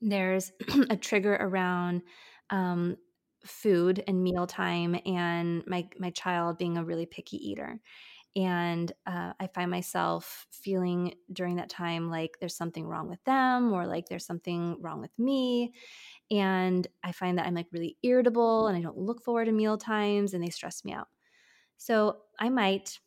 there's 0.00 0.52
a 0.90 0.96
trigger 0.96 1.34
around 1.34 2.02
um, 2.50 2.98
food 3.44 4.02
and 4.06 4.22
mealtime 4.22 4.98
and 5.06 5.66
my 5.66 5.88
my 5.98 6.10
child 6.10 6.58
being 6.58 6.76
a 6.78 6.84
really 6.84 7.06
picky 7.06 7.36
eater. 7.36 7.80
And 8.36 8.90
uh, 9.06 9.32
i 9.38 9.46
find 9.48 9.70
myself 9.70 10.46
feeling 10.50 11.14
during 11.32 11.56
that 11.56 11.68
time 11.68 12.10
like 12.10 12.36
there's 12.40 12.56
something 12.56 12.86
wrong 12.86 13.08
with 13.08 13.22
them 13.24 13.72
or 13.72 13.86
like 13.86 14.08
there's 14.08 14.26
something 14.26 14.76
wrong 14.80 15.00
with 15.00 15.16
me. 15.18 15.72
And 16.30 16.86
i 17.02 17.12
find 17.12 17.38
that 17.38 17.46
i'm 17.46 17.54
like 17.54 17.68
really 17.72 17.96
irritable 18.02 18.68
and 18.68 18.76
i 18.76 18.80
don't 18.80 18.98
look 18.98 19.22
forward 19.24 19.46
to 19.46 19.52
meal 19.52 19.78
times 19.78 20.34
and 20.34 20.42
they 20.42 20.50
stress 20.50 20.84
me 20.84 20.92
out. 20.92 21.08
So 21.76 22.18
i 22.38 22.48
might 22.48 22.98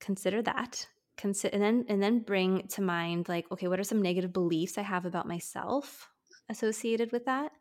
consider 0.00 0.42
that 0.42 0.86
consider 1.16 1.54
and 1.54 1.62
then 1.62 1.84
and 1.88 2.02
then 2.02 2.18
bring 2.20 2.66
to 2.68 2.82
mind 2.82 3.28
like 3.28 3.50
okay 3.52 3.68
what 3.68 3.78
are 3.78 3.84
some 3.84 4.02
negative 4.02 4.32
beliefs 4.32 4.78
i 4.78 4.82
have 4.82 5.04
about 5.06 5.28
myself 5.28 6.08
associated 6.48 7.12
with 7.12 7.24
that? 7.26 7.52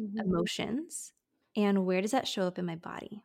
Mm-hmm. 0.00 0.20
emotions 0.20 1.12
and 1.56 1.86
where 1.86 2.00
does 2.00 2.12
that 2.12 2.28
show 2.28 2.42
up 2.46 2.58
in 2.58 2.66
my 2.66 2.76
body? 2.76 3.22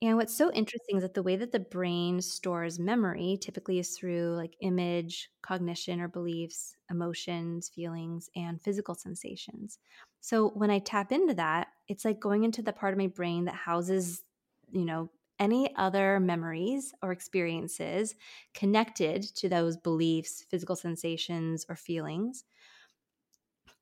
And 0.00 0.16
what's 0.16 0.34
so 0.34 0.52
interesting 0.52 0.96
is 0.96 1.02
that 1.02 1.14
the 1.14 1.24
way 1.24 1.34
that 1.34 1.50
the 1.50 1.58
brain 1.58 2.20
stores 2.20 2.78
memory 2.78 3.36
typically 3.40 3.80
is 3.80 3.96
through 3.96 4.36
like 4.36 4.54
image, 4.60 5.28
cognition 5.42 6.00
or 6.00 6.06
beliefs, 6.06 6.76
emotions, 6.88 7.68
feelings, 7.68 8.30
and 8.36 8.62
physical 8.62 8.94
sensations. 8.94 9.80
So 10.20 10.50
when 10.50 10.70
I 10.70 10.78
tap 10.78 11.10
into 11.10 11.34
that, 11.34 11.68
it's 11.88 12.04
like 12.04 12.20
going 12.20 12.44
into 12.44 12.62
the 12.62 12.72
part 12.72 12.94
of 12.94 12.98
my 12.98 13.08
brain 13.08 13.44
that 13.46 13.56
houses, 13.56 14.22
you 14.70 14.84
know, 14.84 15.10
any 15.40 15.74
other 15.76 16.20
memories 16.20 16.94
or 17.02 17.10
experiences 17.10 18.14
connected 18.54 19.22
to 19.36 19.48
those 19.48 19.76
beliefs, 19.76 20.44
physical 20.48 20.76
sensations, 20.76 21.64
or 21.68 21.74
feelings. 21.76 22.44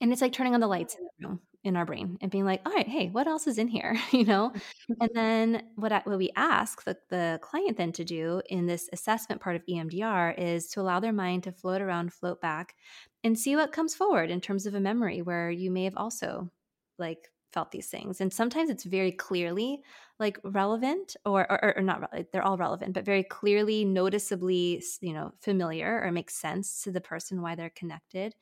And 0.00 0.12
it's 0.12 0.20
like 0.20 0.32
turning 0.32 0.54
on 0.54 0.60
the 0.60 0.66
lights 0.66 0.94
in 0.94 1.04
the 1.04 1.28
room 1.28 1.40
in 1.64 1.76
our 1.76 1.84
brain 1.84 2.16
and 2.20 2.30
being 2.30 2.44
like, 2.44 2.60
all 2.64 2.72
right, 2.72 2.86
hey, 2.86 3.08
what 3.08 3.26
else 3.26 3.46
is 3.46 3.58
in 3.58 3.66
here? 3.66 3.98
you 4.12 4.24
know? 4.24 4.52
and 5.00 5.10
then 5.14 5.62
what, 5.74 5.92
I, 5.92 6.00
what 6.04 6.18
we 6.18 6.30
ask 6.36 6.84
the, 6.84 6.96
the 7.10 7.38
client 7.42 7.76
then 7.76 7.92
to 7.92 8.04
do 8.04 8.40
in 8.48 8.66
this 8.66 8.88
assessment 8.92 9.40
part 9.40 9.56
of 9.56 9.66
EMDR 9.66 10.38
is 10.38 10.68
to 10.68 10.80
allow 10.80 11.00
their 11.00 11.12
mind 11.12 11.42
to 11.44 11.52
float 11.52 11.82
around, 11.82 12.12
float 12.12 12.40
back, 12.40 12.74
and 13.24 13.38
see 13.38 13.56
what 13.56 13.72
comes 13.72 13.94
forward 13.94 14.30
in 14.30 14.40
terms 14.40 14.66
of 14.66 14.74
a 14.74 14.80
memory 14.80 15.22
where 15.22 15.50
you 15.50 15.70
may 15.70 15.84
have 15.84 15.96
also 15.96 16.50
like 16.98 17.28
felt 17.52 17.70
these 17.70 17.88
things. 17.88 18.20
And 18.20 18.32
sometimes 18.32 18.70
it's 18.70 18.84
very 18.84 19.12
clearly 19.12 19.80
like 20.18 20.38
relevant 20.44 21.16
or, 21.24 21.50
or, 21.50 21.78
or 21.78 21.82
not, 21.82 22.10
they're 22.32 22.44
all 22.44 22.58
relevant, 22.58 22.92
but 22.92 23.04
very 23.04 23.22
clearly, 23.22 23.84
noticeably, 23.84 24.82
you 25.00 25.12
know, 25.12 25.32
familiar 25.40 26.02
or 26.02 26.12
makes 26.12 26.34
sense 26.36 26.82
to 26.82 26.92
the 26.92 27.00
person 27.00 27.42
why 27.42 27.54
they're 27.54 27.70
connected. 27.70 28.34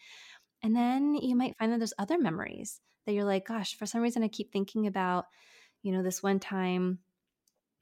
And 0.64 0.74
then 0.74 1.14
you 1.14 1.36
might 1.36 1.56
find 1.58 1.70
that 1.70 1.78
there's 1.78 1.92
other 1.98 2.18
memories 2.18 2.80
that 3.04 3.12
you're 3.12 3.24
like, 3.24 3.46
gosh, 3.46 3.76
for 3.76 3.84
some 3.84 4.00
reason 4.00 4.22
I 4.22 4.28
keep 4.28 4.50
thinking 4.50 4.86
about, 4.86 5.26
you 5.82 5.92
know, 5.92 6.02
this 6.02 6.22
one 6.22 6.40
time, 6.40 7.00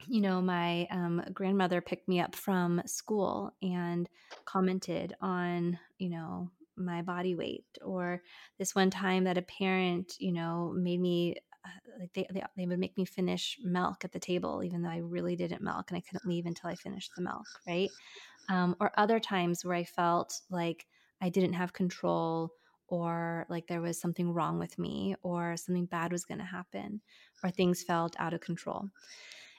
you 0.05 0.19
know, 0.19 0.41
my 0.41 0.85
um, 0.91 1.23
grandmother 1.33 1.79
picked 1.79 2.09
me 2.09 2.19
up 2.19 2.35
from 2.35 2.81
school 2.85 3.53
and 3.61 4.09
commented 4.43 5.15
on, 5.21 5.79
you 5.97 6.09
know, 6.09 6.51
my 6.75 7.01
body 7.01 7.35
weight, 7.35 7.65
or 7.81 8.21
this 8.59 8.75
one 8.75 8.89
time 8.89 9.23
that 9.23 9.37
a 9.37 9.43
parent, 9.43 10.15
you 10.19 10.33
know, 10.33 10.73
made 10.75 10.99
me 10.99 11.35
uh, 11.65 11.99
like 11.99 12.11
they, 12.13 12.27
they 12.33 12.43
they 12.57 12.65
would 12.65 12.79
make 12.79 12.97
me 12.97 13.05
finish 13.05 13.57
milk 13.63 14.03
at 14.03 14.11
the 14.11 14.19
table, 14.19 14.61
even 14.61 14.81
though 14.81 14.89
I 14.89 14.97
really 14.97 15.37
didn't 15.37 15.61
milk 15.61 15.89
and 15.89 15.97
I 15.97 16.01
couldn't 16.01 16.27
leave 16.27 16.47
until 16.47 16.69
I 16.69 16.75
finished 16.75 17.11
the 17.15 17.21
milk, 17.21 17.45
right? 17.65 17.89
Um, 18.49 18.75
or 18.81 18.91
other 18.97 19.21
times 19.21 19.63
where 19.63 19.75
I 19.75 19.85
felt 19.85 20.41
like 20.49 20.85
I 21.21 21.29
didn't 21.29 21.53
have 21.53 21.71
control 21.71 22.51
or 22.93 23.47
like 23.49 23.65
there 23.65 23.81
was 23.81 23.99
something 23.99 24.31
wrong 24.31 24.59
with 24.59 24.77
me 24.77 25.15
or 25.23 25.57
something 25.57 25.87
bad 25.87 26.11
was 26.11 26.25
going 26.25 26.37
to 26.37 26.45
happen 26.45 27.01
or 27.43 27.49
things 27.49 27.81
felt 27.81 28.15
out 28.19 28.35
of 28.35 28.39
control. 28.39 28.87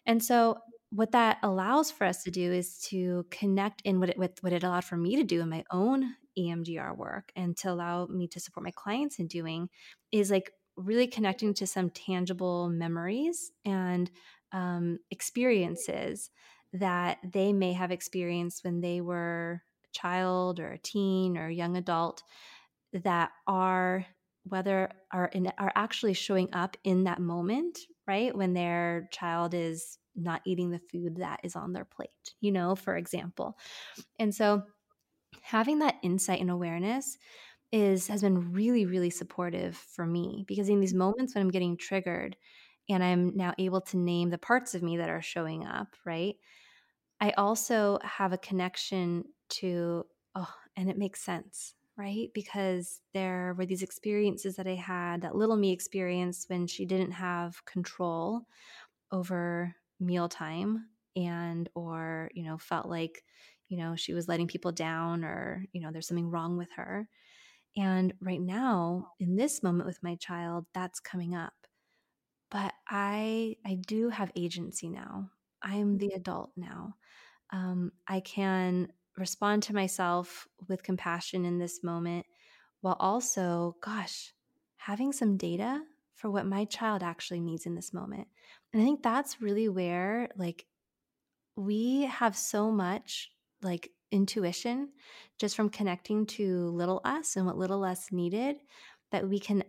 And 0.07 0.23
so 0.23 0.59
what 0.91 1.11
that 1.11 1.39
allows 1.43 1.91
for 1.91 2.05
us 2.05 2.23
to 2.23 2.31
do 2.31 2.53
is 2.53 2.79
to 2.91 3.27
connect 3.33 3.83
in 3.83 3.99
what 3.99 4.11
it, 4.11 4.17
with 4.17 4.41
what 4.41 4.53
it 4.53 4.63
allowed 4.63 4.85
for 4.85 4.97
me 4.97 5.17
to 5.17 5.25
do 5.25 5.41
in 5.41 5.49
my 5.49 5.65
own 5.73 6.15
EMDR 6.39 6.97
work 6.97 7.33
and 7.35 7.57
to 7.57 7.73
allow 7.73 8.07
me 8.07 8.29
to 8.29 8.39
support 8.39 8.63
my 8.63 8.71
clients 8.71 9.19
in 9.19 9.27
doing 9.27 9.69
is 10.13 10.31
like 10.31 10.53
really 10.77 11.09
connecting 11.09 11.55
to 11.55 11.67
some 11.67 11.91
tangible 11.91 12.69
memories 12.69 13.51
and 13.65 14.13
um, 14.53 15.01
experiences 15.11 16.31
that 16.73 17.19
they 17.33 17.53
may 17.53 17.73
have 17.73 17.91
experienced 17.91 18.63
when 18.63 18.81
they 18.81 19.01
were 19.01 19.61
a 19.85 19.99
child 19.99 20.61
or 20.61 20.71
a 20.71 20.79
teen 20.79 21.37
or 21.37 21.49
a 21.49 21.53
young 21.53 21.77
adult 21.77 22.23
that 23.03 23.31
are 23.47 24.07
whether 24.45 24.91
are 25.13 25.27
in, 25.27 25.51
are 25.59 25.73
actually 25.75 26.13
showing 26.13 26.49
up 26.53 26.77
in 26.85 27.05
that 27.05 27.21
moment 27.21 27.79
right 28.07 28.35
when 28.37 28.53
their 28.53 29.09
child 29.11 29.55
is 29.55 29.99
not 30.15 30.43
eating 30.45 30.71
the 30.71 30.79
food 30.79 31.17
that 31.17 31.41
is 31.43 31.57
on 31.57 31.73
their 31.73 31.85
plate 31.85 32.11
you 32.41 32.53
know 32.53 32.75
for 32.77 32.97
example. 32.97 33.59
And 34.19 34.35
so 34.35 34.63
having 35.43 35.81
that 35.81 35.97
insight 36.03 36.41
and 36.41 36.51
awareness 36.51 37.19
is 37.73 38.07
has 38.09 38.23
been 38.23 38.53
really 38.53 38.87
really 38.87 39.11
supportive 39.11 39.77
for 39.77 40.07
me 40.07 40.45
because 40.47 40.69
in 40.69 40.81
these 40.81 40.95
moments 40.95 41.35
when 41.35 41.43
i'm 41.43 41.51
getting 41.51 41.77
triggered 41.77 42.37
and 42.89 43.03
i'm 43.03 43.37
now 43.37 43.53
able 43.59 43.81
to 43.81 43.97
name 43.97 44.31
the 44.31 44.39
parts 44.39 44.75
of 44.75 44.83
me 44.83 44.97
that 44.99 45.11
are 45.11 45.23
showing 45.23 45.67
up 45.67 45.89
right 46.05 46.37
i 47.21 47.31
also 47.33 47.99
have 48.03 48.33
a 48.33 48.39
connection 48.39 49.25
to 49.49 50.05
oh 50.35 50.53
and 50.77 50.89
it 50.89 50.99
makes 50.99 51.21
sense 51.21 51.75
right? 51.97 52.31
Because 52.35 53.01
there 53.13 53.55
were 53.57 53.67
these 53.67 53.83
experiences 53.83 54.57
that 54.57 54.67
I 54.67 54.75
had, 54.75 55.23
that 55.23 55.37
little 55.37 55.57
me 55.57 55.73
experienced 55.73 56.51
when 56.51 56.67
she 56.67 56.85
didn't 56.87 57.13
have 57.13 57.65
control 57.65 58.43
over 59.13 59.75
mealtime 60.01 60.87
and 61.17 61.69
or, 61.75 62.31
you 62.35 62.45
know, 62.45 62.59
felt 62.59 62.87
like, 62.89 63.25
you 63.69 63.79
know, 63.79 63.97
she 63.97 64.15
was 64.15 64.29
letting 64.29 64.49
people 64.49 64.73
down 64.73 65.25
or, 65.25 65.65
you 65.73 65.81
know, 65.81 65.91
there's 65.93 66.09
something 66.09 66.31
wrong 66.31 66.57
with 66.57 66.71
her. 66.73 67.09
And 67.77 68.15
right 68.21 68.41
now, 68.41 69.13
in 69.21 69.37
this 69.37 69.63
moment 69.63 69.87
with 69.87 70.03
my 70.03 70.17
child, 70.17 70.67
that's 70.75 71.01
coming 71.01 71.35
up. 71.35 71.55
But 72.51 72.73
I 72.89 73.57
I 73.65 73.75
do 73.87 74.09
have 74.11 74.31
agency 74.37 74.89
now. 74.89 75.31
I 75.63 75.77
am 75.77 75.99
the 75.99 76.13
adult 76.15 76.53
now. 76.57 76.97
Um, 77.51 77.93
I 78.09 78.21
can 78.21 78.93
respond 79.17 79.63
to 79.65 79.75
myself 79.75 80.47
with 80.69 80.83
compassion 80.83 81.45
in 81.45 81.59
this 81.59 81.83
moment 81.83 82.27
while 82.81 82.97
also, 83.01 83.77
gosh, 83.81 84.33
having 84.77 85.13
some 85.13 85.37
data 85.37 85.81
for 86.15 86.31
what 86.31 86.47
my 86.47 86.65
child 86.65 87.03
actually 87.03 87.41
needs 87.41 87.67
in 87.67 87.75
this 87.75 87.93
moment. 87.93 88.29
And 88.73 88.83
I 88.83 88.85
think 88.85 89.03
that's 89.03 89.41
really 89.41 89.69
where 89.69 90.29
like 90.37 90.67
we 91.57 92.03
have 92.03 92.37
so 92.37 92.71
much 92.71 93.31
like 93.63 93.91
intuition 94.11 94.91
just 95.39 95.57
from 95.57 95.69
connecting 95.69 96.27
to 96.27 96.69
little 96.69 97.01
us 97.05 97.37
and 97.37 97.47
what 97.47 97.59
little 97.59 97.85
us 97.85 98.09
needed 98.13 98.57
that 99.11 99.29
we 99.29 99.39
can 99.39 99.65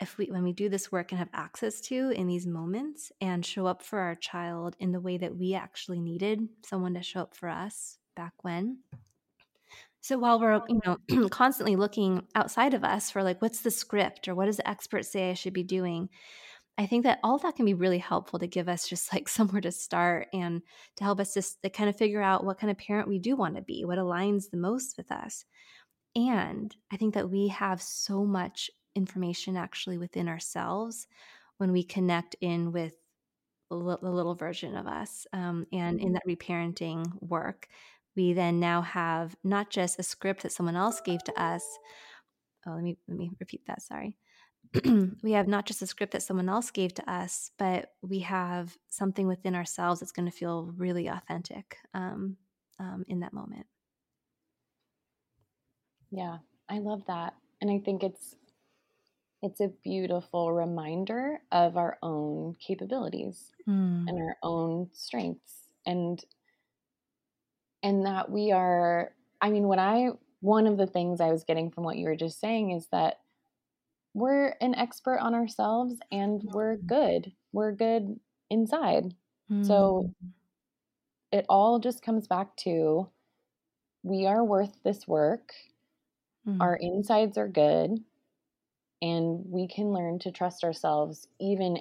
if 0.00 0.18
we 0.18 0.26
when 0.26 0.42
we 0.42 0.52
do 0.52 0.68
this 0.68 0.90
work 0.90 1.12
and 1.12 1.18
have 1.18 1.28
access 1.32 1.80
to 1.80 2.10
in 2.10 2.26
these 2.26 2.46
moments 2.46 3.12
and 3.20 3.46
show 3.46 3.66
up 3.66 3.82
for 3.82 3.98
our 4.00 4.14
child 4.16 4.74
in 4.80 4.90
the 4.90 5.00
way 5.00 5.16
that 5.16 5.36
we 5.36 5.54
actually 5.54 6.00
needed 6.00 6.40
someone 6.64 6.94
to 6.94 7.02
show 7.02 7.20
up 7.20 7.36
for 7.36 7.48
us 7.48 7.98
back 8.14 8.32
when. 8.42 8.78
So 10.00 10.18
while 10.18 10.38
we're, 10.38 10.60
you 10.68 10.80
know, 10.84 11.28
constantly 11.30 11.76
looking 11.76 12.26
outside 12.34 12.74
of 12.74 12.84
us 12.84 13.10
for 13.10 13.22
like 13.22 13.40
what's 13.40 13.62
the 13.62 13.70
script 13.70 14.28
or 14.28 14.34
what 14.34 14.46
does 14.46 14.58
the 14.58 14.68
expert 14.68 15.06
say 15.06 15.30
I 15.30 15.34
should 15.34 15.54
be 15.54 15.62
doing, 15.62 16.10
I 16.76 16.86
think 16.86 17.04
that 17.04 17.20
all 17.22 17.38
that 17.38 17.56
can 17.56 17.64
be 17.64 17.74
really 17.74 17.98
helpful 17.98 18.38
to 18.38 18.46
give 18.46 18.68
us 18.68 18.88
just 18.88 19.12
like 19.14 19.28
somewhere 19.28 19.62
to 19.62 19.72
start 19.72 20.28
and 20.32 20.62
to 20.96 21.04
help 21.04 21.20
us 21.20 21.34
just 21.34 21.62
to 21.62 21.70
kind 21.70 21.88
of 21.88 21.96
figure 21.96 22.20
out 22.20 22.44
what 22.44 22.58
kind 22.58 22.70
of 22.70 22.78
parent 22.78 23.08
we 23.08 23.18
do 23.18 23.36
want 23.36 23.56
to 23.56 23.62
be, 23.62 23.84
what 23.84 23.98
aligns 23.98 24.50
the 24.50 24.56
most 24.56 24.96
with 24.96 25.10
us. 25.10 25.44
And 26.16 26.74
I 26.92 26.96
think 26.96 27.14
that 27.14 27.30
we 27.30 27.48
have 27.48 27.82
so 27.82 28.24
much 28.24 28.70
information 28.94 29.56
actually 29.56 29.98
within 29.98 30.28
ourselves 30.28 31.06
when 31.58 31.72
we 31.72 31.82
connect 31.82 32.36
in 32.40 32.72
with 32.72 32.94
the 33.70 33.76
little 33.76 34.34
version 34.34 34.76
of 34.76 34.86
us 34.86 35.26
um, 35.32 35.66
and 35.72 35.98
in 35.98 36.12
mm-hmm. 36.12 36.14
that 36.14 36.26
reparenting 36.28 37.04
work 37.20 37.68
we 38.16 38.32
then 38.32 38.60
now 38.60 38.82
have 38.82 39.34
not 39.42 39.70
just 39.70 39.98
a 39.98 40.02
script 40.02 40.42
that 40.42 40.52
someone 40.52 40.76
else 40.76 41.00
gave 41.00 41.22
to 41.24 41.40
us. 41.40 41.64
Oh, 42.66 42.72
let 42.72 42.82
me 42.82 42.96
let 43.08 43.18
me 43.18 43.30
repeat 43.40 43.62
that. 43.66 43.82
Sorry. 43.82 44.16
we 45.22 45.32
have 45.32 45.46
not 45.46 45.66
just 45.66 45.82
a 45.82 45.86
script 45.86 46.12
that 46.12 46.22
someone 46.22 46.48
else 46.48 46.70
gave 46.70 46.94
to 46.94 47.10
us, 47.10 47.50
but 47.58 47.90
we 48.02 48.20
have 48.20 48.76
something 48.88 49.26
within 49.26 49.54
ourselves 49.54 50.00
that's 50.00 50.12
going 50.12 50.30
to 50.30 50.36
feel 50.36 50.72
really 50.76 51.06
authentic 51.06 51.76
um, 51.92 52.36
um, 52.80 53.04
in 53.06 53.20
that 53.20 53.32
moment. 53.32 53.66
Yeah, 56.10 56.38
I 56.68 56.78
love 56.78 57.02
that. 57.06 57.34
And 57.60 57.70
I 57.70 57.78
think 57.84 58.02
it's 58.02 58.36
it's 59.42 59.60
a 59.60 59.70
beautiful 59.82 60.52
reminder 60.52 61.40
of 61.52 61.76
our 61.76 61.98
own 62.02 62.54
capabilities 62.66 63.50
mm. 63.68 64.08
and 64.08 64.18
our 64.18 64.36
own 64.42 64.88
strengths 64.94 65.68
and 65.84 66.24
and 67.84 68.06
that 68.06 68.28
we 68.30 68.50
are 68.50 69.12
I 69.40 69.50
mean 69.50 69.68
when 69.68 69.78
I 69.78 70.08
one 70.40 70.66
of 70.66 70.76
the 70.76 70.86
things 70.86 71.20
I 71.20 71.30
was 71.30 71.44
getting 71.44 71.70
from 71.70 71.84
what 71.84 71.96
you 71.96 72.06
were 72.06 72.16
just 72.16 72.40
saying 72.40 72.72
is 72.72 72.88
that 72.90 73.20
we're 74.14 74.48
an 74.60 74.74
expert 74.74 75.18
on 75.18 75.34
ourselves 75.34 75.94
and 76.12 76.42
we're 76.52 76.76
mm. 76.76 76.86
good. 76.86 77.32
We're 77.52 77.72
good 77.72 78.20
inside. 78.50 79.14
Mm. 79.50 79.66
So 79.66 80.12
it 81.32 81.46
all 81.48 81.78
just 81.78 82.02
comes 82.02 82.26
back 82.26 82.54
to 82.58 83.08
we 84.02 84.26
are 84.26 84.44
worth 84.44 84.76
this 84.84 85.08
work. 85.08 85.52
Mm. 86.46 86.60
Our 86.60 86.76
insides 86.76 87.38
are 87.38 87.48
good 87.48 88.00
and 89.00 89.44
we 89.46 89.66
can 89.66 89.92
learn 89.92 90.18
to 90.20 90.30
trust 90.30 90.62
ourselves 90.62 91.26
even 91.40 91.78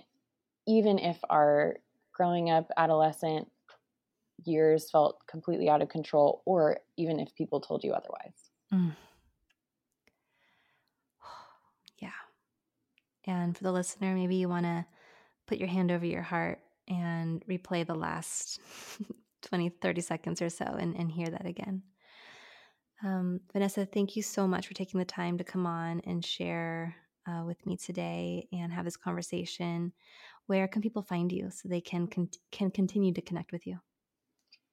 even 0.66 1.00
if 1.00 1.18
our 1.30 1.76
growing 2.14 2.50
up 2.50 2.72
adolescent 2.78 3.50
years 4.46 4.90
felt 4.90 5.20
completely 5.28 5.70
out 5.70 5.82
of 5.82 5.90
control 5.90 6.42
or 6.46 6.78
even 6.98 7.20
if 7.20 7.34
people 7.36 7.60
told 7.60 7.84
you 7.84 7.94
otherwise. 7.94 8.50
Mm. 8.74 8.96
Yeah. 12.00 12.10
And 13.26 13.56
for 13.56 13.64
the 13.64 13.72
listener, 13.72 14.14
maybe 14.14 14.36
you 14.36 14.50
want 14.50 14.66
to 14.66 14.86
put 15.48 15.58
your 15.58 15.70
hand 15.70 15.92
over 15.92 16.06
your 16.06 16.22
heart 16.22 16.60
and 16.88 17.46
replay 17.48 17.86
the 17.86 17.96
last 17.96 18.60
20, 19.44 19.70
30 19.70 20.02
seconds 20.02 20.42
or 20.42 20.50
so 20.50 20.66
and, 20.66 20.96
and 20.96 21.10
hear 21.12 21.28
that 21.28 21.46
again. 21.46 21.84
Um, 23.04 23.42
Vanessa, 23.52 23.86
thank 23.86 24.16
you 24.16 24.22
so 24.22 24.48
much 24.48 24.68
for 24.68 24.74
taking 24.74 25.00
the 25.00 25.06
time 25.06 25.38
to 25.38 25.44
come 25.44 25.66
on 25.66 26.02
and 26.06 26.24
share 26.24 26.96
uh, 27.28 27.44
with 27.46 27.66
me 27.66 27.78
today 27.78 28.48
and 28.52 28.72
have 28.72 28.86
this 28.86 28.98
conversation. 28.98 29.92
Where 30.48 30.68
can 30.68 30.82
people 30.82 31.02
find 31.02 31.32
you 31.32 31.50
so 31.52 31.68
they 31.68 31.82
can 31.82 32.08
con- 32.08 32.30
can 32.52 32.72
continue 32.72 33.14
to 33.14 33.22
connect 33.22 33.52
with 33.52 33.66
you? 33.68 33.80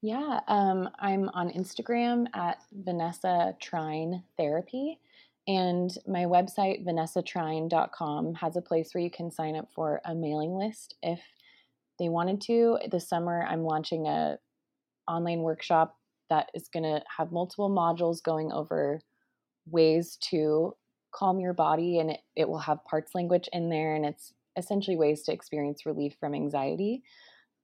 Yeah, 0.02 0.40
um, 0.48 0.88
I'm 0.98 1.28
on 1.34 1.50
Instagram 1.50 2.26
at 2.32 2.62
Vanessa 2.72 3.54
Trine 3.60 4.22
Therapy. 4.38 4.98
And 5.46 5.90
my 6.06 6.24
website, 6.24 6.86
vanessatrine.com, 6.86 8.34
has 8.34 8.56
a 8.56 8.62
place 8.62 8.94
where 8.94 9.02
you 9.02 9.10
can 9.10 9.30
sign 9.30 9.56
up 9.56 9.68
for 9.74 10.00
a 10.04 10.14
mailing 10.14 10.56
list 10.56 10.94
if 11.02 11.20
they 11.98 12.08
wanted 12.08 12.40
to. 12.42 12.78
This 12.90 13.08
summer, 13.08 13.44
I'm 13.46 13.62
launching 13.62 14.06
a 14.06 14.38
online 15.06 15.40
workshop 15.40 15.96
that 16.30 16.48
is 16.54 16.68
going 16.68 16.84
to 16.84 17.02
have 17.16 17.32
multiple 17.32 17.68
modules 17.68 18.22
going 18.22 18.52
over 18.52 19.00
ways 19.66 20.16
to 20.30 20.74
calm 21.12 21.40
your 21.40 21.52
body, 21.52 21.98
and 21.98 22.10
it, 22.10 22.20
it 22.36 22.48
will 22.48 22.58
have 22.58 22.84
parts 22.84 23.14
language 23.14 23.48
in 23.52 23.68
there, 23.68 23.96
and 23.96 24.06
it's 24.06 24.32
essentially 24.56 24.96
ways 24.96 25.22
to 25.24 25.32
experience 25.32 25.84
relief 25.84 26.14
from 26.20 26.34
anxiety. 26.34 27.02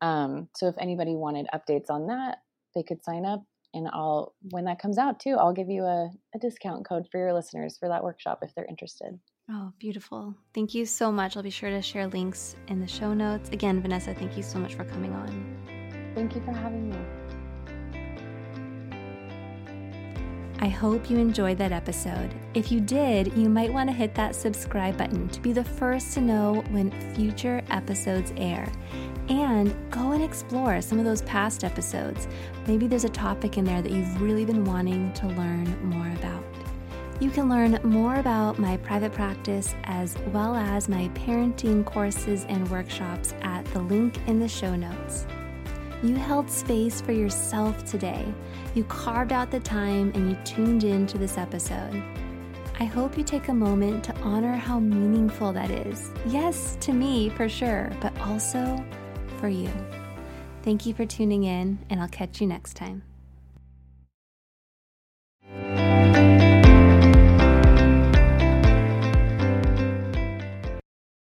Um, 0.01 0.49
so 0.55 0.69
if 0.69 0.75
anybody 0.79 1.15
wanted 1.15 1.47
updates 1.55 1.91
on 1.91 2.07
that, 2.09 2.39
they 2.75 2.83
could 2.83 3.03
sign 3.03 3.25
up 3.25 3.43
and 3.77 3.89
I'll 3.93 4.35
when 4.51 4.65
that 4.65 4.79
comes 4.79 4.99
out 4.99 5.21
too, 5.21 5.37
I'll 5.39 5.53
give 5.53 5.69
you 5.69 5.85
a, 5.85 6.11
a 6.35 6.39
discount 6.39 6.87
code 6.87 7.07
for 7.11 7.19
your 7.19 7.33
listeners 7.33 7.77
for 7.79 7.89
that 7.89 8.03
workshop 8.03 8.41
if 8.43 8.55
they're 8.55 8.65
interested. 8.65 9.19
Oh, 9.51 9.73
beautiful. 9.79 10.35
Thank 10.55 10.75
you 10.75 10.87
so 10.87 11.13
much. 11.13 11.37
I'll 11.37 11.43
be 11.43 11.51
sure 11.51 11.71
to 11.71 11.81
share 11.81 12.09
links 12.09 12.57
in 12.69 12.81
the 12.81 12.87
show 12.89 13.15
notes. 13.15 13.51
Again, 13.51 13.81
Vanessa, 13.81 14.13
thank 14.15 14.37
you 14.37 14.43
so 14.43 14.59
much 14.59 14.75
for 14.75 14.85
coming 14.85 15.13
on. 15.13 16.13
Thank 16.15 16.35
you 16.35 16.41
for 16.41 16.53
having 16.53 16.91
me. 16.91 16.97
I 20.59 20.69
hope 20.69 21.11
you 21.11 21.19
enjoyed 21.19 21.59
that 21.59 21.71
episode. 21.71 22.35
If 22.55 22.73
you 22.73 22.81
did, 22.81 23.37
you 23.37 23.49
might 23.49 23.73
want 23.73 23.91
to 23.91 23.95
hit 23.95 24.15
that 24.15 24.35
subscribe 24.35 24.97
button 24.97 25.29
to 25.29 25.41
be 25.41 25.53
the 25.53 25.63
first 25.63 26.15
to 26.15 26.21
know 26.21 26.65
when 26.71 26.91
future 27.15 27.63
episodes 27.69 28.33
air 28.37 28.73
and 29.29 29.75
go 29.91 30.13
and 30.13 30.23
explore 30.23 30.81
some 30.81 30.99
of 30.99 31.05
those 31.05 31.23
past 31.23 31.65
episodes. 31.65 32.29
Maybe 32.67 32.87
there's 32.87 33.05
a 33.05 33.09
topic 33.09 33.59
in 33.59 33.65
there 33.65 33.83
that 33.83 33.93
you've 33.93 34.21
really 34.21 34.45
been 34.45 34.65
wanting 34.65 35.13
to 35.15 35.27
learn 35.29 35.89
more 35.89 36.11
about. 36.17 36.45
You 37.19 37.31
can 37.31 37.49
learn 37.49 37.79
more 37.83 38.17
about 38.17 38.59
my 38.59 38.77
private 38.77 39.13
practice 39.13 39.75
as 39.85 40.17
well 40.33 40.55
as 40.55 40.89
my 40.89 41.09
parenting 41.15 41.85
courses 41.85 42.45
and 42.49 42.69
workshops 42.71 43.35
at 43.41 43.65
the 43.67 43.81
link 43.81 44.19
in 44.27 44.39
the 44.39 44.49
show 44.49 44.77
notes. 44.77 45.27
You 46.03 46.15
held 46.17 46.51
space 46.51 47.01
for 47.01 47.13
yourself 47.13 47.85
today. 47.87 48.25
You 48.75 48.85
carved 48.85 49.33
out 49.33 49.51
the 49.51 49.61
time 49.61 50.13
and 50.15 50.31
you 50.31 50.37
tuned 50.45 50.85
in 50.85 51.07
to 51.07 51.17
this 51.17 51.39
episode. 51.39 52.03
I 52.79 52.85
hope 52.85 53.17
you 53.17 53.25
take 53.25 53.49
a 53.49 53.55
moment 53.55 54.05
to 54.05 54.17
honor 54.19 54.53
how 54.53 54.79
meaningful 54.79 55.55
that 55.55 55.71
is. 55.71 56.13
Yes, 56.27 56.77
to 56.81 56.93
me 56.93 57.31
for 57.31 57.49
sure, 57.49 57.91
but 58.03 58.15
also 58.21 58.85
for 59.41 59.49
you. 59.49 59.71
Thank 60.63 60.87
you 60.87 60.95
for 60.95 61.07
tuning 61.07 61.45
in, 61.45 61.79
and 61.89 62.01
I'll 62.01 62.09
catch 62.09 62.41
you 62.41 62.47
next 62.47 62.75
time. 62.75 63.03